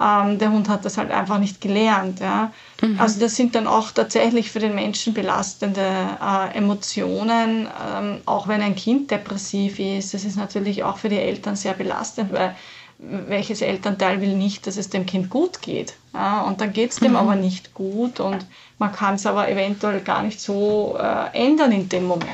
Ähm, 0.00 0.38
der 0.38 0.50
Hund 0.50 0.68
hat 0.68 0.84
das 0.84 0.96
halt 0.96 1.10
einfach 1.10 1.38
nicht 1.38 1.60
gelernt. 1.60 2.20
Ja. 2.20 2.52
Mhm. 2.80 2.98
Also 2.98 3.20
das 3.20 3.36
sind 3.36 3.54
dann 3.54 3.66
auch 3.66 3.90
tatsächlich 3.90 4.50
für 4.50 4.58
den 4.58 4.74
Menschen 4.74 5.12
belastende 5.12 5.82
äh, 5.82 6.56
Emotionen, 6.56 7.68
ähm, 7.94 8.20
auch 8.24 8.48
wenn 8.48 8.62
ein 8.62 8.76
Kind 8.76 9.10
depressiv 9.10 9.78
ist. 9.78 10.14
Das 10.14 10.24
ist 10.24 10.36
natürlich 10.36 10.84
auch 10.84 10.96
für 10.96 11.10
die 11.10 11.18
Eltern 11.18 11.54
sehr 11.54 11.74
belastend, 11.74 12.32
weil 12.32 12.56
welches 13.02 13.62
Elternteil 13.62 14.20
will 14.20 14.36
nicht, 14.36 14.66
dass 14.66 14.76
es 14.76 14.90
dem 14.90 15.06
Kind 15.06 15.30
gut 15.30 15.62
geht. 15.62 15.94
Ja, 16.12 16.42
und 16.42 16.60
dann 16.60 16.72
geht 16.72 16.90
es 16.92 16.96
dem 16.96 17.12
mhm. 17.12 17.16
aber 17.16 17.34
nicht 17.34 17.74
gut 17.74 18.20
und 18.20 18.46
man 18.78 18.92
kann 18.92 19.14
es 19.14 19.26
aber 19.26 19.48
eventuell 19.48 20.00
gar 20.00 20.22
nicht 20.22 20.40
so 20.40 20.98
äh, 20.98 21.36
ändern 21.36 21.72
in 21.72 21.88
dem 21.88 22.06
Moment. 22.06 22.30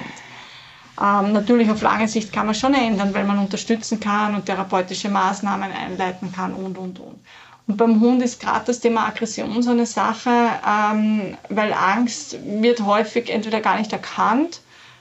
Ähm, 1.01 1.33
natürlich 1.33 1.71
auf 1.71 1.83
lange 1.83 2.09
Sicht 2.09 2.33
kann 2.33 2.47
man 2.47 2.55
schon 2.55 2.75
ändern, 2.75 3.13
weil 3.13 3.25
man 3.25 3.39
unterstützen 3.39 4.01
kann 4.01 4.35
und 4.35 4.47
therapeutische 4.47 5.11
Maßnahmen 5.11 5.71
einleiten 5.71 6.33
kann 6.33 6.55
und, 6.55 6.79
und, 6.79 6.99
und. 6.99 7.21
Und 7.69 7.77
beim 7.77 8.01
Hund 8.01 8.23
ist 8.23 8.41
gerade 8.41 8.67
das 8.67 8.81
Thema 8.81 9.07
Aggression 9.07 9.63
so 9.63 9.71
eine 9.71 9.87
Sache, 9.87 10.31
ähm, 10.67 11.37
weil 11.49 11.73
Angst 11.73 12.39
wird 12.45 12.85
häufig 12.85 13.29
entweder 13.29 13.61
gar 13.61 13.79
nicht 13.79 13.93
erkannt 13.93 14.61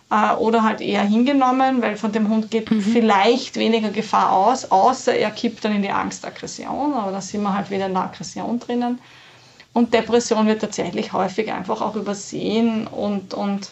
äh, 0.09 0.33
oder 0.35 0.63
halt 0.63 0.81
eher 0.81 1.03
hingenommen, 1.03 1.81
weil 1.81 1.95
von 1.95 2.11
dem 2.11 2.27
Hund 2.27 2.49
geht 2.49 2.71
mhm. 2.71 2.81
vielleicht 2.81 3.55
weniger 3.57 3.89
Gefahr 3.89 4.31
aus, 4.31 4.71
außer 4.71 5.13
er 5.13 5.29
kippt 5.29 5.63
dann 5.63 5.75
in 5.75 5.83
die 5.83 5.91
Angst-Aggression, 5.91 6.93
aber 6.93 7.11
da 7.11 7.21
sind 7.21 7.43
wir 7.43 7.53
halt 7.53 7.69
wieder 7.69 7.85
in 7.85 7.93
der 7.93 8.03
Aggression 8.03 8.59
drinnen. 8.59 8.99
Und 9.73 9.93
Depression 9.93 10.47
wird 10.47 10.61
tatsächlich 10.61 11.13
häufig 11.13 11.51
einfach 11.51 11.81
auch 11.81 11.95
übersehen 11.95 12.87
und, 12.87 13.33
und 13.33 13.71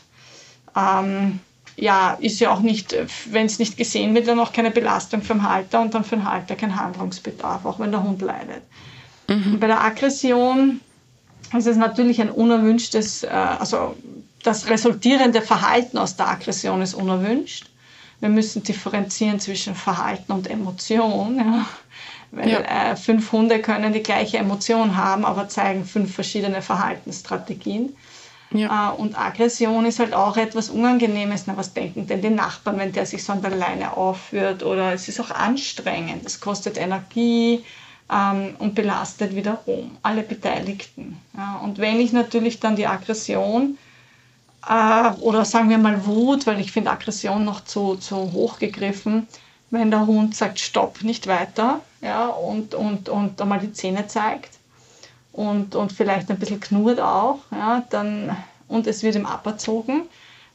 ähm, 0.75 1.39
ja, 1.75 2.17
ist 2.19 2.39
ja 2.39 2.51
auch 2.51 2.59
nicht, 2.59 2.95
wenn 3.31 3.45
es 3.45 3.59
nicht 3.59 3.77
gesehen 3.77 4.13
wird, 4.15 4.27
dann 4.27 4.39
auch 4.39 4.53
keine 4.53 4.71
Belastung 4.71 5.21
für 5.21 5.33
den 5.33 5.47
Halter 5.47 5.81
und 5.81 5.93
dann 5.93 6.03
für 6.03 6.15
den 6.15 6.29
Halter 6.29 6.55
kein 6.55 6.75
Handlungsbedarf, 6.75 7.65
auch 7.65 7.79
wenn 7.79 7.91
der 7.91 8.03
Hund 8.03 8.21
leidet. 8.21 8.63
Mhm. 9.27 9.59
Bei 9.59 9.67
der 9.67 9.83
Aggression 9.83 10.81
ist 11.57 11.67
es 11.67 11.77
natürlich 11.77 12.21
ein 12.21 12.29
unerwünschtes, 12.29 13.23
äh, 13.23 13.27
also 13.27 13.95
das 14.43 14.67
resultierende 14.69 15.41
Verhalten 15.41 15.97
aus 15.97 16.15
der 16.15 16.27
Aggression 16.27 16.81
ist 16.81 16.93
unerwünscht. 16.93 17.69
Wir 18.19 18.29
müssen 18.29 18.63
differenzieren 18.63 19.39
zwischen 19.39 19.75
Verhalten 19.75 20.31
und 20.31 20.49
Emotion. 20.49 21.37
Ja. 21.37 21.65
Weil 22.31 22.49
ja. 22.49 22.91
äh, 22.91 22.95
fünf 22.95 23.31
Hunde 23.31 23.59
können 23.59 23.93
die 23.93 24.01
gleiche 24.01 24.37
Emotion 24.37 24.97
haben, 24.97 25.23
aber 25.23 25.49
zeigen 25.49 25.85
fünf 25.85 26.15
verschiedene 26.15 26.61
Verhaltensstrategien. 26.61 27.95
Ja. 28.53 28.93
Äh, 28.93 29.01
und 29.01 29.19
Aggression 29.19 29.85
ist 29.85 29.99
halt 29.99 30.13
auch 30.13 30.37
etwas 30.37 30.69
Unangenehmes. 30.69 31.43
Na, 31.47 31.57
was 31.57 31.73
denken 31.73 32.07
denn 32.07 32.21
die 32.21 32.29
Nachbarn, 32.29 32.77
wenn 32.77 32.91
der 32.91 33.05
sich 33.05 33.23
so 33.23 33.33
an 33.33 33.41
der 33.41 33.51
Leine 33.51 33.97
aufführt? 33.97 34.63
Oder 34.63 34.93
es 34.93 35.07
ist 35.07 35.19
auch 35.19 35.31
anstrengend. 35.31 36.25
Es 36.25 36.39
kostet 36.39 36.77
Energie 36.77 37.63
ähm, 38.11 38.55
und 38.59 38.75
belastet 38.75 39.35
wiederum 39.35 39.97
alle 40.03 40.23
Beteiligten. 40.23 41.19
Ja, 41.35 41.57
und 41.63 41.79
wenn 41.79 41.99
ich 41.99 42.13
natürlich 42.13 42.59
dann 42.59 42.75
die 42.75 42.87
Aggression 42.87 43.77
äh, 44.67 45.09
oder 45.19 45.45
sagen 45.45 45.69
wir 45.69 45.77
mal 45.77 46.05
Wut, 46.05 46.47
weil 46.47 46.59
ich 46.59 46.71
finde 46.71 46.91
Aggression 46.91 47.43
noch 47.43 47.63
zu, 47.63 47.95
zu 47.95 48.31
hoch 48.31 48.59
gegriffen, 48.59 49.27
wenn 49.69 49.89
der 49.89 50.05
Hund 50.05 50.35
sagt, 50.35 50.59
stopp, 50.59 51.03
nicht 51.03 51.25
weiter, 51.27 51.81
ja, 52.01 52.27
und, 52.27 52.75
und, 52.75 53.09
und 53.09 53.41
einmal 53.41 53.59
die 53.59 53.73
Zähne 53.73 54.07
zeigt, 54.07 54.51
und, 55.33 55.75
und 55.75 55.91
vielleicht 55.91 56.29
ein 56.31 56.39
bisschen 56.39 56.59
knurrt 56.59 56.99
auch, 56.99 57.39
ja, 57.51 57.83
dann, 57.89 58.35
und 58.67 58.87
es 58.87 59.03
wird 59.03 59.15
ihm 59.15 59.25
aberzogen, 59.25 60.03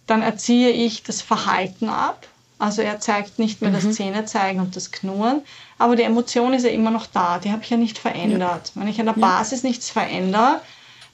dann 0.07 0.23
erziehe 0.23 0.71
ich 0.71 1.03
das 1.03 1.21
Verhalten 1.21 1.91
ab. 1.91 2.27
Also 2.61 2.83
er 2.83 2.99
zeigt 2.99 3.39
nicht 3.39 3.61
mehr 3.61 3.71
mhm. 3.71 3.75
das 3.75 3.93
Zähnezeigen 3.93 4.61
und 4.61 4.75
das 4.75 4.91
Knurren, 4.91 5.43
aber 5.79 5.95
die 5.95 6.03
Emotion 6.03 6.55
ist 6.55 6.65
ja 6.65 6.71
immer 6.71 6.91
noch 6.91 7.07
da, 7.07 7.39
die 7.39 7.53
habe 7.53 7.63
ich 7.63 7.71
ja 7.71 7.77
nicht 7.77 7.99
verändert. 7.99 8.73
Ja. 8.75 8.81
Wenn 8.81 8.89
ich 8.89 8.99
an 8.99 9.07
der 9.07 9.13
Basis 9.13 9.63
ja. 9.63 9.69
nichts 9.69 9.91
verändere, 9.91 10.61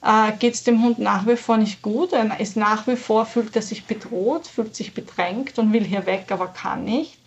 äh, 0.03 0.31
geht 0.39 0.55
es 0.55 0.63
dem 0.63 0.81
Hund 0.81 0.97
nach 0.97 1.27
wie 1.27 1.35
vor 1.35 1.57
nicht 1.57 1.83
gut. 1.83 2.13
Er 2.13 2.39
ist 2.39 2.57
nach 2.57 2.87
wie 2.87 2.95
vor, 2.95 3.25
fühlt 3.25 3.55
er 3.55 3.61
sich 3.61 3.85
bedroht, 3.85 4.47
fühlt 4.47 4.75
sich 4.75 4.93
bedrängt 4.93 5.59
und 5.59 5.71
will 5.71 5.83
hier 5.83 6.05
weg, 6.07 6.27
aber 6.29 6.47
kann 6.47 6.83
nicht. 6.83 7.17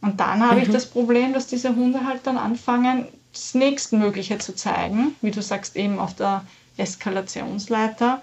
Und 0.00 0.18
dann 0.18 0.42
habe 0.42 0.56
mhm. 0.56 0.62
ich 0.62 0.70
das 0.70 0.86
Problem, 0.86 1.32
dass 1.32 1.46
diese 1.46 1.74
Hunde 1.74 2.04
halt 2.04 2.26
dann 2.26 2.38
anfangen, 2.38 3.06
das 3.32 3.54
Nächstmögliche 3.54 4.38
zu 4.38 4.54
zeigen, 4.54 5.14
wie 5.20 5.30
du 5.30 5.42
sagst, 5.42 5.76
eben 5.76 5.98
auf 5.98 6.14
der 6.14 6.44
Eskalationsleiter. 6.76 8.22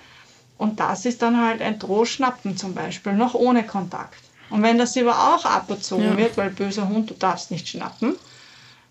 Und 0.57 0.79
das 0.79 1.05
ist 1.05 1.21
dann 1.21 1.39
halt 1.39 1.61
ein 1.61 1.79
Drohschnappen 1.79 2.57
zum 2.57 2.73
Beispiel, 2.73 3.13
noch 3.13 3.33
ohne 3.35 3.63
Kontakt. 3.63 4.19
Und 4.49 4.63
wenn 4.63 4.77
das 4.77 4.97
aber 4.97 5.35
auch 5.35 5.45
abgezogen 5.45 6.03
ja. 6.05 6.17
wird, 6.17 6.37
weil 6.37 6.49
böser 6.49 6.87
Hund, 6.89 7.09
du 7.09 7.13
darfst 7.13 7.51
nicht 7.51 7.67
schnappen, 7.67 8.15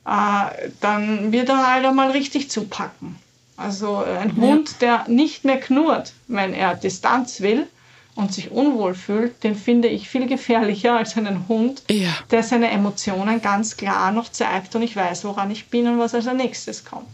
äh, 0.07 0.71
dann 0.81 1.33
wird 1.33 1.49
er 1.49 1.67
halt 1.67 1.85
einmal 1.85 2.11
richtig 2.11 2.51
zupacken. 2.51 3.17
Also 3.57 3.97
ein 3.97 4.37
Hund, 4.37 4.83
der 4.83 5.09
nicht 5.09 5.45
mehr 5.45 5.59
knurrt, 5.59 6.13
wenn 6.29 6.53
er 6.53 6.75
Distanz 6.75 7.41
will, 7.41 7.67
und 8.17 8.33
sich 8.33 8.51
unwohl 8.51 8.95
fühlt, 8.95 9.45
den 9.45 9.55
finde 9.55 9.89
ich 9.89 10.09
viel 10.09 10.27
gefährlicher 10.27 10.97
als 10.97 11.17
einen 11.17 11.47
Hund, 11.49 11.83
ja. 11.89 12.11
der 12.31 12.43
seine 12.43 12.71
Emotionen 12.71 13.41
ganz 13.41 13.77
klar 13.77 14.11
noch 14.11 14.31
zeigt 14.31 14.75
und 14.75 14.83
ich 14.83 14.97
weiß, 14.97 15.25
woran 15.25 15.51
ich 15.51 15.69
bin 15.69 15.87
und 15.87 15.99
was 15.99 16.15
als 16.15 16.27
nächstes 16.27 16.85
kommt. 16.85 17.07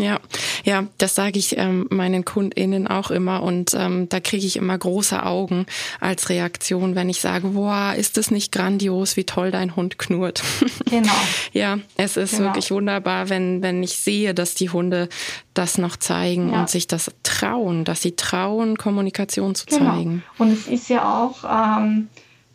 Ja, 0.00 0.20
ja, 0.64 0.86
das 0.98 1.16
sage 1.16 1.40
ich 1.40 1.58
ähm, 1.58 1.88
meinen 1.90 2.24
KundInnen 2.24 2.86
auch 2.86 3.10
immer 3.10 3.42
und 3.42 3.74
ähm, 3.74 4.08
da 4.08 4.20
kriege 4.20 4.46
ich 4.46 4.56
immer 4.56 4.78
große 4.78 5.24
Augen 5.24 5.66
als 5.98 6.28
Reaktion, 6.28 6.94
wenn 6.94 7.08
ich 7.08 7.20
sage, 7.20 7.48
boah, 7.48 7.94
ist 7.96 8.16
es 8.16 8.30
nicht 8.30 8.52
grandios, 8.52 9.16
wie 9.16 9.24
toll 9.24 9.50
dein 9.50 9.74
Hund 9.74 9.98
knurrt. 9.98 10.42
Genau. 10.88 11.12
ja, 11.52 11.78
es 11.96 12.16
ist 12.16 12.36
genau. 12.36 12.44
wirklich 12.44 12.70
wunderbar, 12.70 13.28
wenn, 13.28 13.60
wenn 13.60 13.82
ich 13.82 13.96
sehe, 13.96 14.32
dass 14.32 14.54
die 14.54 14.70
Hunde 14.70 15.08
das 15.52 15.76
noch 15.76 15.96
zeigen 15.96 16.52
ja. 16.52 16.60
und 16.60 16.70
sich 16.70 16.86
das 16.86 17.10
trauen, 17.22 17.84
dass 17.84 18.00
sie 18.00 18.16
trauen, 18.16 18.78
Kommunikation 18.78 19.54
zu 19.54 19.66
genau. 19.66 19.96
zeigen. 19.96 20.22
Und 20.38 20.52
es 20.52 20.66
ist 20.66 20.88
ja 20.88 21.20
auch, 21.20 21.44
ähm, 21.44 22.08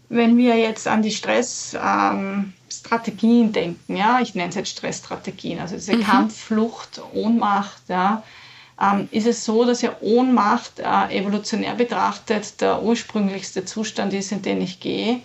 wenn 0.09 0.37
wir 0.37 0.57
jetzt 0.57 0.87
an 0.87 1.03
die 1.03 1.11
Stress... 1.11 1.77
Ähm, 1.79 2.53
Strategien 2.79 3.51
denken, 3.51 3.95
ja, 3.95 4.19
ich 4.21 4.35
nenne 4.35 4.49
es 4.49 4.55
jetzt 4.55 4.69
Stressstrategien, 4.69 5.59
also 5.59 5.75
diese 5.75 5.95
mhm. 5.95 6.03
Kampf, 6.03 6.37
Flucht, 6.37 7.01
Ohnmacht, 7.13 7.81
ja, 7.87 8.23
ähm, 8.81 9.07
ist 9.11 9.27
es 9.27 9.45
so, 9.45 9.65
dass 9.65 9.81
ja 9.81 9.95
Ohnmacht 10.01 10.79
äh, 10.79 11.17
evolutionär 11.17 11.75
betrachtet 11.75 12.59
der 12.61 12.81
ursprünglichste 12.83 13.65
Zustand 13.65 14.13
ist, 14.13 14.31
in 14.31 14.41
den 14.41 14.61
ich 14.61 14.79
gehe, 14.79 15.21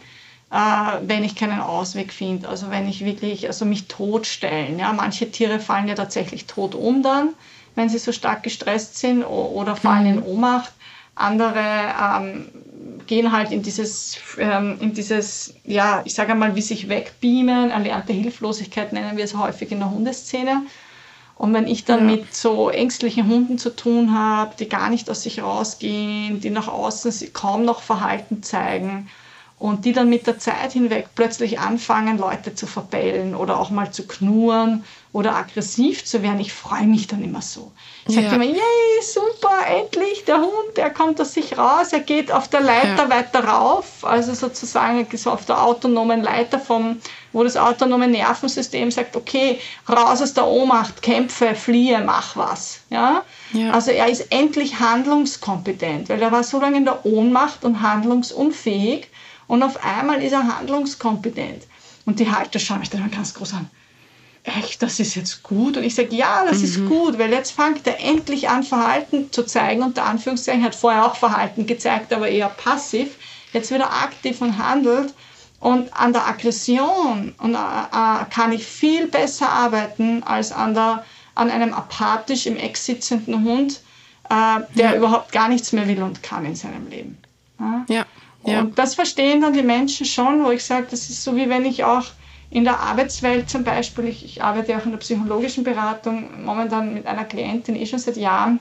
äh, 0.51 0.57
wenn 1.03 1.25
ich 1.25 1.35
keinen 1.35 1.61
Ausweg 1.61 2.13
finde, 2.13 2.49
also 2.49 2.71
wenn 2.71 2.89
ich 2.89 3.05
wirklich, 3.05 3.47
also 3.47 3.65
mich 3.65 3.89
totstellen, 3.89 4.79
ja, 4.79 4.93
manche 4.93 5.31
Tiere 5.31 5.61
fallen 5.61 5.89
ja 5.89 5.95
tatsächlich 5.95 6.47
tot 6.47 6.75
um 6.75 7.03
dann, 7.03 7.31
wenn 7.75 7.89
sie 7.89 7.99
so 7.99 8.13
stark 8.13 8.43
gestresst 8.43 8.99
sind 8.99 9.25
oder 9.25 9.77
fallen 9.77 10.07
in 10.07 10.23
Ohnmacht. 10.23 10.73
Andere 11.15 11.61
ähm, 11.61 12.49
gehen 13.09 13.33
halt 13.33 13.51
in 13.51 13.63
dieses, 13.63 14.19
ähm, 14.39 14.77
in 14.81 14.93
dieses, 14.93 15.55
ja, 15.65 16.03
ich 16.05 16.15
sage 16.15 16.35
mal, 16.37 16.55
wie 16.55 16.63
sich 16.63 16.89
wegbeamen, 16.89 17.71
erlernte 17.71 18.13
Hilflosigkeit 18.13 18.93
nennen 18.93 19.17
wir 19.17 19.25
es 19.25 19.35
häufig 19.35 19.73
in 19.73 19.81
der 19.81 19.91
Hundeszene. 19.91 20.63
Und 21.35 21.55
wenn 21.55 21.67
ich 21.67 21.85
dann 21.85 22.09
ja. 22.09 22.17
mit 22.17 22.35
so 22.35 22.69
ängstlichen 22.69 23.29
Hunden 23.29 23.59
zu 23.59 23.75
tun 23.75 24.17
habe, 24.17 24.55
die 24.59 24.69
gar 24.69 24.91
nicht 24.91 25.09
aus 25.09 25.23
sich 25.23 25.43
rausgehen, 25.43 26.41
die 26.41 26.51
nach 26.51 26.69
außen 26.69 27.33
kaum 27.33 27.65
noch 27.65 27.81
Verhalten 27.81 28.43
zeigen, 28.43 29.09
und 29.59 29.85
die 29.85 29.93
dann 29.93 30.09
mit 30.09 30.27
der 30.27 30.39
Zeit 30.39 30.73
hinweg 30.73 31.09
plötzlich 31.15 31.59
anfangen, 31.59 32.19
Leute 32.19 32.55
zu 32.55 32.67
verbellen 32.67 33.35
oder 33.35 33.59
auch 33.59 33.71
mal 33.71 33.91
zu 33.91 34.07
knurren 34.07 34.85
oder 35.13 35.35
aggressiv 35.35 36.05
zu 36.05 36.23
werden. 36.23 36.39
Ich 36.39 36.53
freue 36.53 36.87
mich 36.87 37.09
dann 37.09 37.25
immer 37.25 37.43
so. 37.43 37.73
Ich 38.07 38.15
sage 38.15 38.27
ja. 38.27 38.35
immer, 38.35 38.45
yay, 38.45 39.03
super, 39.03 39.67
endlich, 39.67 40.25
der 40.27 40.39
Hund, 40.39 40.77
der 40.77 40.91
kommt 40.91 41.21
aus 41.21 41.35
sich 41.35 41.59
raus, 41.59 41.93
er 41.93 42.01
geht 42.01 42.31
auf 42.31 42.49
der 42.49 42.61
Leiter 42.61 43.05
ja. 43.05 43.11
weiter 43.11 43.45
rauf, 43.45 44.05
also 44.05 44.33
sozusagen 44.33 45.07
so 45.17 45.31
auf 45.31 45.45
der 45.47 45.63
autonomen 45.63 46.23
Leiter, 46.23 46.61
vom, 46.61 47.01
wo 47.33 47.43
das 47.43 47.57
autonome 47.57 48.07
Nervensystem 48.07 48.91
sagt, 48.91 49.17
okay, 49.17 49.59
raus 49.89 50.23
aus 50.23 50.35
der 50.35 50.47
Ohnmacht, 50.47 51.03
kämpfe, 51.03 51.55
fliehe, 51.55 52.01
mach 52.05 52.37
was. 52.37 52.81
Ja? 52.91 53.25
ja? 53.53 53.73
Also 53.73 53.91
er 53.91 54.09
ist 54.09 54.31
endlich 54.31 54.79
handlungskompetent, 54.79 56.11
weil 56.11 56.23
er 56.23 56.31
war 56.31 56.45
so 56.45 56.61
lange 56.61 56.77
in 56.77 56.85
der 56.85 57.05
Ohnmacht 57.05 57.65
und 57.65 57.83
handlungsunfähig, 57.83 59.09
und 59.49 59.63
auf 59.63 59.83
einmal 59.83 60.23
ist 60.23 60.33
er 60.33 60.57
handlungskompetent. 60.57 61.67
Und 62.07 62.21
die 62.21 62.31
Halter 62.31 62.59
schauen 62.59 62.79
mich 62.79 62.91
dann 62.91 63.11
ganz 63.11 63.35
groß 63.35 63.55
an. 63.55 63.69
Echt, 64.45 64.83
das 64.83 65.01
ist 65.01 65.15
jetzt 65.15 65.43
gut? 65.43 65.77
Und 65.77 65.85
ich 65.85 65.95
sage, 65.95 66.15
ja, 66.15 66.45
das 66.47 66.59
mhm. 66.59 66.65
ist 66.65 66.87
gut, 66.87 67.19
weil 67.19 67.33
jetzt 67.33 67.51
fängt 67.51 67.87
er 67.87 68.01
endlich 68.01 68.49
an, 68.49 68.63
Verhalten 68.63 69.31
zu 69.33 69.45
zeigen. 69.45 69.83
Unter 69.83 70.05
Anführungszeichen 70.05 70.65
hat 70.65 70.75
vorher 70.75 71.05
auch 71.05 71.17
Verhalten 71.17 71.67
gezeigt, 71.67 72.13
aber 72.13 72.29
eher 72.29 72.49
passiv. 72.49 73.17
Jetzt 73.53 73.71
wird 73.71 73.83
er 73.83 73.93
aktiv 73.93 74.41
und 74.41 74.57
handelt. 74.57 75.13
Und 75.61 75.93
an 75.93 76.13
der 76.13 76.27
Aggression 76.27 77.35
und, 77.39 77.55
äh, 77.55 77.59
äh, 77.59 78.25
kann 78.31 78.53
ich 78.53 78.65
viel 78.65 79.09
besser 79.09 79.49
arbeiten 79.49 80.23
als 80.23 80.53
an, 80.53 80.73
der, 80.73 81.05
an 81.35 81.51
einem 81.51 81.75
apathisch 81.75 82.47
im 82.47 82.57
Eck 82.57 82.77
sitzenden 82.77 83.45
Hund, 83.45 83.81
äh, 84.31 84.61
der 84.77 84.91
ja. 84.91 84.95
überhaupt 84.95 85.33
gar 85.33 85.49
nichts 85.49 85.73
mehr 85.73 85.89
will 85.89 86.01
und 86.01 86.23
kann 86.23 86.45
in 86.45 86.55
seinem 86.55 86.89
Leben. 86.89 87.19
Ja. 87.59 87.85
ja. 87.89 88.07
Ja. 88.51 88.61
Und 88.61 88.79
das 88.79 88.95
verstehen 88.95 89.41
dann 89.41 89.53
die 89.53 89.63
Menschen 89.63 90.07
schon, 90.07 90.45
wo 90.45 90.51
ich 90.51 90.65
sage, 90.65 90.87
das 90.91 91.11
ist 91.11 91.23
so 91.23 91.37
wie 91.37 91.49
wenn 91.49 91.65
ich 91.65 91.85
auch 91.85 92.05
in 92.51 92.65
der 92.65 92.81
Arbeitswelt 92.81 93.51
zum 93.51 93.65
Beispiel, 93.65 94.07
ich, 94.07 94.25
ich 94.25 94.43
arbeite 94.43 94.77
auch 94.77 94.85
in 94.85 94.93
der 94.93 94.99
psychologischen 94.99 95.65
Beratung, 95.65 96.45
momentan 96.45 96.95
mit 96.95 97.07
einer 97.07 97.25
Klientin 97.25 97.77
eh 97.77 97.87
schon 97.87 97.99
seit 97.99 98.17
Jahren. 98.17 98.61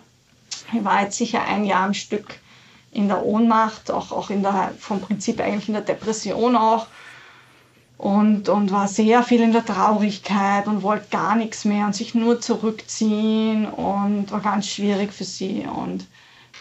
Ich 0.73 0.83
war 0.83 1.03
jetzt 1.03 1.17
sicher 1.17 1.43
ein 1.43 1.63
Jahr 1.63 1.85
am 1.85 1.93
Stück 1.93 2.39
in 2.91 3.07
der 3.07 3.25
Ohnmacht, 3.25 3.91
auch, 3.91 4.11
auch 4.11 4.29
in 4.29 4.41
der, 4.41 4.73
vom 4.79 4.99
Prinzip 4.99 5.39
eigentlich 5.39 5.67
in 5.69 5.75
der 5.75 5.83
Depression 5.83 6.55
auch. 6.55 6.87
Und, 7.97 8.49
und 8.49 8.71
war 8.71 8.87
sehr 8.87 9.23
viel 9.23 9.41
in 9.41 9.53
der 9.53 9.65
Traurigkeit 9.65 10.67
und 10.67 10.83
wollte 10.83 11.07
gar 11.09 11.35
nichts 11.35 11.65
mehr 11.65 11.85
und 11.87 11.95
sich 11.95 12.13
nur 12.13 12.39
zurückziehen 12.39 13.65
und 13.65 14.31
war 14.31 14.41
ganz 14.41 14.67
schwierig 14.67 15.13
für 15.13 15.23
sie. 15.23 15.65
Und 15.65 16.05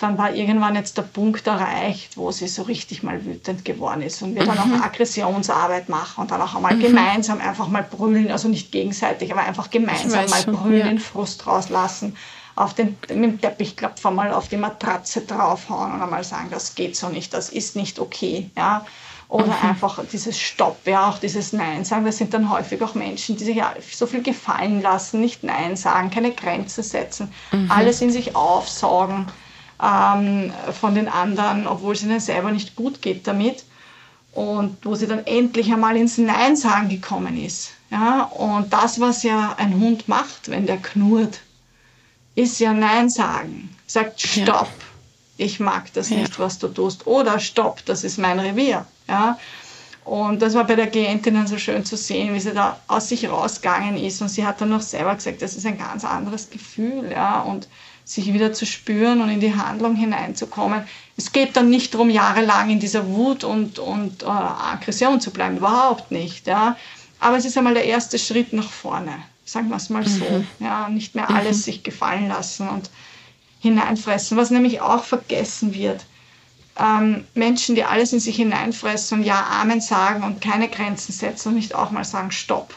dann 0.00 0.18
war 0.18 0.34
irgendwann 0.34 0.74
jetzt 0.74 0.98
der 0.98 1.02
Punkt 1.02 1.46
erreicht, 1.46 2.16
wo 2.16 2.30
sie 2.30 2.48
so 2.48 2.62
richtig 2.62 3.02
mal 3.02 3.24
wütend 3.24 3.64
geworden 3.64 4.02
ist 4.02 4.22
und 4.22 4.34
wir 4.34 4.42
mhm. 4.42 4.48
dann 4.48 4.58
auch 4.58 4.66
mhm. 4.66 4.82
Aggressionsarbeit 4.82 5.88
machen 5.88 6.22
und 6.22 6.30
dann 6.30 6.42
auch 6.42 6.54
einmal 6.54 6.74
mhm. 6.74 6.80
gemeinsam 6.80 7.40
einfach 7.40 7.68
mal 7.68 7.82
brüllen, 7.82 8.30
also 8.30 8.48
nicht 8.48 8.72
gegenseitig, 8.72 9.32
aber 9.32 9.42
einfach 9.42 9.70
gemeinsam 9.70 10.28
mal 10.28 10.42
schon, 10.42 10.54
brüllen, 10.54 10.80
ja. 10.80 10.88
den 10.88 10.98
Frust 10.98 11.46
rauslassen, 11.46 12.16
auf 12.56 12.74
den, 12.74 12.98
mit 13.08 13.24
dem 13.24 13.40
Teppichklopfer 13.40 14.10
mal 14.10 14.32
auf 14.32 14.48
die 14.48 14.56
Matratze 14.56 15.22
draufhauen 15.22 15.92
und 15.92 16.02
einmal 16.02 16.24
sagen, 16.24 16.48
das 16.50 16.74
geht 16.74 16.96
so 16.96 17.08
nicht, 17.08 17.32
das 17.32 17.48
ist 17.48 17.76
nicht 17.76 17.98
okay, 17.98 18.50
ja. 18.56 18.84
Oder 19.28 19.46
mhm. 19.46 19.70
einfach 19.70 20.04
dieses 20.12 20.38
Stopp, 20.38 20.78
ja, 20.86 21.08
auch 21.08 21.18
dieses 21.18 21.52
Nein 21.52 21.84
sagen. 21.84 22.04
Das 22.04 22.16
sind 22.16 22.32
dann 22.32 22.48
häufig 22.48 22.80
auch 22.80 22.94
Menschen, 22.94 23.36
die 23.36 23.42
sich 23.42 23.56
ja 23.56 23.74
so 23.90 24.06
viel 24.06 24.22
gefallen 24.22 24.82
lassen, 24.82 25.20
nicht 25.20 25.42
Nein 25.42 25.74
sagen, 25.74 26.10
keine 26.10 26.30
Grenzen 26.30 26.84
setzen, 26.84 27.32
mhm. 27.50 27.68
alles 27.68 28.00
in 28.02 28.12
sich 28.12 28.36
aufsaugen 28.36 29.26
ähm, 29.82 30.52
von 30.78 30.94
den 30.94 31.08
anderen, 31.08 31.66
obwohl 31.66 31.94
es 31.94 32.02
ihnen 32.02 32.20
selber 32.20 32.50
nicht 32.50 32.76
gut 32.76 33.02
geht 33.02 33.26
damit. 33.26 33.64
Und 34.32 34.76
wo 34.84 34.94
sie 34.94 35.06
dann 35.06 35.24
endlich 35.26 35.72
einmal 35.72 35.96
ins 35.96 36.18
Nein 36.18 36.56
sagen 36.56 36.90
gekommen 36.90 37.42
ist. 37.42 37.70
Ja? 37.90 38.24
Und 38.24 38.72
das, 38.72 39.00
was 39.00 39.22
ja 39.22 39.54
ein 39.56 39.80
Hund 39.80 40.08
macht, 40.08 40.50
wenn 40.50 40.66
der 40.66 40.76
knurrt, 40.76 41.40
ist 42.34 42.60
ja 42.60 42.74
Nein 42.74 43.08
sagen. 43.08 43.74
Sagt 43.86 44.20
Stopp, 44.20 44.68
ja. 45.38 45.44
ich 45.46 45.58
mag 45.58 45.92
das 45.94 46.10
ja. 46.10 46.18
nicht, 46.18 46.38
was 46.38 46.58
du 46.58 46.68
tust. 46.68 47.06
Oder 47.06 47.38
Stopp, 47.38 47.84
das 47.86 48.04
ist 48.04 48.18
mein 48.18 48.38
Revier. 48.38 48.84
Ja? 49.08 49.38
Und 50.04 50.42
das 50.42 50.54
war 50.54 50.64
bei 50.64 50.76
der 50.76 50.88
Klientin 50.88 51.34
dann 51.34 51.46
so 51.46 51.58
schön 51.58 51.84
zu 51.84 51.96
sehen, 51.96 52.34
wie 52.34 52.40
sie 52.40 52.52
da 52.52 52.78
aus 52.86 53.08
sich 53.08 53.28
rausgegangen 53.28 53.96
ist. 53.96 54.20
Und 54.20 54.28
sie 54.28 54.46
hat 54.46 54.60
dann 54.60 54.68
noch 54.68 54.82
selber 54.82 55.14
gesagt, 55.14 55.40
das 55.42 55.56
ist 55.56 55.66
ein 55.66 55.78
ganz 55.78 56.04
anderes 56.04 56.50
Gefühl. 56.50 57.10
Ja? 57.10 57.40
Und 57.40 57.68
sich 58.06 58.32
wieder 58.32 58.52
zu 58.52 58.64
spüren 58.64 59.20
und 59.20 59.28
in 59.28 59.40
die 59.40 59.54
Handlung 59.54 59.96
hineinzukommen. 59.96 60.84
Es 61.16 61.32
geht 61.32 61.56
dann 61.56 61.68
nicht 61.68 61.92
darum, 61.92 62.08
jahrelang 62.08 62.70
in 62.70 62.78
dieser 62.78 63.08
Wut 63.08 63.42
und, 63.42 63.80
und 63.80 64.22
äh, 64.22 64.26
Aggression 64.26 65.20
zu 65.20 65.32
bleiben, 65.32 65.56
überhaupt 65.56 66.12
nicht. 66.12 66.46
Ja. 66.46 66.76
Aber 67.18 67.36
es 67.36 67.44
ist 67.44 67.58
einmal 67.58 67.74
der 67.74 67.84
erste 67.84 68.18
Schritt 68.18 68.52
nach 68.52 68.70
vorne, 68.70 69.12
sagen 69.44 69.68
wir 69.68 69.76
es 69.76 69.90
mal 69.90 70.06
so. 70.06 70.24
Mhm. 70.24 70.46
Ja, 70.60 70.88
nicht 70.88 71.16
mehr 71.16 71.28
alles 71.28 71.58
mhm. 71.58 71.62
sich 71.62 71.82
gefallen 71.82 72.28
lassen 72.28 72.68
und 72.68 72.90
hineinfressen. 73.58 74.36
Was 74.36 74.50
nämlich 74.50 74.80
auch 74.80 75.02
vergessen 75.02 75.74
wird, 75.74 76.06
ähm, 76.78 77.24
Menschen, 77.34 77.74
die 77.74 77.82
alles 77.82 78.12
in 78.12 78.20
sich 78.20 78.36
hineinfressen 78.36 79.18
und 79.18 79.24
Ja, 79.24 79.46
Amen 79.60 79.80
sagen 79.80 80.22
und 80.22 80.40
keine 80.40 80.68
Grenzen 80.68 81.12
setzen 81.12 81.48
und 81.48 81.54
nicht 81.56 81.74
auch 81.74 81.90
mal 81.90 82.04
sagen, 82.04 82.30
Stopp 82.30 82.72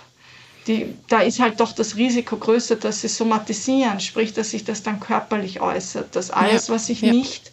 die, 0.68 0.93
da 1.07 1.22
ist 1.22 1.39
halt 1.39 1.60
doch 1.60 1.72
das 1.72 1.95
Risiko 1.95 2.38
größer, 2.38 2.76
dass 2.76 3.01
sie 3.01 3.07
somatisieren, 3.07 3.99
sprich, 3.99 4.34
dass 4.34 4.51
sich 4.51 4.64
das 4.64 4.84
dann 4.84 4.99
körperlich 4.99 5.62
äußert, 5.62 6.16
dass 6.16 6.32
alles, 6.32 6.68
ja. 6.68 6.74
was 6.74 6.88
sich 6.88 7.01
ja. 7.01 7.12
nicht, 7.12 7.51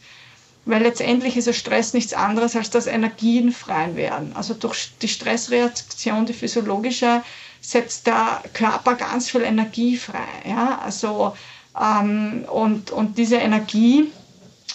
weil 0.65 0.83
letztendlich 0.83 1.37
ist 1.37 1.47
der 1.47 1.53
Stress 1.53 1.95
nichts 1.95 2.13
anderes, 2.13 2.57
als 2.57 2.71
dass 2.71 2.87
Energien 2.87 3.53
frei 3.53 3.95
werden. 3.95 4.33
Also 4.35 4.53
durch 4.53 4.91
die 5.01 5.09
Stressreaktion, 5.09 6.27
die 6.27 6.33
physiologische, 6.33 7.23
setzt 7.61 8.07
der 8.07 8.43
Körper 8.53 8.95
ganz 8.97 9.31
viel 9.31 9.43
Energie 9.43 9.97
frei. 9.97 10.27
Ja? 10.45 10.81
Also, 10.85 11.37
ähm, 11.81 12.45
und, 12.51 12.91
und 12.91 13.17
diese 13.17 13.37
Energie, 13.37 14.11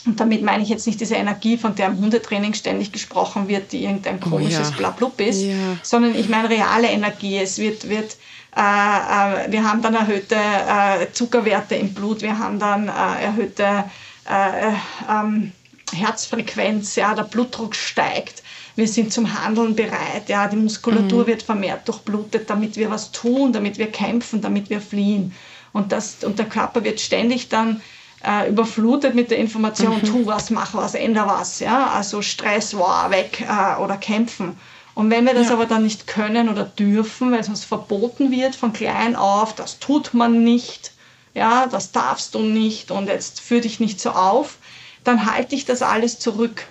und 0.05 0.19
damit 0.19 0.41
meine 0.41 0.63
ich 0.63 0.69
jetzt 0.69 0.87
nicht 0.87 0.99
diese 0.99 1.15
Energie, 1.15 1.57
von 1.57 1.75
der 1.75 1.87
im 1.87 1.99
Hundetraining 1.99 2.53
ständig 2.53 2.91
gesprochen 2.91 3.47
wird, 3.47 3.71
die 3.71 3.83
irgendein 3.83 4.19
komisches 4.19 4.69
oh 4.69 4.71
ja. 4.71 4.77
Blablub 4.77 5.19
ist, 5.21 5.41
ja. 5.41 5.55
sondern 5.83 6.15
ich 6.15 6.27
meine 6.27 6.49
reale 6.49 6.87
Energie. 6.87 7.37
Es 7.37 7.59
wird, 7.59 7.87
wird 7.87 8.17
äh, 8.55 8.59
äh, 8.59 9.51
wir 9.51 9.63
haben 9.63 9.81
dann 9.81 9.95
erhöhte 9.95 10.35
äh, 10.35 11.11
Zuckerwerte 11.13 11.75
im 11.75 11.93
Blut, 11.93 12.21
wir 12.21 12.37
haben 12.37 12.59
dann 12.59 12.87
äh, 12.87 13.23
erhöhte 13.23 13.85
äh, 14.29 14.73
ähm, 15.09 15.51
Herzfrequenz, 15.93 16.95
ja, 16.95 17.13
der 17.13 17.23
Blutdruck 17.23 17.75
steigt. 17.75 18.43
Wir 18.75 18.87
sind 18.87 19.13
zum 19.13 19.41
Handeln 19.43 19.75
bereit, 19.75 20.27
ja, 20.27 20.47
die 20.47 20.55
Muskulatur 20.55 21.23
mhm. 21.23 21.27
wird 21.27 21.43
vermehrt 21.43 21.87
durchblutet, 21.87 22.49
damit 22.49 22.77
wir 22.77 22.89
was 22.89 23.11
tun, 23.11 23.53
damit 23.53 23.77
wir 23.77 23.91
kämpfen, 23.91 24.41
damit 24.41 24.69
wir 24.69 24.81
fliehen. 24.81 25.33
Und, 25.73 25.91
das, 25.91 26.23
und 26.23 26.39
der 26.39 26.47
Körper 26.47 26.83
wird 26.83 26.99
ständig 26.99 27.49
dann 27.49 27.81
äh, 28.25 28.49
überflutet 28.49 29.15
mit 29.15 29.31
der 29.31 29.37
Information, 29.37 29.97
mhm. 29.97 30.03
tu 30.03 30.25
was, 30.25 30.49
mach 30.49 30.73
was, 30.73 30.95
änder 30.95 31.27
was. 31.27 31.59
Ja? 31.59 31.87
Also 31.87 32.21
Stress, 32.21 32.75
wow, 32.75 33.09
weg 33.09 33.41
äh, 33.41 33.81
oder 33.81 33.97
kämpfen. 33.97 34.57
Und 34.93 35.09
wenn 35.09 35.25
wir 35.25 35.33
das 35.33 35.47
ja. 35.47 35.53
aber 35.53 35.65
dann 35.65 35.83
nicht 35.83 36.07
können 36.07 36.49
oder 36.49 36.65
dürfen, 36.65 37.31
weil 37.31 37.39
es 37.39 37.49
uns 37.49 37.63
verboten 37.63 38.31
wird 38.31 38.55
von 38.55 38.73
klein 38.73 39.15
auf, 39.15 39.55
das 39.55 39.79
tut 39.79 40.13
man 40.13 40.43
nicht, 40.43 40.91
ja, 41.33 41.67
das 41.67 41.91
darfst 41.91 42.35
du 42.35 42.39
nicht 42.39 42.91
und 42.91 43.07
jetzt 43.07 43.39
führ 43.39 43.61
dich 43.61 43.79
nicht 43.79 44.01
so 44.01 44.11
auf, 44.11 44.57
dann 45.03 45.25
halte 45.25 45.55
ich 45.55 45.65
das 45.65 45.81
alles 45.81 46.19
zurück. 46.19 46.65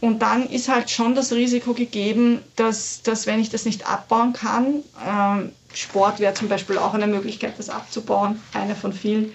Und 0.00 0.20
dann 0.20 0.48
ist 0.48 0.68
halt 0.68 0.90
schon 0.90 1.14
das 1.14 1.32
Risiko 1.32 1.72
gegeben, 1.72 2.42
dass, 2.56 3.02
dass 3.02 3.26
wenn 3.26 3.40
ich 3.40 3.48
das 3.48 3.64
nicht 3.64 3.88
abbauen 3.88 4.32
kann, 4.32 4.82
ähm, 5.06 5.52
Sport 5.72 6.20
wäre 6.20 6.34
zum 6.34 6.48
Beispiel 6.48 6.78
auch 6.78 6.94
eine 6.94 7.06
Möglichkeit, 7.06 7.54
das 7.58 7.70
abzubauen, 7.70 8.42
eine 8.52 8.74
von 8.74 8.92
vielen, 8.92 9.32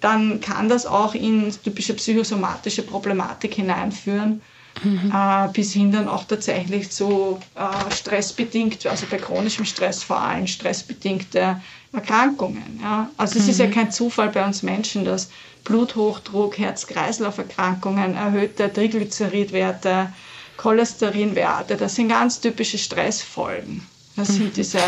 dann 0.00 0.40
kann 0.40 0.68
das 0.68 0.86
auch 0.86 1.14
in 1.14 1.52
typische 1.64 1.94
psychosomatische 1.94 2.82
Problematik 2.82 3.54
hineinführen. 3.54 4.40
Mhm. 4.84 5.12
Äh, 5.12 5.48
bis 5.52 5.72
hin 5.72 5.90
dann 5.90 6.08
auch 6.08 6.24
tatsächlich 6.24 6.90
zu 6.90 7.40
äh, 7.54 7.92
stressbedingt, 7.92 8.86
also 8.86 9.06
bei 9.10 9.16
chronischem 9.16 9.64
Stress 9.64 10.02
vor 10.02 10.20
allem 10.20 10.46
stressbedingte 10.46 11.60
Erkrankungen. 11.92 12.78
Ja? 12.80 13.10
Also 13.16 13.38
es 13.38 13.44
mhm. 13.44 13.50
ist 13.50 13.58
ja 13.58 13.66
mhm. 13.66 13.72
kein 13.72 13.90
Zufall 13.90 14.28
bei 14.28 14.44
uns 14.44 14.62
Menschen, 14.62 15.04
dass 15.04 15.30
Bluthochdruck, 15.64 16.58
Herz-Kreislauf-Erkrankungen, 16.58 18.14
erhöhte 18.14 18.72
Triglyceridwerte, 18.72 20.12
Cholesterinwerte, 20.56 21.76
das 21.76 21.94
sind 21.94 22.08
ganz 22.08 22.40
typische 22.40 22.78
Stressfolgen. 22.78 23.86
Das 24.16 24.30
mhm. 24.30 24.34
sind 24.34 24.56
diese 24.56 24.80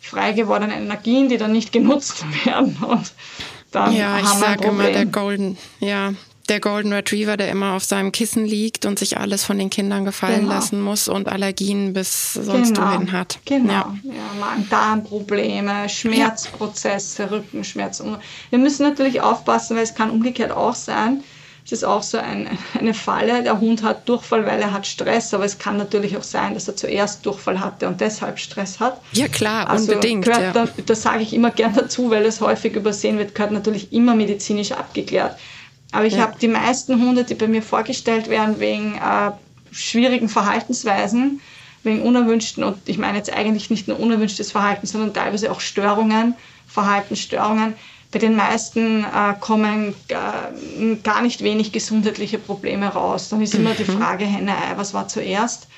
frei 0.00 0.32
gewordenen 0.32 0.82
Energien, 0.82 1.28
die 1.28 1.36
dann 1.36 1.52
nicht 1.52 1.72
genutzt 1.72 2.24
werden. 2.44 2.76
Und 2.76 3.12
dann 3.70 3.94
ja, 3.94 4.18
ich 4.18 4.26
sage 4.26 4.68
immer 4.68 4.90
der 4.90 5.06
Golden, 5.06 5.56
ja, 5.78 6.12
der 6.50 6.60
Golden 6.60 6.92
Retriever, 6.92 7.36
der 7.36 7.48
immer 7.50 7.74
auf 7.74 7.84
seinem 7.84 8.10
Kissen 8.10 8.44
liegt 8.44 8.84
und 8.84 8.98
sich 8.98 9.18
alles 9.18 9.44
von 9.44 9.56
den 9.56 9.70
Kindern 9.70 10.04
gefallen 10.04 10.40
genau. 10.40 10.54
lassen 10.54 10.80
muss 10.80 11.06
und 11.06 11.28
Allergien 11.28 11.92
bis 11.92 12.34
sonst 12.34 12.74
genau. 12.74 12.88
wohin 12.88 13.12
hat. 13.12 13.38
Genau. 13.44 13.72
Ja. 13.72 13.94
ja 14.02 14.40
Magen-Darm-Probleme, 14.40 15.88
Schmerzprozesse, 15.88 17.22
ja. 17.22 17.28
Rückenschmerzen. 17.28 18.16
Wir 18.50 18.58
müssen 18.58 18.82
natürlich 18.82 19.20
aufpassen, 19.20 19.76
weil 19.76 19.84
es 19.84 19.94
kann 19.94 20.10
umgekehrt 20.10 20.50
auch 20.50 20.74
sein. 20.74 21.22
Es 21.70 21.82
ist 21.82 21.84
auch 21.84 22.02
so 22.02 22.18
ein, 22.18 22.48
eine 22.76 22.94
Falle. 22.94 23.44
Der 23.44 23.60
Hund 23.60 23.84
hat 23.84 24.08
Durchfall, 24.08 24.44
weil 24.44 24.60
er 24.60 24.72
hat 24.72 24.88
Stress, 24.88 25.32
aber 25.32 25.44
es 25.44 25.56
kann 25.56 25.76
natürlich 25.76 26.16
auch 26.16 26.24
sein, 26.24 26.54
dass 26.54 26.66
er 26.66 26.74
zuerst 26.74 27.24
Durchfall 27.24 27.60
hatte 27.60 27.86
und 27.86 28.00
deshalb 28.00 28.40
Stress 28.40 28.80
hat. 28.80 29.00
Ja 29.12 29.28
klar, 29.28 29.70
also 29.70 29.92
unbedingt. 29.92 30.24
Gehört, 30.24 30.42
ja. 30.42 30.52
da, 30.52 30.68
das 30.84 31.02
sage 31.02 31.22
ich 31.22 31.32
immer 31.32 31.52
gern 31.52 31.72
dazu, 31.74 32.10
weil 32.10 32.24
es 32.24 32.40
häufig 32.40 32.74
übersehen 32.74 33.18
wird, 33.18 33.36
gehört 33.36 33.52
natürlich 33.52 33.92
immer 33.92 34.16
medizinisch 34.16 34.72
abgeklärt. 34.72 35.36
Aber 35.92 36.06
ich 36.06 36.14
ja. 36.14 36.22
habe 36.22 36.34
die 36.40 36.48
meisten 36.48 37.00
Hunde, 37.00 37.22
die 37.22 37.34
bei 37.34 37.46
mir 37.46 37.62
vorgestellt 37.62 38.28
werden, 38.28 38.58
wegen 38.58 38.96
äh, 38.96 39.30
schwierigen 39.70 40.28
Verhaltensweisen, 40.28 41.40
wegen 41.84 42.02
unerwünschten, 42.02 42.64
und 42.64 42.78
ich 42.86 42.98
meine 42.98 43.18
jetzt 43.18 43.32
eigentlich 43.32 43.70
nicht 43.70 43.86
nur 43.86 44.00
unerwünschtes 44.00 44.50
Verhalten, 44.50 44.88
sondern 44.88 45.14
teilweise 45.14 45.52
auch 45.52 45.60
Störungen, 45.60 46.34
Verhaltensstörungen. 46.66 47.74
Bei 48.12 48.18
den 48.18 48.34
meisten 48.34 49.04
äh, 49.04 49.34
kommen 49.38 49.94
äh, 50.08 50.96
gar 51.04 51.22
nicht 51.22 51.42
wenig 51.42 51.70
gesundheitliche 51.70 52.38
Probleme 52.38 52.88
raus. 52.88 53.28
Dann 53.28 53.40
ist 53.40 53.54
immer 53.54 53.70
mhm. 53.70 53.76
die 53.76 53.84
Frage, 53.84 54.24
Henne, 54.24 54.52
Ei, 54.52 54.76
was 54.76 54.94
war 54.94 55.06
zuerst? 55.06 55.68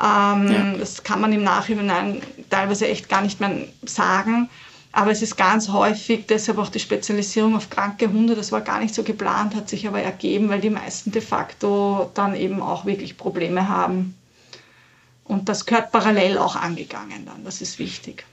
Ähm, 0.00 0.50
ja. 0.50 0.74
Das 0.78 1.02
kann 1.02 1.20
man 1.20 1.32
im 1.32 1.44
Nachhinein 1.44 2.22
teilweise 2.48 2.88
echt 2.88 3.08
gar 3.08 3.20
nicht 3.20 3.40
mehr 3.40 3.66
sagen. 3.84 4.48
Aber 4.92 5.10
es 5.10 5.22
ist 5.22 5.36
ganz 5.36 5.70
häufig, 5.70 6.26
deshalb 6.28 6.58
auch 6.58 6.68
die 6.68 6.78
Spezialisierung 6.78 7.56
auf 7.56 7.68
kranke 7.68 8.08
Hunde, 8.08 8.36
das 8.36 8.52
war 8.52 8.60
gar 8.60 8.78
nicht 8.78 8.94
so 8.94 9.02
geplant, 9.02 9.56
hat 9.56 9.68
sich 9.68 9.88
aber 9.88 10.00
ergeben, 10.00 10.48
weil 10.48 10.60
die 10.60 10.70
meisten 10.70 11.10
de 11.10 11.20
facto 11.20 12.12
dann 12.14 12.36
eben 12.36 12.62
auch 12.62 12.84
wirklich 12.84 13.16
Probleme 13.16 13.68
haben. 13.68 14.14
Und 15.24 15.48
das 15.48 15.66
gehört 15.66 15.90
parallel 15.90 16.38
auch 16.38 16.54
angegangen 16.54 17.26
dann, 17.26 17.44
das 17.44 17.60
ist 17.60 17.80
wichtig. 17.80 18.24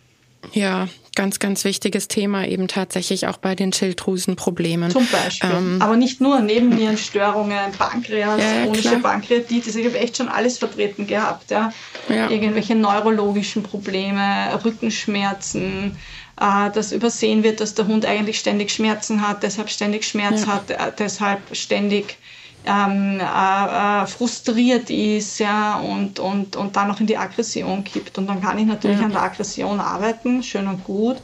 Ja, 0.54 0.88
ganz, 1.16 1.40
ganz 1.40 1.64
wichtiges 1.64 2.08
Thema 2.08 2.48
eben 2.48 2.68
tatsächlich 2.68 3.28
auch 3.28 3.38
bei 3.38 3.56
den 3.56 3.74
Schilddrüsenproblemen. 3.74 4.92
Zum 4.92 5.08
Beispiel. 5.08 5.50
Ähm, 5.50 5.82
Aber 5.82 5.98
nicht 5.98 6.22
nur 6.22 6.40
Nebennierenstörungen, 6.40 7.72
Pankreas, 7.78 8.42
ja, 8.42 8.64
chronische 8.64 9.00
Pankreatitis. 9.00 9.76
Ich 9.76 9.86
habe 9.86 10.00
echt 10.00 10.18
schon 10.18 10.30
alles 10.30 10.58
vertreten 10.58 11.08
gehabt. 11.08 11.52
Ja. 11.52 11.74
ja. 12.10 12.30
Irgendwelche 12.30 12.76
neurologischen 12.76 13.64
Probleme, 13.64 14.60
Rückenschmerzen, 14.64 15.98
äh, 16.40 16.72
dass 16.72 16.92
übersehen 16.92 17.44
wird, 17.44 17.60
dass 17.60 17.76
der 17.76 17.88
Hund 17.88 18.06
eigentlich 18.06 18.40
ständig 18.40 18.72
Schmerzen 18.72 19.28
hat, 19.28 19.44
deshalb 19.44 19.70
ständig 19.70 20.08
Schmerz 20.08 20.42
ja. 20.42 20.48
hat, 20.48 20.70
äh, 20.72 20.92
deshalb 20.98 21.56
ständig 21.56 22.18
ähm, 22.66 23.20
äh, 23.20 24.04
äh, 24.04 24.08
frustriert 24.08 24.90
ist 24.90 25.40
ja, 25.40 25.80
und, 25.80 26.20
und, 26.20 26.56
und 26.56 26.76
dann 26.76 26.88
noch 26.88 27.00
in 27.00 27.08
die 27.08 27.18
Aggression 27.18 27.84
kippt. 27.84 28.18
Und 28.18 28.28
dann 28.28 28.42
kann 28.42 28.58
ich 28.58 28.66
natürlich 28.66 29.00
ja. 29.00 29.06
an 29.06 29.12
der 29.12 29.24
Aggression 29.24 29.80
arbeiten, 29.80 30.44
schön 30.44 30.68
und 30.68 30.84
gut. 30.84 31.18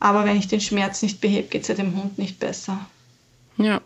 Aber 0.00 0.24
wenn 0.24 0.36
ich 0.36 0.48
den 0.48 0.60
Schmerz 0.60 1.02
nicht 1.02 1.20
behebe, 1.20 1.48
geht 1.48 1.62
es 1.62 1.68
ja 1.68 1.74
dem 1.74 1.96
Hund 1.96 2.18
nicht 2.18 2.38
besser. 2.38 2.78
Ja. 3.56 3.80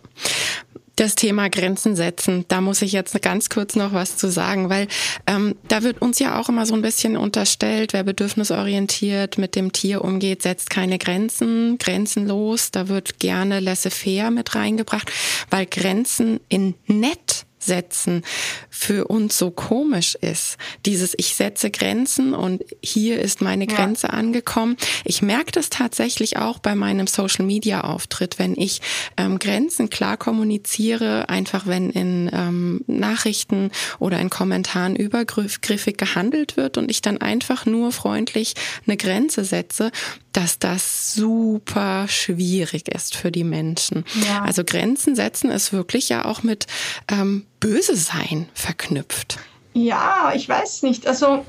Das 0.97 1.15
Thema 1.15 1.49
Grenzen 1.49 1.97
setzen, 1.97 2.45
da 2.49 2.61
muss 2.61 2.83
ich 2.83 2.93
jetzt 2.93 3.21
ganz 3.23 3.49
kurz 3.49 3.77
noch 3.77 3.93
was 3.95 4.17
zu 4.17 4.31
sagen, 4.31 4.69
weil 4.69 4.89
ähm, 5.27 5.55
da 5.67 5.83
wird 5.83 6.03
uns 6.03 6.19
ja 6.19 6.39
auch 6.39 6.49
immer 6.49 6.67
so 6.67 6.75
ein 6.75 6.83
bisschen 6.83 7.17
unterstellt, 7.17 7.93
wer 7.93 8.05
bedürfnisorientiert 8.05 9.39
mit 9.39 9.57
dem 9.57 9.73
Tier 9.73 10.05
umgeht, 10.05 10.43
setzt 10.43 10.71
keine 10.71 10.99
Grenzen, 10.99 11.79
grenzenlos. 11.79 12.71
Da 12.71 12.89
wird 12.89 13.19
gerne 13.19 13.61
laissez-faire 13.61 14.31
mit 14.31 14.55
reingebracht, 14.55 15.11
weil 15.51 15.67
Grenzen 15.67 16.41
in 16.49 16.75
nett 16.87 17.47
setzen 17.63 18.23
für 18.71 19.07
uns 19.07 19.39
so 19.39 19.51
komisch 19.51 20.17
ist. 20.21 20.57
Dieses 20.87 21.15
Ich 21.17 21.35
setze 21.35 21.71
Grenzen 21.71 22.35
und 22.35 22.63
hier 22.83 23.21
ist 23.21 23.41
meine 23.41 23.67
Grenze 23.67 24.09
ja. 24.09 24.13
angekommen. 24.15 24.77
Ich 25.05 25.23
merke 25.23 25.53
das 25.53 25.71
tatsächlich 25.71 26.37
auch 26.37 26.59
bei 26.59 26.75
meinem 26.75 27.07
Social 27.07 27.45
Media 27.45 27.83
Auftritt, 27.83 28.39
wenn 28.39 28.55
ich 28.57 28.81
ähm, 29.17 29.39
Grenzen 29.39 29.91
klar 29.91 30.17
kommuniziere, 30.17 31.29
einfach 31.29 31.67
wenn 31.67 31.91
in 31.91 32.31
ähm, 32.33 32.85
Nachrichten 32.87 33.71
oder 33.99 34.19
in 34.19 34.31
Kommentaren 34.31 34.97
übergriffig 34.97 35.97
gehandelt 35.97 36.57
wird 36.57 36.79
und 36.79 36.91
ich 36.91 37.03
dann 37.03 37.19
einfach 37.19 37.67
nur 37.67 37.93
freundlich 37.93 38.55
eine 38.87 38.97
Grenze 38.97 39.45
setze, 39.45 39.91
dass 40.33 40.59
das 40.59 41.15
super 41.15 42.07
schwierig 42.09 42.89
ist 42.89 43.17
für 43.17 43.31
die 43.31 43.45
Menschen. 43.45 44.05
Ja. 44.27 44.43
Also 44.43 44.65
Grenzen 44.65 45.15
setzen 45.15 45.51
ist 45.51 45.73
wirklich 45.73 46.09
ja 46.09 46.25
auch 46.25 46.43
mit 46.43 46.67
ähm, 47.09 47.47
Böse 47.61 47.97
sein 47.97 48.49
verknüpft. 48.55 49.39
Ja, 49.75 50.33
ich 50.35 50.49
weiß 50.49 50.83
nicht. 50.83 51.07
Also 51.07 51.45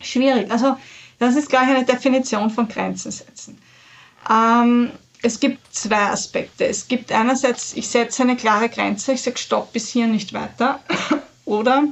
schwierig. 0.00 0.50
Also 0.50 0.76
das 1.18 1.36
ist 1.36 1.48
gleich 1.48 1.68
eine 1.68 1.84
Definition 1.84 2.50
von 2.50 2.68
Grenzen 2.68 3.10
setzen. 3.10 3.58
Ähm, 4.30 4.90
es 5.22 5.40
gibt 5.40 5.74
zwei 5.74 6.06
Aspekte. 6.06 6.66
Es 6.66 6.88
gibt 6.88 7.10
einerseits, 7.12 7.74
ich 7.74 7.88
setze 7.88 8.22
eine 8.22 8.36
klare 8.36 8.68
Grenze, 8.68 9.12
ich 9.12 9.22
sage 9.22 9.38
Stopp 9.38 9.72
bis 9.72 9.88
hier 9.88 10.06
nicht 10.06 10.32
weiter. 10.32 10.80
oder 11.44 11.84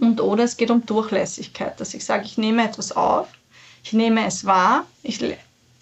und 0.00 0.20
oder 0.20 0.44
es 0.44 0.56
geht 0.56 0.70
um 0.70 0.86
Durchlässigkeit, 0.86 1.80
dass 1.80 1.94
ich 1.94 2.04
sage, 2.04 2.24
ich 2.24 2.38
nehme 2.38 2.64
etwas 2.64 2.92
auf 2.92 3.28
ich 3.88 3.94
nehme 3.94 4.26
es 4.26 4.44
wahr, 4.44 4.84
ich 5.02 5.18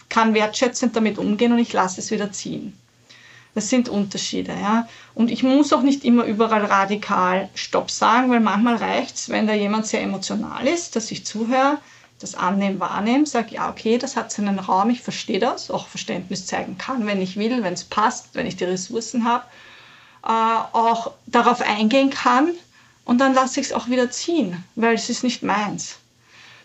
kann 0.09 0.33
wertschätzend 0.33 0.95
damit 0.95 1.19
umgehen 1.19 1.51
und 1.51 1.59
ich 1.59 1.73
lasse 1.73 2.01
es 2.01 2.13
wieder 2.13 2.31
ziehen. 2.31 2.73
Das 3.57 3.69
sind 3.69 3.89
Unterschiede. 3.89 4.53
Ja? 4.53 4.89
Und 5.17 5.29
ich 5.29 5.43
muss 5.43 5.73
auch 5.73 5.83
nicht 5.83 6.05
immer 6.05 6.23
überall 6.23 6.65
radikal 6.65 7.49
Stopp 7.57 7.91
sagen, 7.91 8.31
weil 8.31 8.39
manchmal 8.39 8.77
reicht 8.77 9.17
es, 9.17 9.29
wenn 9.29 9.49
da 9.49 9.55
jemand 9.55 9.89
sehr 9.89 10.03
emotional 10.03 10.69
ist, 10.69 10.95
dass 10.95 11.11
ich 11.11 11.27
zuhöre, 11.27 11.79
das 12.21 12.37
annehme, 12.37 12.79
wahrnehme, 12.79 13.27
sage, 13.27 13.57
ja, 13.57 13.69
okay, 13.69 13.99
das 13.99 14.15
hat 14.15 14.31
seinen 14.31 14.61
Raum, 14.61 14.91
ich 14.91 15.01
verstehe 15.01 15.41
das, 15.41 15.69
auch 15.69 15.89
Verständnis 15.89 16.47
zeigen 16.47 16.79
kann, 16.79 17.07
wenn 17.09 17.21
ich 17.21 17.37
will, 17.37 17.65
wenn 17.65 17.75
es 17.75 17.83
passt, 17.83 18.29
wenn 18.35 18.47
ich 18.47 18.57
die 18.57 18.65
Ressourcen 18.65 19.25
habe, 19.25 19.45
äh, 20.23 20.29
auch 20.29 21.11
darauf 21.27 21.61
eingehen 21.61 22.11
kann 22.11 22.53
und 23.05 23.19
dann 23.19 23.35
lasse 23.35 23.59
ich 23.59 23.67
es 23.67 23.73
auch 23.73 23.89
wieder 23.89 24.13
ziehen, 24.13 24.63
weil 24.77 24.95
es 24.95 25.11
ist 25.11 25.25
nicht 25.25 25.43
meins. 25.43 25.99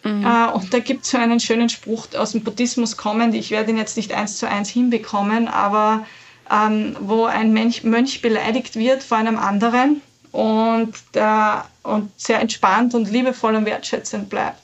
Mhm. 0.04 0.26
Äh, 0.26 0.52
und 0.52 0.74
da 0.74 0.80
gibt 0.80 1.06
es 1.06 1.12
so 1.12 1.18
einen 1.18 1.40
schönen 1.40 1.70
Spruch 1.70 2.08
aus 2.18 2.32
dem 2.32 2.44
Buddhismus 2.44 2.98
kommend, 2.98 3.36
ich 3.36 3.52
werde 3.52 3.72
ihn 3.72 3.78
jetzt 3.78 3.98
nicht 3.98 4.14
eins 4.14 4.38
zu 4.38 4.48
eins 4.48 4.70
hinbekommen, 4.70 5.48
aber 5.48 6.06
ähm, 6.52 6.96
wo 7.00 7.26
ein 7.26 7.54
Mönch, 7.54 7.84
Mönch 7.84 8.22
beleidigt 8.22 8.76
wird 8.76 9.04
vor 9.04 9.18
einem 9.18 9.38
anderen 9.38 10.02
und, 10.32 10.94
der, 11.14 11.66
und 11.84 12.12
sehr 12.20 12.40
entspannt 12.40 12.94
und 12.94 13.10
liebevoll 13.10 13.56
und 13.56 13.66
wertschätzend 13.66 14.30
bleibt. 14.30 14.60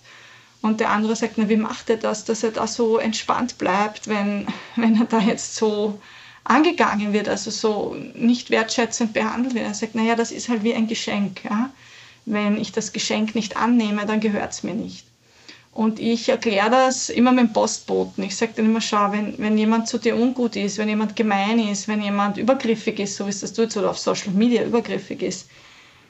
Und 0.61 0.79
der 0.79 0.89
andere 0.89 1.15
sagt, 1.15 1.33
na, 1.37 1.47
wie 1.49 1.55
macht 1.55 1.89
er 1.89 1.97
das, 1.97 2.25
dass 2.25 2.43
er 2.43 2.51
da 2.51 2.67
so 2.67 2.97
entspannt 2.97 3.57
bleibt, 3.57 4.07
wenn, 4.07 4.47
wenn 4.75 4.99
er 4.99 5.05
da 5.05 5.19
jetzt 5.19 5.55
so 5.55 5.99
angegangen 6.43 7.13
wird, 7.13 7.29
also 7.29 7.51
so 7.51 7.95
nicht 8.15 8.49
wertschätzend 8.49 9.13
behandelt 9.13 9.53
wird. 9.53 9.65
Er 9.65 9.73
sagt, 9.73 9.95
naja, 9.95 10.15
das 10.15 10.31
ist 10.31 10.49
halt 10.49 10.63
wie 10.63 10.73
ein 10.73 10.87
Geschenk. 10.87 11.43
Ja? 11.43 11.69
Wenn 12.25 12.59
ich 12.59 12.71
das 12.71 12.93
Geschenk 12.93 13.35
nicht 13.35 13.57
annehme, 13.57 14.05
dann 14.05 14.19
gehört 14.19 14.53
es 14.53 14.63
mir 14.63 14.73
nicht. 14.73 15.05
Und 15.77 15.99
ich 15.99 16.27
erkläre 16.27 16.71
das 16.71 17.07
immer 17.07 17.31
mit 17.31 17.49
dem 17.49 17.53
Postboten. 17.53 18.23
Ich 18.23 18.35
sage 18.35 18.53
dann 18.55 18.65
immer, 18.65 18.81
schau, 18.81 19.11
wenn, 19.11 19.37
wenn 19.37 19.59
jemand 19.59 19.87
zu 19.87 19.99
dir 19.99 20.15
ungut 20.15 20.55
ist, 20.55 20.79
wenn 20.79 20.89
jemand 20.89 21.15
gemein 21.15 21.59
ist, 21.59 21.87
wenn 21.87 22.01
jemand 22.01 22.37
übergriffig 22.37 22.97
ist, 22.97 23.15
so 23.15 23.27
wie 23.27 23.29
es 23.29 23.41
das 23.41 23.53
du 23.53 23.61
jetzt 23.61 23.77
oder 23.77 23.91
auf 23.91 23.99
Social 23.99 24.31
Media 24.31 24.63
übergriffig 24.63 25.21
ist, 25.21 25.47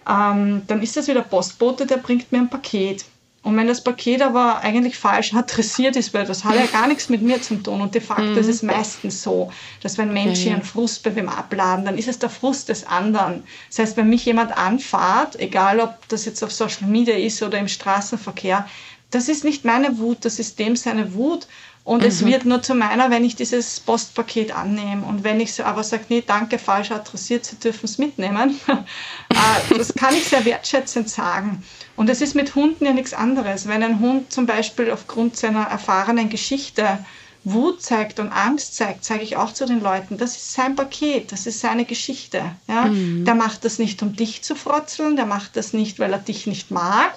ähm, 0.09 0.61
dann 0.67 0.81
ist 0.81 0.95
das 0.95 1.09
wieder 1.09 1.21
Postbote, 1.21 1.85
der 1.85 1.97
bringt 1.97 2.31
mir 2.31 2.37
ein 2.37 2.49
Paket. 2.49 3.03
Und 3.43 3.57
wenn 3.57 3.67
das 3.67 3.83
Paket 3.83 4.21
aber 4.21 4.59
eigentlich 4.59 4.97
falsch 4.97 5.33
adressiert 5.33 5.97
ist, 5.97 6.13
weil 6.13 6.25
das 6.25 6.45
hat 6.45 6.55
ja 6.55 6.65
gar 6.67 6.87
nichts 6.87 7.09
mit 7.09 7.21
mir 7.21 7.41
zu 7.41 7.55
tun. 7.55 7.81
Und 7.81 7.93
de 7.93 7.99
facto 7.99 8.23
mhm. 8.23 8.37
ist 8.37 8.47
es 8.47 8.63
meistens 8.63 9.21
so, 9.21 9.51
dass 9.83 9.97
wenn 9.97 10.13
Menschen 10.13 10.51
ihren 10.51 10.63
Frust 10.63 11.03
bei 11.03 11.13
wem 11.13 11.27
abladen, 11.27 11.83
dann 11.83 11.97
ist 11.97 12.07
es 12.07 12.19
der 12.19 12.29
Frust 12.29 12.69
des 12.69 12.87
anderen. 12.87 13.43
Das 13.67 13.79
heißt, 13.79 13.97
wenn 13.97 14.09
mich 14.09 14.23
jemand 14.23 14.57
anfahrt, 14.57 15.37
egal 15.37 15.81
ob 15.81 16.07
das 16.07 16.23
jetzt 16.23 16.41
auf 16.41 16.53
Social 16.53 16.87
Media 16.87 17.15
ist 17.15 17.43
oder 17.43 17.59
im 17.59 17.67
Straßenverkehr, 17.67 18.65
das 19.11 19.29
ist 19.29 19.43
nicht 19.43 19.65
meine 19.65 19.97
Wut, 19.99 20.25
das 20.25 20.39
ist 20.39 20.59
dem 20.59 20.75
seine 20.75 21.13
Wut. 21.13 21.47
Und 21.83 22.01
mhm. 22.01 22.07
es 22.07 22.25
wird 22.25 22.43
nur 22.43 22.61
zu 22.61 22.75
meiner, 22.75 23.09
wenn 23.11 23.23
ich 23.23 23.37
dieses 23.37 23.79
Postpaket 23.79 24.53
annehme. 24.53 25.05
Und 25.05 25.23
wenn 25.23 25.39
ich 25.39 25.53
so 25.53 25.63
aber 25.63 25.85
sage, 25.85 26.03
nee, 26.09 26.21
danke, 26.25 26.59
falsch 26.59 26.91
adressiert, 26.91 27.45
Sie 27.45 27.55
dürfen 27.55 27.85
es 27.85 27.97
mitnehmen, 27.97 28.59
äh, 28.67 29.77
das 29.77 29.93
kann 29.93 30.13
ich 30.13 30.27
sehr 30.27 30.43
wertschätzend 30.43 31.09
sagen. 31.09 31.63
Und 31.95 32.09
es 32.09 32.19
ist 32.19 32.35
mit 32.35 32.55
Hunden 32.55 32.85
ja 32.85 32.91
nichts 32.91 33.13
anderes. 33.13 33.69
Wenn 33.69 33.83
ein 33.83 34.01
Hund 34.01 34.33
zum 34.33 34.45
Beispiel 34.45 34.91
aufgrund 34.91 35.37
seiner 35.37 35.63
erfahrenen 35.63 36.27
Geschichte 36.27 36.99
Wut 37.45 37.81
zeigt 37.81 38.19
und 38.19 38.33
Angst 38.33 38.75
zeigt, 38.75 39.05
sage 39.05 39.21
ich 39.21 39.37
auch 39.37 39.53
zu 39.53 39.65
den 39.65 39.81
Leuten, 39.81 40.17
das 40.17 40.35
ist 40.35 40.53
sein 40.53 40.75
Paket, 40.75 41.31
das 41.31 41.47
ist 41.47 41.61
seine 41.61 41.85
Geschichte. 41.85 42.43
Ja? 42.67 42.85
Mhm. 42.87 43.23
Der 43.23 43.35
macht 43.35 43.63
das 43.63 43.79
nicht, 43.79 44.01
um 44.01 44.13
dich 44.13 44.43
zu 44.43 44.55
frotzeln, 44.55 45.15
der 45.15 45.25
macht 45.25 45.55
das 45.55 45.71
nicht, 45.71 45.99
weil 45.99 46.11
er 46.11 46.19
dich 46.19 46.47
nicht 46.47 46.71
mag, 46.71 47.13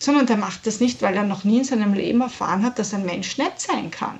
sondern 0.00 0.26
der 0.26 0.36
macht 0.36 0.66
das 0.66 0.80
nicht, 0.80 1.02
weil 1.02 1.14
er 1.14 1.22
noch 1.22 1.44
nie 1.44 1.58
in 1.58 1.64
seinem 1.64 1.94
Leben 1.94 2.22
erfahren 2.22 2.64
hat, 2.64 2.78
dass 2.78 2.94
ein 2.94 3.04
Mensch 3.04 3.38
nett 3.38 3.60
sein 3.60 3.90
kann. 3.90 4.18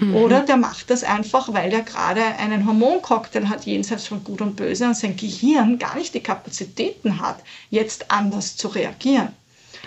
Mhm. 0.00 0.16
Oder 0.16 0.40
der 0.40 0.56
macht 0.56 0.90
das 0.90 1.04
einfach, 1.04 1.52
weil 1.52 1.72
er 1.72 1.82
gerade 1.82 2.24
einen 2.38 2.66
Hormoncocktail 2.66 3.48
hat, 3.48 3.64
jenseits 3.64 4.06
von 4.06 4.24
Gut 4.24 4.40
und 4.40 4.56
Böse, 4.56 4.86
und 4.86 4.96
sein 4.96 5.16
Gehirn 5.16 5.78
gar 5.78 5.96
nicht 5.96 6.14
die 6.14 6.20
Kapazitäten 6.20 7.20
hat, 7.20 7.38
jetzt 7.70 8.10
anders 8.10 8.56
zu 8.56 8.68
reagieren. 8.68 9.28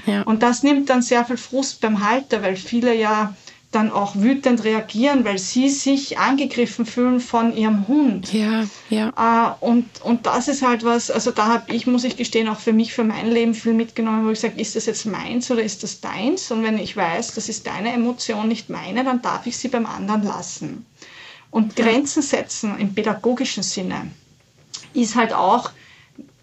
Ja. 0.05 0.21
Und 0.23 0.43
das 0.43 0.63
nimmt 0.63 0.89
dann 0.89 1.01
sehr 1.01 1.25
viel 1.25 1.37
Frust 1.37 1.81
beim 1.81 2.07
Halter, 2.07 2.41
weil 2.41 2.55
viele 2.55 2.95
ja 2.95 3.35
dann 3.71 3.91
auch 3.91 4.15
wütend 4.15 4.63
reagieren, 4.63 5.25
weil 5.25 5.37
sie 5.37 5.69
sich 5.69 6.17
angegriffen 6.17 6.85
fühlen 6.85 7.19
von 7.19 7.55
ihrem 7.55 7.87
Hund. 7.87 8.31
Ja, 8.31 8.63
ja. 8.89 9.09
Äh, 9.59 9.65
und, 9.65 9.85
und 10.01 10.25
das 10.25 10.47
ist 10.47 10.61
halt 10.61 10.85
was, 10.85 11.11
also 11.11 11.31
da 11.31 11.47
habe 11.47 11.73
ich, 11.73 11.85
muss 11.85 12.05
ich 12.05 12.15
gestehen, 12.15 12.47
auch 12.47 12.59
für 12.59 12.71
mich, 12.71 12.93
für 12.93 13.03
mein 13.03 13.29
Leben 13.29 13.53
viel 13.53 13.73
mitgenommen, 13.73 14.25
wo 14.25 14.31
ich 14.31 14.39
sage, 14.39 14.59
ist 14.61 14.75
das 14.75 14.85
jetzt 14.85 15.05
meins 15.05 15.51
oder 15.51 15.61
ist 15.61 15.83
das 15.83 15.99
deins? 15.99 16.51
Und 16.51 16.63
wenn 16.63 16.77
ich 16.77 16.95
weiß, 16.95 17.33
das 17.33 17.49
ist 17.49 17.67
deine 17.67 17.91
Emotion, 17.91 18.47
nicht 18.47 18.69
meine, 18.69 19.03
dann 19.03 19.21
darf 19.21 19.45
ich 19.45 19.57
sie 19.57 19.67
beim 19.67 19.85
anderen 19.85 20.23
lassen. 20.23 20.85
Und 21.51 21.75
Grenzen 21.75 22.21
setzen 22.21 22.77
im 22.79 22.93
pädagogischen 22.93 23.63
Sinne 23.63 24.09
ist 24.93 25.15
halt 25.15 25.33
auch, 25.33 25.71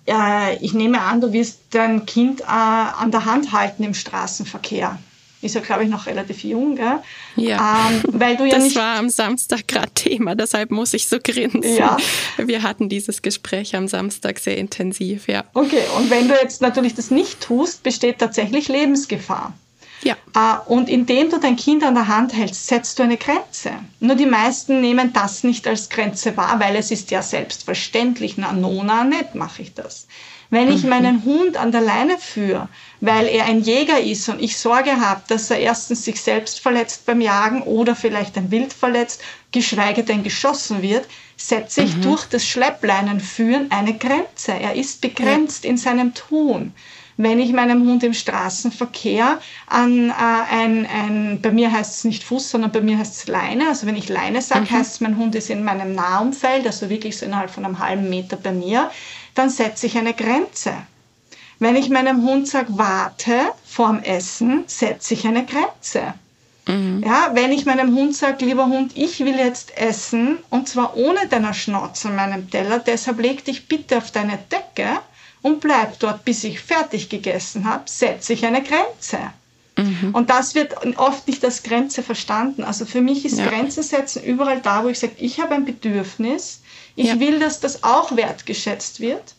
äh, 0.07 0.57
ich 0.57 0.75
nehme 0.75 1.01
an, 1.01 1.21
du 1.21 1.33
wirst 1.33 1.61
dein 1.71 2.07
Kind 2.07 2.41
äh, 2.43 2.45
an 2.45 3.11
der 3.11 3.25
Hand 3.25 3.53
halten 3.53 3.85
im 3.85 3.95
Straßenverkehr 3.95 4.99
ist 5.43 5.55
ja, 5.55 5.61
glaube 5.61 5.85
ich, 5.85 5.91
noch 5.91 6.07
relativ 6.07 6.45
jung, 6.45 6.77
gell? 6.77 7.01
Ja. 7.37 7.89
Ähm, 7.91 8.03
weil 8.09 8.37
du 8.37 8.45
ja 8.45 8.55
das 8.55 8.65
nicht 8.65 8.77
war 8.77 8.97
am 8.97 9.11
Samstag 9.11 9.67
gerade 9.69 9.91
Thema, 9.95 10.35
deshalb 10.35 10.71
muss 10.71 10.95
ich 10.95 11.09
so 11.09 11.19
grinsen. 11.23 11.77
Ja. 11.77 11.97
Wir 12.39 12.63
hatten 12.63 12.89
dieses 12.89 13.23
Gespräch 13.23 13.75
am 13.75 13.89
Samstag 13.89 14.39
sehr 14.39 14.57
intensiv, 14.57 15.29
ja. 15.29 15.45
Okay, 15.55 15.83
und 15.97 16.11
wenn 16.11 16.29
du 16.29 16.35
jetzt 16.35 16.63
natürlich 16.63 16.95
das 16.95 17.11
nicht 17.11 17.41
tust, 17.41 17.83
besteht 17.83 18.19
tatsächlich 18.19 18.69
Lebensgefahr. 18.69 19.53
Ja. 20.03 20.17
Äh, 20.35 20.71
und 20.71 20.89
indem 20.89 21.31
du 21.31 21.39
dein 21.39 21.57
Kind 21.57 21.85
an 21.85 21.95
der 21.95 22.09
Hand 22.09 22.35
hältst, 22.35 22.67
setzt 22.67 22.99
du 22.99 23.03
eine 23.03 23.17
Grenze. 23.17 23.71
Nur 24.01 24.17
die 24.17 24.27
meisten 24.27 24.81
nehmen 24.81 25.13
das 25.13 25.45
nicht 25.45 25.67
als 25.67 25.89
Grenze 25.89 26.37
wahr, 26.37 26.59
weil 26.61 26.77
es 26.77 26.91
ist 26.91 27.11
ja 27.11 27.23
selbstverständlich. 27.23 28.37
Na, 28.37 28.53
nona, 28.53 29.05
nicht 29.05 29.35
mache 29.35 29.63
ich 29.63 29.75
das. 29.75 30.07
Wenn 30.53 30.71
ich 30.71 30.83
mhm. 30.83 30.91
meinen 30.91 31.25
Hund 31.25 31.57
an 31.57 31.73
der 31.73 31.81
Leine 31.81 32.19
führe, 32.19 32.69
weil 33.01 33.27
er 33.27 33.47
ein 33.47 33.63
Jäger 33.63 33.99
ist 33.99 34.29
und 34.29 34.39
ich 34.39 34.59
Sorge 34.59 35.01
habe, 35.01 35.23
dass 35.29 35.51
er 35.51 35.59
erstens 35.59 36.05
sich 36.05 36.21
selbst 36.21 36.61
verletzt 36.61 37.07
beim 37.07 37.23
Jagen 37.23 37.63
oder 37.63 37.97
vielleicht 37.97 38.37
ein 38.37 38.51
Wild 38.51 38.75
verletzt, 38.75 39.23
geschweige 39.51 40.05
denn 40.05 40.23
geschossen 40.23 40.83
wird, 40.83 41.07
setze 41.39 41.83
ich 41.83 41.97
mhm. 41.97 42.03
durch 42.03 42.27
das 42.27 42.47
Schleppleinenführen 42.47 43.71
eine 43.71 43.95
Grenze. 43.95 44.53
Er 44.53 44.75
ist 44.75 45.01
begrenzt 45.01 45.65
ja. 45.65 45.71
in 45.71 45.79
seinem 45.79 46.13
Tun 46.13 46.75
wenn 47.17 47.39
ich 47.39 47.53
meinem 47.53 47.87
Hund 47.87 48.03
im 48.05 48.15
Straßenverkehr 48.15 49.39
an 49.67 50.11
äh, 50.11 50.13
ein, 50.13 50.87
ein, 50.87 51.41
bei 51.43 51.51
mir 51.51 51.71
heißt 51.71 51.99
es 51.99 52.05
nicht 52.05 52.25
Fuß, 52.25 52.51
sondern 52.51 52.73
bei 52.73 52.81
mir 52.81 52.99
heißt 52.99 53.15
es 53.15 53.29
Leine. 53.29 53.69
Also 53.69 53.87
wenn 53.87 53.97
ich 53.97 54.09
Leine 54.09 54.41
sage, 54.43 54.63
mhm. 54.63 54.71
heißt 54.71 54.95
es, 54.95 55.01
mein 55.01 55.17
Hund 55.17 55.35
ist 55.35 55.51
in 55.51 55.63
meinem 55.63 55.95
Nahumfeld, 55.95 56.67
also 56.67 56.89
wirklich 56.89 57.17
so 57.17 57.27
innerhalb 57.27 57.51
von 57.51 57.65
einem 57.65 57.79
halben 57.79 58.09
Meter 58.09 58.37
bei 58.37 58.53
mir 58.53 58.91
dann 59.35 59.51
setze 59.51 59.87
ich 59.87 59.97
eine 59.97 60.15
Grenze. 60.15 60.75
Wenn 61.59 61.77
ich 61.77 61.91
meinem 61.91 62.23
Hund 62.23 62.49
sage, 62.49 62.69
warte 62.71 63.53
vorm 63.65 64.01
Essen, 64.01 64.65
setze 64.67 65.15
ich 65.15 65.27
eine 65.27 65.47
Grenze. 65.47 66.15
Mhm. 66.67 67.03
Ja, 67.05 67.31
wenn 67.35 67.53
ich 67.53 67.67
meinem 67.67 67.95
Hund 67.95 68.15
sage, 68.15 68.45
lieber 68.45 68.67
Hund, 68.67 68.93
ich 68.97 69.21
will 69.21 69.37
jetzt 69.37 69.77
essen 69.77 70.39
und 70.51 70.69
zwar 70.69 70.97
ohne 70.97 71.27
deiner 71.29 71.55
Schnauze 71.55 72.09
an 72.09 72.17
meinem 72.17 72.51
Teller, 72.51 72.79
deshalb 72.79 73.21
leg 73.21 73.45
dich 73.45 73.69
bitte 73.69 73.99
auf 73.99 74.11
deine 74.11 74.39
Decke 74.51 74.99
und 75.43 75.61
bleib 75.61 75.99
dort, 75.99 76.25
bis 76.25 76.45
ich 76.45 76.61
fertig 76.61 77.09
gegessen 77.09 77.65
habe, 77.65 77.85
setze 77.87 78.33
ich 78.33 78.47
eine 78.47 78.63
Grenze. 78.63 79.19
Mhm. 79.77 80.11
Und 80.13 80.31
das 80.31 80.55
wird 80.55 80.75
oft 80.99 81.27
nicht 81.27 81.45
als 81.45 81.63
Grenze 81.63 82.03
verstanden. 82.03 82.63
Also 82.63 82.85
für 82.85 83.01
mich 83.01 83.25
ist 83.25 83.39
ja. 83.39 83.47
Grenzen 83.47 83.83
setzen 83.83 84.23
überall 84.23 84.61
da, 84.61 84.85
wo 84.85 84.89
ich 84.89 84.99
sage, 84.99 85.15
ich 85.19 85.41
habe 85.41 85.55
ein 85.55 85.65
Bedürfnis, 85.65 86.61
ich 86.97 87.09
ja. 87.09 87.21
will, 87.21 87.39
dass 87.39 87.61
das 87.61 87.85
auch 87.85 88.17
wertgeschätzt 88.17 89.01
wird. 89.01 89.35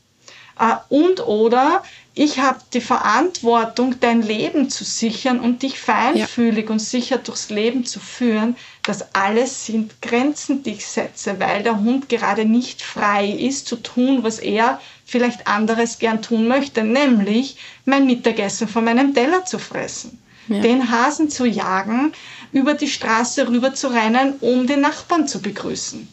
Äh, 0.60 0.76
und 0.90 1.26
oder 1.26 1.84
ich 2.16 2.40
habe 2.40 2.60
die 2.74 2.82
Verantwortung, 2.82 3.96
dein 4.00 4.22
Leben 4.22 4.70
zu 4.70 4.84
sichern 4.84 5.40
und 5.40 5.64
dich 5.64 5.80
feinfühlig 5.80 6.66
ja. 6.66 6.72
und 6.72 6.80
sicher 6.80 7.18
durchs 7.18 7.50
Leben 7.50 7.86
zu 7.86 8.00
führen. 8.00 8.56
Das 8.84 9.16
alles 9.16 9.66
sind 9.66 10.00
Grenzen, 10.02 10.62
die 10.62 10.74
ich 10.74 10.86
setze, 10.86 11.40
weil 11.40 11.64
der 11.64 11.80
Hund 11.80 12.10
gerade 12.10 12.46
nicht 12.46 12.84
frei 12.84 13.28
ist 13.28 13.68
zu 13.68 13.78
tun, 13.78 14.20
was 14.22 14.38
er 14.38 14.80
vielleicht 15.06 15.48
anderes 15.48 15.98
gern 15.98 16.22
tun 16.22 16.48
möchte, 16.48 16.84
nämlich 16.84 17.58
mein 17.86 18.06
Mittagessen 18.06 18.68
von 18.68 18.86
meinem 18.86 19.16
Teller 19.16 19.46
zu 19.46 19.58
fressen. 19.58 20.20
Ja. 20.50 20.60
Den 20.60 20.92
Hasen 20.92 21.30
zu 21.30 21.46
jagen, 21.46 22.12
über 22.52 22.76
die 22.76 22.90
Straße 22.90 23.48
rüber 23.48 23.74
zu 23.74 23.88
rennen, 23.88 24.36
um 24.42 24.68
den 24.68 24.82
Nachbarn 24.82 25.28
zu 25.28 25.42
begrüßen. 25.42 26.08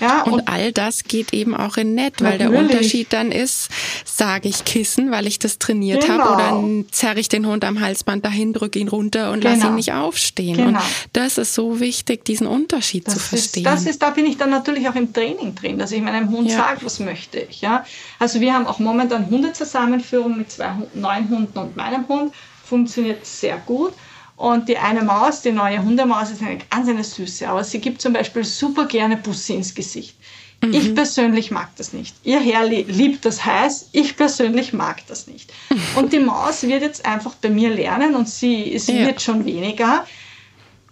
Ja, 0.00 0.22
und, 0.22 0.32
und, 0.34 0.48
all 0.48 0.72
das 0.72 1.04
geht 1.04 1.32
eben 1.32 1.54
auch 1.54 1.76
in 1.76 1.94
nett, 1.94 2.22
weil 2.22 2.38
der 2.38 2.52
Unterschied 2.52 3.12
dann 3.12 3.32
ist, 3.32 3.68
sage 4.04 4.48
ich 4.48 4.64
Kissen, 4.64 5.10
weil 5.10 5.26
ich 5.26 5.38
das 5.38 5.58
trainiert 5.58 6.06
genau. 6.06 6.24
habe, 6.24 6.64
oder 6.64 6.84
zerre 6.90 7.20
ich 7.20 7.28
den 7.28 7.46
Hund 7.46 7.64
am 7.64 7.80
Halsband 7.80 8.24
dahin, 8.24 8.52
drücke 8.52 8.78
ihn 8.78 8.88
runter 8.88 9.30
und 9.30 9.40
genau. 9.40 9.54
lasse 9.54 9.66
ihn 9.68 9.74
nicht 9.76 9.92
aufstehen. 9.92 10.56
Genau. 10.56 10.68
Und 10.68 10.78
das 11.12 11.38
ist 11.38 11.54
so 11.54 11.80
wichtig, 11.80 12.24
diesen 12.24 12.46
Unterschied 12.46 13.06
das 13.06 13.14
zu 13.14 13.20
verstehen. 13.20 13.64
Ist, 13.64 13.72
das 13.72 13.86
ist, 13.86 14.02
da 14.02 14.10
bin 14.10 14.26
ich 14.26 14.36
dann 14.36 14.50
natürlich 14.50 14.88
auch 14.88 14.94
im 14.94 15.12
Training 15.12 15.54
drin, 15.54 15.78
dass 15.78 15.92
ich 15.92 16.02
meinem 16.02 16.30
Hund 16.30 16.50
ja. 16.50 16.56
sage, 16.56 16.80
was 16.82 17.00
möchte 17.00 17.38
ich. 17.38 17.60
Ja? 17.60 17.84
Also 18.18 18.40
wir 18.40 18.54
haben 18.54 18.66
auch 18.66 18.78
momentan 18.78 19.30
Hundezusammenführung 19.30 20.38
mit 20.38 20.50
zwei 20.50 20.72
neuen 20.94 21.28
Hunden 21.28 21.58
und 21.58 21.76
meinem 21.76 22.06
Hund. 22.08 22.34
Funktioniert 22.64 23.26
sehr 23.26 23.58
gut. 23.58 23.92
Und 24.36 24.68
die 24.68 24.78
eine 24.78 25.02
Maus, 25.02 25.42
die 25.42 25.52
neue 25.52 25.82
Hundemaus, 25.82 26.30
ist 26.30 26.42
eine 26.42 26.58
ganz 26.70 26.88
eine 26.88 27.04
süße, 27.04 27.48
aber 27.48 27.62
sie 27.62 27.78
gibt 27.78 28.02
zum 28.02 28.12
Beispiel 28.12 28.44
super 28.44 28.86
gerne 28.86 29.16
Busse 29.16 29.52
ins 29.54 29.74
Gesicht. 29.74 30.16
Mhm. 30.64 30.74
Ich 30.74 30.94
persönlich 30.94 31.50
mag 31.50 31.68
das 31.76 31.92
nicht. 31.92 32.16
Ihr 32.24 32.40
Herr 32.40 32.66
liebt 32.66 33.24
das 33.24 33.44
heiß, 33.44 33.90
ich 33.92 34.16
persönlich 34.16 34.72
mag 34.72 35.06
das 35.06 35.26
nicht. 35.26 35.52
Und 35.96 36.12
die 36.12 36.18
Maus 36.18 36.62
wird 36.62 36.82
jetzt 36.82 37.04
einfach 37.04 37.34
bei 37.36 37.50
mir 37.50 37.70
lernen 37.70 38.14
und 38.14 38.28
sie, 38.28 38.78
sie 38.78 38.98
ja. 38.98 39.06
wird 39.06 39.20
schon 39.20 39.44
weniger. 39.44 40.06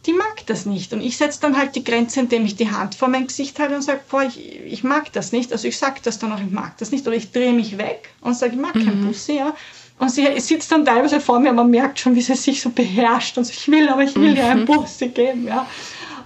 Die 0.07 0.13
mag 0.13 0.45
das 0.47 0.67
nicht. 0.67 0.93
Und 0.93 1.01
ich 1.01 1.17
setze 1.17 1.41
dann 1.41 1.57
halt 1.57 1.77
die 1.77 1.85
Grenze, 1.85 2.21
indem 2.21 2.45
ich 2.45 2.57
die 2.57 2.71
Hand 2.71 2.97
vor 2.97 3.07
mein 3.07 3.29
Gesicht 3.29 3.61
halte 3.61 3.77
und 3.77 3.83
sage, 3.83 4.01
boah, 4.11 4.23
ich, 4.23 4.61
ich 4.61 4.83
mag 4.83 5.13
das 5.13 5.31
nicht. 5.31 5.53
Also 5.53 5.69
ich 5.69 5.79
sage 5.79 6.01
das 6.03 6.19
dann 6.19 6.33
auch, 6.33 6.41
ich 6.41 6.51
mag 6.51 6.77
das 6.79 6.91
nicht. 6.91 7.07
Oder 7.07 7.15
ich 7.15 7.31
drehe 7.31 7.53
mich 7.53 7.79
weg 7.79 8.09
und 8.21 8.35
sage, 8.35 8.55
ich 8.55 8.61
mag 8.61 8.75
mhm. 8.75 8.85
kein 8.85 9.07
Busse. 9.07 9.35
Ja. 9.35 9.55
Und 10.03 10.09
sie 10.09 10.27
sitzt 10.41 10.73
dann 10.73 10.85
teilweise 10.85 11.21
vor 11.21 11.39
mir, 11.39 11.53
man 11.53 11.71
merkt 11.71 12.01
schon, 12.01 12.17
wie 12.17 12.23
sie 12.23 12.35
sich 12.35 12.61
so 12.61 12.71
beherrscht 12.71 13.39
und 13.39 13.45
so, 13.45 13.53
ich 13.53 13.69
will, 13.69 13.89
aber 13.89 14.03
ich 14.03 14.17
will 14.17 14.37
ja 14.37 14.49
ein 14.49 14.65
Busse 14.65 15.07
mhm. 15.07 15.15
geben. 15.15 15.47
Ja. 15.47 15.65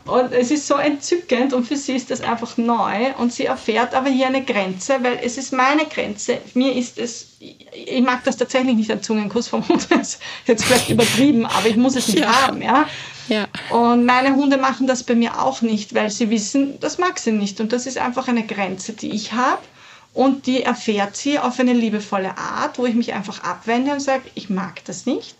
Und 0.07 0.33
es 0.33 0.51
ist 0.51 0.67
so 0.67 0.77
entzückend 0.77 1.53
und 1.53 1.67
für 1.67 1.77
sie 1.77 1.95
ist 1.95 2.11
das 2.11 2.23
einfach 2.23 2.57
neu 2.57 3.13
und 3.19 3.35
sie 3.35 3.45
erfährt 3.45 3.95
aber 3.95 4.09
hier 4.09 4.29
eine 4.29 4.43
Grenze, 4.43 4.95
weil 5.03 5.21
es 5.23 5.37
ist 5.37 5.53
meine 5.53 5.85
Grenze. 5.85 6.39
Mir 6.55 6.75
ist 6.75 6.97
es, 6.97 7.37
ich 7.39 8.01
mag 8.01 8.25
das 8.25 8.39
tatsächlich 8.39 8.77
nicht, 8.77 8.91
ein 8.91 9.03
Zungenkuss 9.03 9.49
vom 9.49 9.69
Hund, 9.69 9.87
das 9.91 10.15
ist 10.15 10.21
jetzt 10.47 10.65
vielleicht 10.65 10.89
übertrieben, 10.89 11.45
aber 11.45 11.67
ich 11.69 11.77
muss 11.77 11.97
es 11.97 12.09
nicht 12.09 12.21
ja. 12.21 12.47
haben. 12.47 12.63
Ja. 12.63 12.87
Ja. 13.29 13.47
Und 13.69 14.07
meine 14.07 14.37
Hunde 14.37 14.57
machen 14.57 14.87
das 14.87 15.03
bei 15.03 15.15
mir 15.15 15.43
auch 15.43 15.61
nicht, 15.61 15.95
weil 15.95 16.09
sie 16.09 16.31
wissen, 16.31 16.81
das 16.81 16.97
mag 16.97 17.19
sie 17.19 17.33
nicht. 17.33 17.61
Und 17.61 17.75
das 17.75 17.87
ist 17.87 17.99
einfach 17.99 18.29
eine 18.29 18.47
Grenze, 18.47 18.95
die 18.95 19.11
ich 19.11 19.35
habe. 19.35 19.61
Und 20.17 20.47
die 20.47 20.63
erfährt 20.63 21.15
sie 21.15 21.39
auf 21.39 21.61
eine 21.61 21.75
liebevolle 21.75 22.39
Art, 22.39 22.79
wo 22.79 22.87
ich 22.87 22.95
mich 22.95 23.13
einfach 23.13 23.45
abwende 23.45 23.93
und 23.93 24.01
sage, 24.01 24.23
ich 24.35 24.49
mag 24.49 24.83
das 24.87 25.05
nicht. 25.05 25.37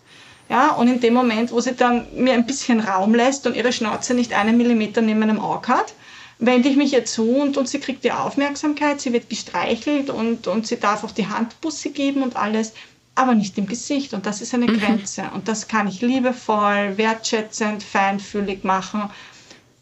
Ja, 0.49 0.73
und 0.73 0.87
in 0.87 0.99
dem 0.99 1.15
Moment, 1.15 1.51
wo 1.51 1.59
sie 1.59 1.73
dann 1.73 2.05
mir 2.15 2.35
ein 2.35 2.45
bisschen 2.45 2.79
Raum 2.79 3.15
lässt 3.15 3.47
und 3.47 3.55
ihre 3.55 3.73
Schnauze 3.73 4.13
nicht 4.13 4.33
einen 4.33 4.55
Millimeter 4.55 5.01
neben 5.01 5.19
meinem 5.19 5.39
Auge 5.39 5.69
hat, 5.69 5.95
wende 6.37 6.69
ich 6.69 6.77
mich 6.77 6.93
ihr 6.93 7.05
zu 7.05 7.27
und, 7.27 7.57
und 7.57 7.67
sie 7.67 7.79
kriegt 7.79 8.03
die 8.03 8.11
Aufmerksamkeit, 8.11 9.01
sie 9.01 9.13
wird 9.13 9.31
gestreichelt 9.31 10.11
und, 10.11 10.45
und 10.45 10.67
sie 10.67 10.79
darf 10.79 11.03
auch 11.03 11.09
die 11.09 11.27
Handbusse 11.27 11.89
geben 11.89 12.21
und 12.21 12.35
alles, 12.35 12.73
aber 13.15 13.33
nicht 13.33 13.57
im 13.57 13.65
Gesicht. 13.65 14.13
Und 14.13 14.27
das 14.27 14.41
ist 14.41 14.53
eine 14.53 14.67
mhm. 14.67 14.79
Grenze. 14.79 15.23
Und 15.33 15.47
das 15.47 15.67
kann 15.67 15.87
ich 15.87 16.01
liebevoll, 16.01 16.99
wertschätzend, 16.99 17.81
feinfühlig 17.81 18.63
machen 18.63 19.09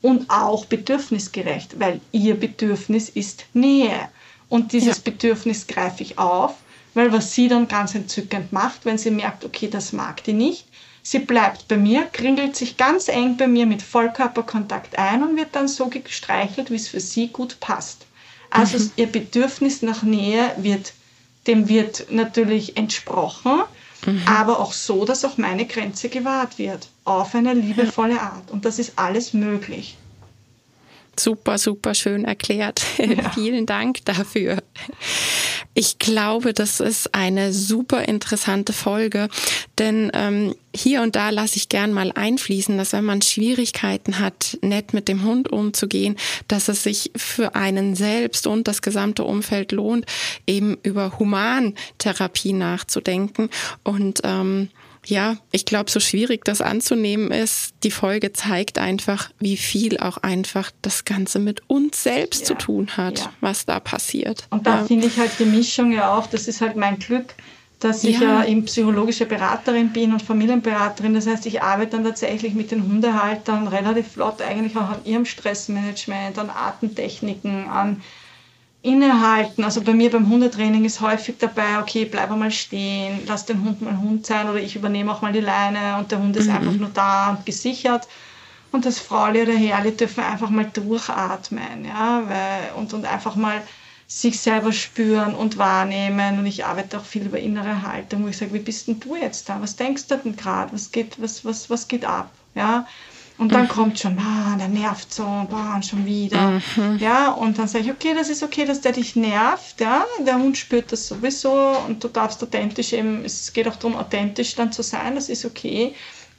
und 0.02 0.30
auch 0.30 0.64
bedürfnisgerecht, 0.64 1.82
weil 1.82 2.00
ihr 2.14 2.40
Bedürfnis 2.40 3.10
ist 3.10 3.46
Nähe. 3.54 4.08
Und 4.50 4.74
dieses 4.74 4.98
ja. 4.98 5.02
Bedürfnis 5.04 5.68
greife 5.68 6.04
ich 6.04 6.18
auf, 6.18 6.56
weil 6.94 7.12
was 7.12 7.34
sie 7.34 7.48
dann 7.48 7.68
ganz 7.68 7.96
entzückend 7.96 8.54
macht, 8.54 8.86
wenn 8.86 8.98
sie 8.98 9.12
merkt, 9.12 9.44
okay, 9.44 9.70
das 9.70 9.92
mag 9.92 10.24
die 10.24 10.34
nicht, 10.34 10.66
sie 11.04 11.20
bleibt 11.20 11.68
bei 11.68 11.78
mir, 11.78 12.04
kringelt 12.12 12.56
sich 12.56 12.78
ganz 12.78 13.08
eng 13.08 13.38
bei 13.38 13.48
mir 13.48 13.66
mit 13.66 13.82
Vollkörperkontakt 13.82 14.98
ein 14.98 15.24
und 15.24 15.38
wird 15.38 15.56
dann 15.56 15.68
so 15.68 15.88
gestreichelt, 15.88 16.72
wie 16.72 16.76
es 16.76 16.88
für 16.88 17.00
sie 17.00 17.28
gut 17.28 17.60
passt. 17.60 18.06
Also 18.50 18.78
mhm. 18.78 18.92
ihr 18.96 19.08
Bedürfnis 19.08 19.82
nach 19.82 20.04
Nähe 20.04 20.52
wird, 20.58 20.94
dem 21.48 21.68
wird 21.68 22.08
natürlich 22.10 22.78
entsprochen, 22.78 23.64
mhm. 24.06 24.22
aber 24.26 24.60
auch 24.60 24.74
so, 24.74 25.06
dass 25.06 25.26
auch 25.26 25.38
meine 25.38 25.66
Grenze 25.66 26.10
gewahrt 26.10 26.58
wird, 26.58 26.88
auf 27.04 27.36
eine 27.36 27.54
liebevolle 27.54 28.22
Art. 28.22 28.52
Und 28.52 28.66
das 28.66 28.80
ist 28.80 28.94
alles 28.96 29.34
möglich. 29.34 29.98
Super, 31.20 31.58
super 31.58 31.94
schön 31.94 32.26
erklärt. 32.26 32.82
Ja. 33.06 33.30
Vielen 33.32 33.66
Dank 33.66 34.04
dafür. 34.06 34.58
Ich 35.74 36.00
glaube, 36.00 36.54
das 36.54 36.80
ist 36.80 37.14
eine 37.14 37.54
super 37.54 38.08
interessante 38.08 38.74
Folge, 38.74 39.30
denn 39.78 40.10
ähm, 40.14 40.56
hier 40.76 41.02
und 41.02 41.16
da 41.16 41.30
lasse 41.30 41.58
ich 41.58 41.70
gern 41.70 41.94
mal 41.94 42.12
einfließen, 42.14 42.78
dass 42.78 42.94
wenn 42.94 43.06
man 43.06 43.22
Schwierigkeiten 43.22 44.20
hat, 44.20 44.58
nett 44.62 44.94
mit 44.94 45.08
dem 45.08 45.24
Hund 45.24 45.52
umzugehen, 45.52 46.18
dass 46.48 46.68
es 46.68 46.84
sich 46.84 47.12
für 47.16 47.56
einen 47.56 47.96
selbst 47.96 48.48
und 48.48 48.68
das 48.68 48.82
gesamte 48.82 49.24
Umfeld 49.24 49.72
lohnt, 49.72 50.06
eben 50.48 50.78
über 50.84 51.20
Humantherapie 51.20 52.54
nachzudenken 52.54 53.50
und 53.84 54.22
ähm, 54.24 54.70
ja, 55.08 55.38
ich 55.52 55.66
glaube, 55.66 55.90
so 55.90 56.00
schwierig 56.00 56.46
das 56.46 56.62
anzunehmen 56.62 57.32
ist, 57.32 57.74
die 57.84 57.92
Folge 57.92 58.34
zeigt 58.34 58.78
einfach, 58.78 59.30
wie 59.40 59.58
viel 59.58 59.98
auch 60.00 60.18
einfach 60.18 60.72
das 60.82 61.06
Ganze 61.06 61.40
mit 61.40 61.62
uns 61.70 62.04
selbst 62.04 62.42
ja, 62.42 62.48
zu 62.48 62.54
tun 62.56 62.98
hat, 62.98 63.20
ja. 63.20 63.34
was 63.42 63.66
da 63.66 63.80
passiert. 63.80 64.48
Und 64.50 64.66
da 64.66 64.80
ja. 64.80 64.86
finde 64.86 65.08
ich 65.08 65.18
halt 65.18 65.32
die 65.40 65.46
Mischung 65.46 65.92
ja 65.92 66.16
auch, 66.18 66.28
das 66.28 66.48
ist 66.48 66.62
halt 66.62 66.76
mein 66.76 67.00
Glück, 67.00 67.36
dass 67.80 68.04
ich 68.04 68.20
ja. 68.20 68.42
ja 68.42 68.46
eben 68.46 68.66
psychologische 68.66 69.26
Beraterin 69.26 69.90
bin 69.90 70.14
und 70.14 70.22
Familienberaterin. 70.22 71.14
Das 71.14 71.28
heißt, 71.28 71.46
ich 71.46 71.62
arbeite 71.62 71.92
dann 71.92 72.04
tatsächlich 72.04 72.54
mit 72.54 72.72
den 72.72 72.84
Hundehaltern 72.84 73.68
relativ 73.68 74.08
flott 74.14 74.42
eigentlich 74.42 74.76
auch 74.78 74.90
an 74.90 75.06
ihrem 75.06 75.26
Stressmanagement, 75.26 76.40
an 76.40 76.50
Artentechniken, 76.50 77.68
an 77.68 78.02
innehalten. 78.86 79.64
Also 79.64 79.82
bei 79.82 79.94
mir 79.94 80.12
beim 80.12 80.30
Hundetraining 80.30 80.86
ist 80.86 81.02
häufig 81.02 81.36
dabei, 81.40 81.80
okay, 81.80 82.06
bleib 82.06 82.32
einmal 82.32 82.52
stehen, 82.52 83.22
lass 83.26 83.46
den 83.46 83.64
Hund 83.64 83.82
mal 83.82 83.98
Hund 83.98 84.26
sein 84.26 84.50
oder 84.50 84.60
ich 84.60 84.76
übernehme 84.76 85.12
auch 85.12 85.22
mal 85.22 85.34
die 85.34 85.40
Leine 85.40 85.98
und 85.98 86.12
der 86.12 86.20
Hund 86.20 86.36
ist 86.38 86.48
mhm. 86.48 86.56
einfach 86.56 86.74
nur 86.74 86.90
da 86.94 87.32
und 87.32 87.46
gesichert. 87.46 88.08
Und 88.72 88.86
das 88.86 89.00
Frauli 89.00 89.42
oder 89.42 89.54
Herrli 89.54 89.96
dürfen 89.96 90.24
einfach 90.24 90.50
mal 90.50 90.66
durchatmen, 90.66 91.86
ja, 91.86 92.24
weil, 92.28 92.74
und, 92.76 92.94
und 92.94 93.06
einfach 93.06 93.36
mal 93.36 93.62
sich 94.08 94.40
selber 94.40 94.72
spüren 94.72 95.34
und 95.34 95.58
wahrnehmen. 95.58 96.40
Und 96.40 96.46
ich 96.46 96.66
arbeite 96.66 97.00
auch 97.00 97.06
viel 97.06 97.26
über 97.26 97.40
innere 97.40 97.82
Haltung, 97.82 98.26
wo 98.26 98.28
ich 98.28 98.38
sage, 98.38 98.54
wie 98.54 98.60
bist 98.60 98.88
denn 98.88 99.00
du 99.00 99.16
jetzt 99.16 99.50
da? 99.50 99.62
Was 99.62 99.76
denkst 99.76 100.08
du 100.08 100.18
denn 100.18 100.36
gerade? 100.36 100.74
Was 100.74 100.92
geht, 100.92 101.22
was, 101.22 101.44
was, 101.46 101.70
was 101.70 101.88
geht 101.88 102.06
ab? 102.06 102.30
Ja, 102.54 102.86
und 103.38 103.52
dann 103.52 103.64
mhm. 103.64 103.70
kommt 103.70 104.00
schon, 104.00 104.18
ah, 104.18 104.56
der 104.58 104.70
nervt 104.70 105.14
so, 105.14 105.24
boah, 105.24 105.82
schon 105.82 106.06
wieder. 106.06 106.62
Mhm. 106.76 106.98
Ja, 107.00 107.32
und 107.32 107.58
dann 107.58 107.68
sage 107.68 107.86
ich, 107.86 107.92
okay, 107.92 108.14
das 108.16 108.30
ist 108.30 108.44
okay, 108.44 108.66
dass 108.66 108.82
der 108.82 108.94
dich 108.94 109.16
nervt, 109.16 109.82
ja, 109.82 110.06
der 110.26 110.38
Hund 110.38 110.58
spürt 110.58 110.92
das 110.92 111.08
sowieso 111.08 111.76
und 111.86 112.04
du 112.04 112.08
darfst 112.08 112.42
authentisch 112.42 112.94
eben, 112.94 113.26
es 113.26 113.52
geht 113.52 113.68
auch 113.68 113.76
darum, 113.76 113.98
authentisch 113.98 114.56
dann 114.56 114.72
zu 114.72 114.84
sein, 114.84 115.16
das 115.16 115.28
ist 115.30 115.44
okay, 115.44 115.94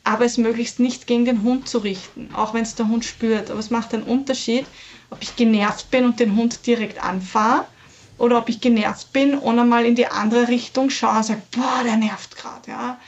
aber 0.05 0.24
es 0.24 0.38
möglichst 0.38 0.78
nicht 0.78 1.07
gegen 1.09 1.24
den 1.24 1.42
Hund 1.42 1.68
zu 1.68 1.78
richten, 1.78 2.30
auch 2.32 2.55
wenn 2.55 2.62
es 2.62 2.76
der 2.76 2.86
Hund 2.86 3.05
spürt. 3.05 3.51
Aber 3.51 3.59
es 3.59 3.70
macht 3.70 3.92
einen 3.92 4.05
Unterschied, 4.05 4.64
ob 5.11 5.20
ich 5.20 5.34
genervt 5.34 5.90
bin 5.90 6.05
und 6.05 6.20
den 6.20 6.36
Hund 6.36 6.64
direkt 6.64 7.03
anfahre 7.03 7.64
oder 8.16 8.38
ob 8.38 8.49
ich 8.49 8.61
genervt 8.61 9.12
bin 9.12 9.36
und 9.36 9.59
einmal 9.59 9.84
in 9.84 9.97
die 9.97 10.07
andere 10.07 10.47
Richtung 10.47 10.90
schaue 10.90 11.16
und 11.16 11.24
sage, 11.24 11.42
boah, 11.51 11.82
der 11.84 11.97
nervt 11.97 12.36
gerade, 12.36 12.70
ja. 12.70 12.99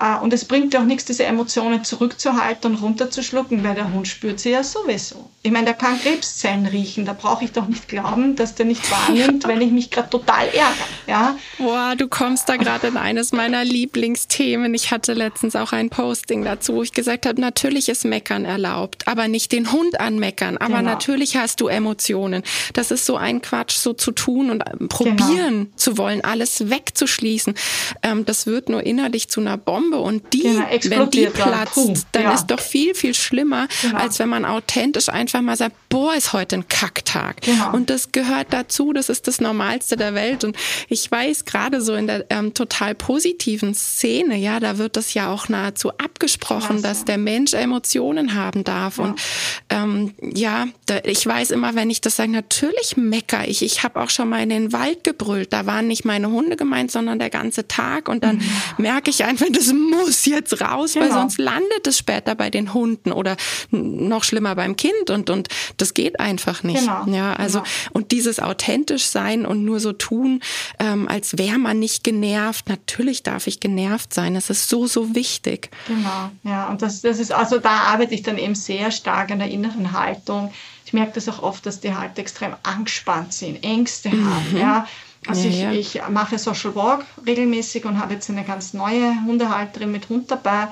Äh, 0.00 0.18
und 0.20 0.32
es 0.32 0.44
bringt 0.44 0.74
auch 0.76 0.84
nichts, 0.84 1.04
diese 1.04 1.24
Emotionen 1.24 1.84
zurückzuhalten 1.84 2.72
und 2.72 2.82
runterzuschlucken, 2.82 3.62
weil 3.62 3.74
der 3.74 3.92
Hund 3.92 4.08
spürt 4.08 4.40
sie 4.40 4.50
ja 4.50 4.64
sowieso. 4.64 5.30
Ich 5.42 5.50
meine, 5.50 5.66
der 5.66 5.74
kann 5.74 5.98
Krebszellen 6.00 6.66
riechen. 6.66 7.04
Da 7.04 7.12
brauche 7.12 7.44
ich 7.44 7.52
doch 7.52 7.66
nicht 7.66 7.88
glauben, 7.88 8.36
dass 8.36 8.54
der 8.54 8.66
nicht 8.66 8.90
wahrnimmt, 8.90 9.46
wenn 9.46 9.60
ich 9.60 9.70
mich 9.70 9.90
gerade 9.90 10.10
total 10.10 10.46
ärgere. 10.46 10.74
Ja? 11.06 11.36
Boah, 11.58 11.94
du 11.96 12.08
kommst 12.08 12.48
da 12.48 12.56
gerade 12.56 12.88
in 12.88 12.96
eines 12.96 13.32
meiner 13.32 13.64
Lieblingsthemen. 13.64 14.74
Ich 14.74 14.90
hatte 14.90 15.12
letztens 15.14 15.56
auch 15.56 15.72
ein 15.72 15.90
Posting 15.90 16.44
dazu, 16.44 16.74
wo 16.74 16.82
ich 16.82 16.92
gesagt 16.92 17.26
habe, 17.26 17.40
natürlich 17.40 17.88
ist 17.88 18.04
Meckern 18.04 18.44
erlaubt, 18.44 19.06
aber 19.08 19.28
nicht 19.28 19.52
den 19.52 19.72
Hund 19.72 20.00
anmeckern. 20.00 20.56
Aber 20.58 20.78
genau. 20.78 20.90
natürlich 20.90 21.36
hast 21.36 21.60
du 21.60 21.68
Emotionen. 21.68 22.42
Das 22.72 22.90
ist 22.90 23.06
so 23.06 23.16
ein 23.16 23.40
Quatsch, 23.40 23.76
so 23.76 23.92
zu 23.92 24.12
tun 24.12 24.50
und 24.50 24.60
äh, 24.60 24.76
probieren 24.88 25.64
genau. 25.64 25.76
zu 25.76 25.98
wollen, 25.98 26.22
alles 26.22 26.68
wegzuschließen. 26.68 27.54
Ähm, 28.02 28.24
das 28.24 28.46
wird 28.46 28.68
nur 28.68 28.84
innerlich 28.84 29.28
zu 29.28 29.40
einer 29.40 29.56
Bombe 29.56 29.89
Bombe 29.90 29.98
und 29.98 30.32
die, 30.32 30.42
genau, 30.42 30.66
wenn 30.84 31.10
die 31.10 31.26
platzt, 31.26 31.76
dann, 31.76 31.94
dann 32.12 32.22
ja. 32.22 32.34
ist 32.34 32.46
doch 32.46 32.60
viel, 32.60 32.94
viel 32.94 33.14
schlimmer, 33.14 33.68
genau. 33.82 33.98
als 33.98 34.18
wenn 34.18 34.28
man 34.28 34.44
authentisch 34.44 35.08
einfach 35.08 35.40
mal 35.40 35.56
sagt, 35.56 35.76
boah, 35.88 36.14
ist 36.14 36.32
heute 36.32 36.56
ein 36.56 36.68
Kacktag. 36.68 37.40
Genau. 37.42 37.72
Und 37.72 37.90
das 37.90 38.12
gehört 38.12 38.48
dazu, 38.50 38.92
das 38.92 39.08
ist 39.08 39.26
das 39.26 39.40
Normalste 39.40 39.96
der 39.96 40.14
Welt. 40.14 40.44
Und 40.44 40.56
ich 40.88 41.10
weiß, 41.10 41.44
gerade 41.44 41.80
so 41.80 41.94
in 41.94 42.06
der 42.06 42.26
ähm, 42.30 42.54
total 42.54 42.94
positiven 42.94 43.74
Szene, 43.74 44.36
ja, 44.36 44.60
da 44.60 44.78
wird 44.78 44.96
das 44.96 45.14
ja 45.14 45.32
auch 45.32 45.48
nahezu 45.48 45.90
abgesprochen, 45.98 46.78
Klasse. 46.78 46.82
dass 46.82 47.04
der 47.04 47.18
Mensch 47.18 47.54
Emotionen 47.54 48.34
haben 48.34 48.64
darf. 48.64 48.98
Ja. 48.98 49.04
Und 49.04 49.20
ähm, 49.70 50.14
ja, 50.20 50.66
da, 50.86 50.98
ich 51.04 51.26
weiß 51.26 51.50
immer, 51.50 51.74
wenn 51.74 51.90
ich 51.90 52.00
das 52.00 52.16
sage, 52.16 52.30
natürlich 52.30 52.96
mecker 52.96 53.46
ich. 53.46 53.62
Ich 53.62 53.82
habe 53.82 54.00
auch 54.00 54.10
schon 54.10 54.28
mal 54.28 54.42
in 54.42 54.48
den 54.48 54.72
Wald 54.72 55.04
gebrüllt. 55.04 55.52
Da 55.52 55.66
waren 55.66 55.88
nicht 55.88 56.04
meine 56.04 56.30
Hunde 56.30 56.56
gemeint, 56.56 56.90
sondern 56.90 57.18
der 57.18 57.30
ganze 57.30 57.66
Tag. 57.66 58.08
Und 58.08 58.22
dann 58.24 58.38
ja. 58.38 58.46
merke 58.78 59.10
ich 59.10 59.24
einfach, 59.24 59.46
das 59.52 59.72
muss 59.80 60.24
jetzt 60.26 60.60
raus, 60.60 60.94
genau. 60.94 61.06
weil 61.06 61.12
sonst 61.12 61.38
landet 61.38 61.86
es 61.86 61.98
später 61.98 62.34
bei 62.34 62.50
den 62.50 62.74
Hunden 62.74 63.12
oder 63.12 63.36
noch 63.70 64.24
schlimmer 64.24 64.54
beim 64.54 64.76
Kind 64.76 65.10
und, 65.10 65.30
und 65.30 65.48
das 65.76 65.94
geht 65.94 66.20
einfach 66.20 66.62
nicht. 66.62 66.80
Genau. 66.80 67.06
Ja, 67.06 67.32
also, 67.34 67.60
genau. 67.60 67.70
und 67.92 68.12
dieses 68.12 68.40
authentisch 68.40 69.06
sein 69.06 69.46
und 69.46 69.64
nur 69.64 69.80
so 69.80 69.92
tun, 69.92 70.40
ähm, 70.78 71.08
als 71.08 71.38
wäre 71.38 71.58
man 71.58 71.78
nicht 71.78 72.04
genervt. 72.04 72.68
Natürlich 72.68 73.22
darf 73.22 73.46
ich 73.46 73.60
genervt 73.60 74.14
sein. 74.14 74.34
Das 74.34 74.50
ist 74.50 74.68
so, 74.68 74.86
so 74.86 75.14
wichtig. 75.14 75.70
Genau. 75.86 76.30
Ja, 76.42 76.68
und 76.68 76.82
das, 76.82 77.00
das 77.00 77.18
ist, 77.18 77.32
also 77.32 77.58
da 77.58 77.70
arbeite 77.70 78.14
ich 78.14 78.22
dann 78.22 78.38
eben 78.38 78.54
sehr 78.54 78.90
stark 78.90 79.30
an 79.30 79.38
der 79.38 79.48
inneren 79.48 79.92
Haltung. 79.92 80.52
Ich 80.84 80.92
merke 80.92 81.12
das 81.14 81.28
auch 81.28 81.42
oft, 81.42 81.66
dass 81.66 81.80
die 81.80 81.94
halt 81.94 82.18
extrem 82.18 82.54
angespannt 82.62 83.32
sind, 83.32 83.62
Ängste 83.62 84.08
mhm. 84.08 84.34
haben, 84.34 84.56
ja 84.56 84.86
also 85.26 85.48
ja, 85.48 85.72
ich, 85.72 85.94
ja. 85.94 86.04
ich 86.04 86.08
mache 86.10 86.38
Social 86.38 86.74
Walk 86.74 87.04
regelmäßig 87.26 87.84
und 87.84 88.00
habe 88.00 88.14
jetzt 88.14 88.30
eine 88.30 88.44
ganz 88.44 88.72
neue 88.72 89.14
Hundehalterin 89.26 89.92
mit 89.92 90.08
Hund 90.08 90.30
dabei. 90.30 90.68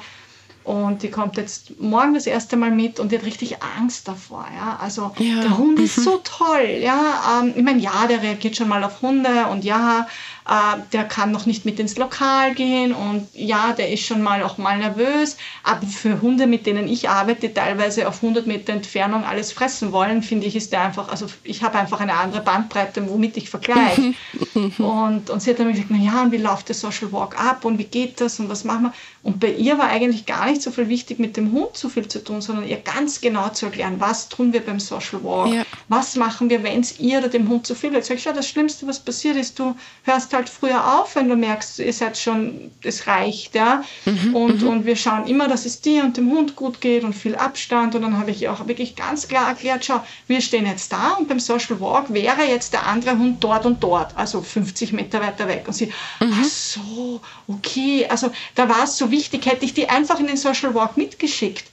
Und 0.65 1.03
die 1.03 1.11
kommt 1.11 1.39
jetzt 1.39 1.81
morgen 1.81 2.13
das 2.13 2.27
erste 2.27 2.59
Mal 2.59 2.71
mit 2.71 3.01
und 3.01 3.11
die 3.11 3.17
hat 3.17 3.25
richtig 3.25 3.57
Angst 3.79 4.07
davor. 4.07 4.47
Ja? 4.55 4.79
Also 4.83 5.13
ja. 5.19 5.41
der 5.41 5.57
Hund 5.57 5.79
ist 5.79 5.97
mhm. 5.97 6.03
so 6.03 6.21
toll. 6.23 6.79
Ja? 6.83 7.41
Ähm, 7.41 7.55
ich 7.57 7.63
meine, 7.63 7.81
ja, 7.81 8.07
der 8.07 8.23
reagiert 8.23 8.57
schon 8.57 8.69
mal 8.69 8.85
auf 8.85 9.01
Hunde 9.01 9.47
und 9.47 9.65
ja, 9.65 10.07
äh, 10.49 10.79
der 10.93 11.05
kann 11.05 11.31
noch 11.31 11.45
nicht 11.45 11.67
mit 11.67 11.79
ins 11.79 11.99
Lokal 11.99 12.55
gehen 12.55 12.95
und 12.95 13.29
ja, 13.35 13.73
der 13.75 13.93
ist 13.93 14.07
schon 14.07 14.23
mal 14.23 14.43
auch 14.43 14.57
mal 14.57 14.79
nervös. 14.79 15.37
Aber 15.63 15.87
für 15.87 16.23
Hunde, 16.23 16.47
mit 16.47 16.65
denen 16.67 16.89
ich 16.89 17.09
arbeite, 17.09 17.53
teilweise 17.53 18.09
auf 18.09 18.23
100 18.23 18.47
Meter 18.47 18.73
Entfernung 18.73 19.25
alles 19.25 19.53
fressen 19.53 19.93
wollen, 19.93 20.23
finde 20.23 20.47
ich, 20.47 20.57
ist 20.57 20.73
der 20.73 20.81
einfach, 20.81 21.11
also 21.11 21.27
ich 21.45 21.63
habe 21.63 21.79
einfach 21.79 22.01
eine 22.01 22.15
andere 22.15 22.41
Bandbreite, 22.41 23.07
womit 23.11 23.37
ich 23.37 23.51
vergleiche. 23.51 24.15
und, 24.79 25.29
und 25.29 25.43
sie 25.43 25.51
hat 25.51 25.59
dann 25.59 25.71
gesagt, 25.71 25.91
na 25.91 25.99
ja, 25.99 26.23
und 26.23 26.33
wie 26.33 26.39
läuft 26.39 26.69
der 26.69 26.75
Social 26.75 27.13
Walk 27.13 27.39
ab 27.39 27.67
und 27.67 27.79
wie 27.79 27.85
geht 27.85 28.21
das 28.21 28.41
und 28.41 28.49
was 28.49 28.65
machen 28.65 28.85
wir? 28.85 28.93
Und 29.23 29.41
bei 29.41 29.53
ihr 29.53 29.77
war 29.77 29.89
eigentlich 29.89 30.25
gar 30.25 30.47
nicht 30.47 30.63
so 30.63 30.71
viel 30.71 30.89
wichtig, 30.89 31.19
mit 31.19 31.37
dem 31.37 31.53
Hund 31.53 31.77
so 31.77 31.91
viel 31.91 32.09
zu 32.09 32.25
tun, 32.25 32.41
sondern 32.41 32.67
ihr 32.67 32.79
ganz 32.79 33.21
genau 33.21 33.51
zu 33.51 33.67
erklären, 33.67 33.97
was 33.99 34.29
tun 34.31 34.53
wir 34.55 34.61
beim 34.65 34.81
Social 34.81 35.23
Walk, 35.23 35.53
ja. 35.53 35.63
was 35.89 36.17
machen 36.17 36.49
wir, 36.49 36.63
wenn 36.63 36.81
es 36.81 36.99
ihr 36.99 37.19
oder 37.19 37.29
dem 37.29 37.49
Hund 37.49 37.67
zu 37.67 37.75
viel 37.75 37.93
wird. 37.93 38.07
Sag 38.07 38.17
ich, 38.17 38.23
schau, 38.23 38.33
das 38.33 38.49
Schlimmste, 38.49 38.87
was 38.87 39.01
passiert 39.01 39.37
ist, 39.37 39.59
du 39.59 39.77
hörst 40.05 40.33
halt 40.33 40.38
früher 40.47 41.01
auf, 41.01 41.17
wenn 41.17 41.31
du 41.31 41.37
merkst, 41.37 41.79
ihr 41.79 41.93
seid 41.95 42.19
schon, 42.19 42.71
es 42.83 43.07
reicht, 43.07 43.55
ja. 43.55 43.83
Mhm, 44.05 44.37
und, 44.37 44.63
mhm. 44.63 44.69
und 44.69 44.87
wir 44.87 44.95
schauen 44.95 45.27
immer, 45.27 45.49
dass 45.49 45.65
es 45.65 45.81
dir 45.81 46.05
und 46.05 46.19
dem 46.19 46.31
Hund 46.31 46.55
gut 46.55 46.83
geht 46.83 47.05
und 47.05 47.15
viel 47.15 47.35
Abstand. 47.35 47.95
Und 47.95 48.03
dann 48.03 48.19
habe 48.19 48.31
ich 48.31 48.49
auch 48.49 48.69
wirklich 48.69 48.95
ganz 48.95 49.27
klar 49.27 49.49
erklärt, 49.49 49.87
schau, 49.87 50.05
wir 50.27 50.43
stehen 50.43 50.67
jetzt 50.67 50.93
da 50.93 51.13
und 51.19 51.29
beim 51.29 51.41
Social 51.41 51.81
Walk 51.81 52.13
wäre 52.13 52.45
jetzt 52.45 52.75
der 52.75 52.87
andere 52.87 53.17
Hund 53.17 53.43
dort 53.43 53.65
und 53.65 53.83
dort, 53.83 54.15
also 54.19 54.43
50 54.43 54.93
Meter 54.93 55.23
weiter 55.23 55.49
weg. 55.49 55.65
Und 55.67 55.73
sie, 55.73 55.87
mhm. 56.21 56.35
ach 56.39 56.45
so, 56.45 57.21
okay. 57.47 58.07
Also 58.09 58.31
da 58.55 58.69
war 58.69 58.85
es 58.85 58.99
so 58.99 59.11
wichtig, 59.11 59.47
hätte 59.47 59.65
ich 59.65 59.73
die 59.73 59.89
einfach 59.89 60.21
in 60.21 60.27
den 60.27 60.37
Social 60.37 60.75
Walk 60.75 60.99
mitgeschickt 60.99 61.65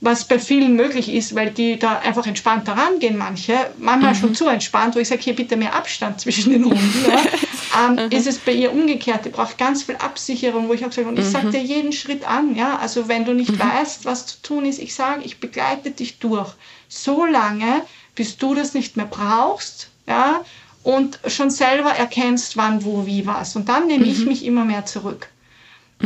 was 0.00 0.24
bei 0.24 0.38
vielen 0.38 0.76
möglich 0.76 1.12
ist, 1.12 1.34
weil 1.34 1.50
die 1.50 1.78
da 1.78 1.98
einfach 1.98 2.26
entspannt 2.26 2.68
rangehen, 2.68 3.18
manche, 3.18 3.54
manchmal 3.78 4.14
mhm. 4.14 4.18
schon 4.18 4.34
zu 4.34 4.48
entspannt, 4.48 4.96
wo 4.96 4.98
ich 4.98 5.08
sage, 5.08 5.20
hier 5.20 5.36
bitte 5.36 5.56
mehr 5.56 5.74
Abstand 5.74 6.20
zwischen 6.20 6.52
den 6.52 6.64
Hunden. 6.64 7.04
Ja. 7.06 7.86
ähm, 7.86 8.06
mhm. 8.06 8.10
Ist 8.10 8.26
es 8.26 8.38
bei 8.38 8.52
ihr 8.52 8.72
umgekehrt, 8.72 9.26
die 9.26 9.28
braucht 9.28 9.58
ganz 9.58 9.82
viel 9.82 9.96
Absicherung, 9.96 10.68
wo 10.68 10.72
ich 10.72 10.84
auch 10.86 10.92
sage, 10.92 11.08
und 11.08 11.18
ich 11.18 11.26
mhm. 11.26 11.30
sage 11.30 11.50
dir 11.50 11.62
jeden 11.62 11.92
Schritt 11.92 12.26
an, 12.26 12.56
ja, 12.56 12.78
also 12.78 13.08
wenn 13.08 13.26
du 13.26 13.34
nicht 13.34 13.52
mhm. 13.52 13.60
weißt, 13.60 14.06
was 14.06 14.26
zu 14.26 14.42
tun 14.42 14.64
ist, 14.64 14.78
ich 14.78 14.94
sage, 14.94 15.22
ich 15.24 15.38
begleite 15.38 15.90
dich 15.90 16.18
durch, 16.18 16.52
so 16.88 17.26
lange, 17.26 17.82
bis 18.14 18.38
du 18.38 18.54
das 18.54 18.72
nicht 18.72 18.96
mehr 18.96 19.06
brauchst, 19.06 19.90
ja, 20.06 20.42
und 20.82 21.20
schon 21.26 21.50
selber 21.50 21.90
erkennst, 21.90 22.56
wann, 22.56 22.84
wo, 22.84 23.04
wie, 23.04 23.26
was. 23.26 23.54
Und 23.54 23.68
dann 23.68 23.86
nehme 23.86 24.06
ich 24.06 24.20
mhm. 24.20 24.28
mich 24.28 24.46
immer 24.46 24.64
mehr 24.64 24.86
zurück. 24.86 25.28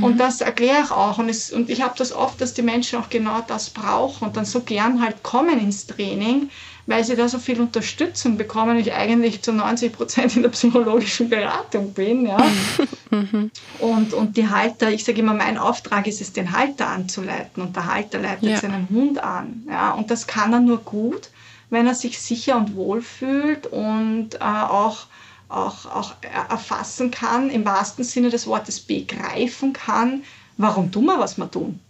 Und 0.00 0.14
mhm. 0.14 0.18
das 0.18 0.40
erkläre 0.40 0.82
ich 0.84 0.90
auch. 0.90 1.18
Und, 1.18 1.28
es, 1.28 1.52
und 1.52 1.70
ich 1.70 1.82
habe 1.82 1.94
das 1.96 2.12
oft, 2.12 2.40
dass 2.40 2.52
die 2.52 2.62
Menschen 2.62 2.98
auch 2.98 3.08
genau 3.08 3.40
das 3.46 3.70
brauchen 3.70 4.26
und 4.26 4.36
dann 4.36 4.44
so 4.44 4.60
gern 4.60 5.00
halt 5.00 5.22
kommen 5.22 5.60
ins 5.60 5.86
Training, 5.86 6.50
weil 6.86 7.04
sie 7.04 7.14
da 7.14 7.28
so 7.28 7.38
viel 7.38 7.60
Unterstützung 7.60 8.36
bekommen. 8.36 8.76
Ich 8.76 8.92
eigentlich 8.92 9.42
zu 9.42 9.52
90 9.52 9.92
Prozent 9.92 10.36
in 10.36 10.42
der 10.42 10.48
psychologischen 10.50 11.28
Beratung 11.28 11.92
bin. 11.92 12.26
Ja. 12.26 12.44
Mhm. 13.10 13.52
Und, 13.78 14.12
und 14.14 14.36
die 14.36 14.48
Halter, 14.48 14.90
ich 14.90 15.04
sage 15.04 15.20
immer, 15.20 15.34
mein 15.34 15.58
Auftrag 15.58 16.08
ist 16.08 16.20
es, 16.20 16.32
den 16.32 16.50
Halter 16.50 16.88
anzuleiten. 16.88 17.62
Und 17.62 17.76
der 17.76 17.86
Halter 17.86 18.18
leitet 18.18 18.48
ja. 18.48 18.56
seinen 18.58 18.88
Hund 18.90 19.22
an. 19.22 19.64
Ja. 19.68 19.92
Und 19.92 20.10
das 20.10 20.26
kann 20.26 20.52
er 20.52 20.60
nur 20.60 20.78
gut, 20.78 21.30
wenn 21.70 21.86
er 21.86 21.94
sich 21.94 22.18
sicher 22.18 22.56
und 22.56 22.74
wohl 22.74 23.00
fühlt 23.00 23.68
und 23.68 24.34
äh, 24.34 24.38
auch 24.40 25.06
auch, 25.54 25.86
auch 25.86 26.12
erfassen 26.48 27.10
kann, 27.10 27.50
im 27.50 27.64
wahrsten 27.64 28.04
Sinne 28.04 28.30
des 28.30 28.46
Wortes 28.46 28.80
begreifen 28.80 29.72
kann, 29.72 30.22
warum 30.56 30.90
tun 30.90 31.06
wir, 31.06 31.18
was 31.18 31.36
wir 31.36 31.50
tun. 31.50 31.80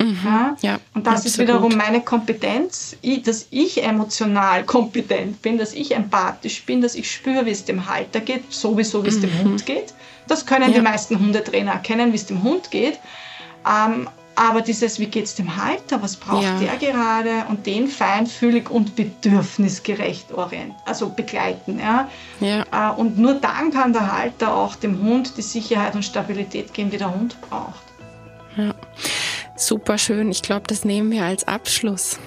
Mhm, 0.00 0.18
ja? 0.24 0.56
ja? 0.60 0.78
und 0.94 1.06
das 1.06 1.14
absolut. 1.14 1.26
ist 1.26 1.38
wiederum 1.38 1.76
meine 1.76 2.00
Kompetenz, 2.00 2.96
dass 3.24 3.46
ich 3.50 3.82
emotional 3.82 4.64
kompetent 4.66 5.40
bin, 5.40 5.56
dass 5.56 5.72
ich 5.72 5.94
empathisch 5.94 6.64
bin, 6.64 6.80
dass 6.80 6.94
ich 6.94 7.10
spüre, 7.10 7.46
wie 7.46 7.50
es 7.50 7.64
dem 7.64 7.88
Halter 7.88 8.20
geht, 8.20 8.52
sowieso 8.52 9.04
wie 9.04 9.08
es 9.08 9.18
mhm. 9.18 9.22
dem 9.22 9.38
Hund 9.44 9.66
geht. 9.66 9.94
Das 10.26 10.46
können 10.46 10.70
ja. 10.70 10.78
die 10.78 10.82
meisten 10.82 11.18
Hundetrainer 11.18 11.72
erkennen, 11.72 12.12
wie 12.12 12.16
es 12.16 12.26
dem 12.26 12.42
Hund 12.42 12.70
geht. 12.70 12.98
Ähm, 13.66 14.08
aber 14.36 14.60
dieses, 14.62 14.98
wie 14.98 15.06
geht 15.06 15.24
es 15.24 15.34
dem 15.34 15.56
Halter, 15.56 16.02
was 16.02 16.16
braucht 16.16 16.44
ja. 16.44 16.58
der 16.58 16.76
gerade 16.76 17.46
und 17.48 17.66
den 17.66 17.88
feinfühlig 17.88 18.70
und 18.70 18.96
bedürfnisgerecht 18.96 20.32
orient, 20.32 20.74
also 20.84 21.08
begleiten. 21.08 21.78
Ja? 21.78 22.08
ja. 22.40 22.64
Äh, 22.72 22.94
und 22.94 23.18
nur 23.18 23.34
dann 23.34 23.70
kann 23.70 23.92
der 23.92 24.12
Halter 24.12 24.54
auch 24.54 24.76
dem 24.76 25.00
Hund 25.02 25.36
die 25.36 25.42
Sicherheit 25.42 25.94
und 25.94 26.04
Stabilität 26.04 26.74
geben, 26.74 26.90
die 26.90 26.98
der 26.98 27.14
Hund 27.14 27.36
braucht. 27.48 27.82
Ja, 28.56 28.74
super 29.56 29.98
schön. 29.98 30.30
Ich 30.30 30.42
glaube, 30.42 30.64
das 30.66 30.84
nehmen 30.84 31.10
wir 31.10 31.24
als 31.24 31.46
Abschluss. 31.46 32.18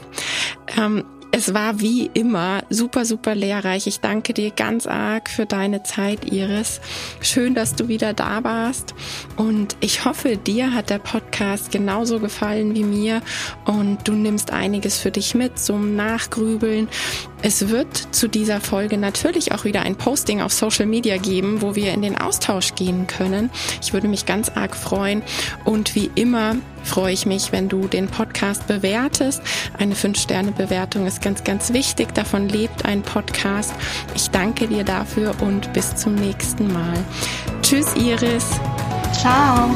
Ähm, 0.77 1.03
es 1.31 1.53
war 1.53 1.79
wie 1.79 2.09
immer 2.13 2.63
super, 2.69 3.05
super 3.05 3.35
lehrreich. 3.35 3.87
Ich 3.87 3.99
danke 3.99 4.33
dir 4.33 4.51
ganz 4.51 4.87
arg 4.87 5.29
für 5.29 5.45
deine 5.45 5.83
Zeit, 5.83 6.31
Iris. 6.31 6.79
Schön, 7.21 7.53
dass 7.53 7.75
du 7.75 7.87
wieder 7.87 8.13
da 8.13 8.43
warst. 8.43 8.95
Und 9.35 9.75
ich 9.79 10.05
hoffe, 10.05 10.37
dir 10.37 10.73
hat 10.73 10.89
der 10.89 10.99
Podcast 10.99 11.71
genauso 11.71 12.19
gefallen 12.19 12.75
wie 12.75 12.83
mir 12.83 13.21
und 13.65 14.07
du 14.07 14.13
nimmst 14.13 14.51
einiges 14.51 14.99
für 14.99 15.11
dich 15.11 15.35
mit 15.35 15.59
zum 15.59 15.95
Nachgrübeln. 15.95 16.87
Es 17.41 17.69
wird 17.69 18.15
zu 18.15 18.27
dieser 18.27 18.59
Folge 18.59 18.97
natürlich 18.97 19.51
auch 19.51 19.63
wieder 19.63 19.81
ein 19.81 19.95
Posting 19.95 20.41
auf 20.41 20.51
Social 20.51 20.85
Media 20.85 21.17
geben, 21.17 21.61
wo 21.61 21.75
wir 21.75 21.93
in 21.93 22.01
den 22.01 22.17
Austausch 22.17 22.73
gehen 22.75 23.05
können. 23.07 23.49
Ich 23.81 23.93
würde 23.93 24.07
mich 24.07 24.25
ganz 24.25 24.49
arg 24.49 24.75
freuen. 24.75 25.21
Und 25.63 25.95
wie 25.95 26.09
immer 26.15 26.55
freue 26.83 27.13
ich 27.13 27.25
mich, 27.25 27.51
wenn 27.51 27.69
du 27.69 27.87
den 27.87 28.07
Podcast 28.07 28.67
bewertest. 28.67 29.41
Eine 29.77 29.93
5-Sterne-Bewertung 29.93 31.05
ist 31.05 31.21
ganz, 31.21 31.43
ganz 31.43 31.73
wichtig. 31.73 32.13
Davon 32.13 32.49
lebt 32.49 32.85
ein 32.85 33.03
Podcast. 33.03 33.73
Ich 34.15 34.29
danke 34.29 34.67
dir 34.67 34.83
dafür 34.83 35.35
und 35.41 35.71
bis 35.73 35.95
zum 35.95 36.15
nächsten 36.15 36.71
Mal. 36.73 36.97
Tschüss, 37.61 37.95
Iris. 37.95 38.49
Ciao. 39.13 39.69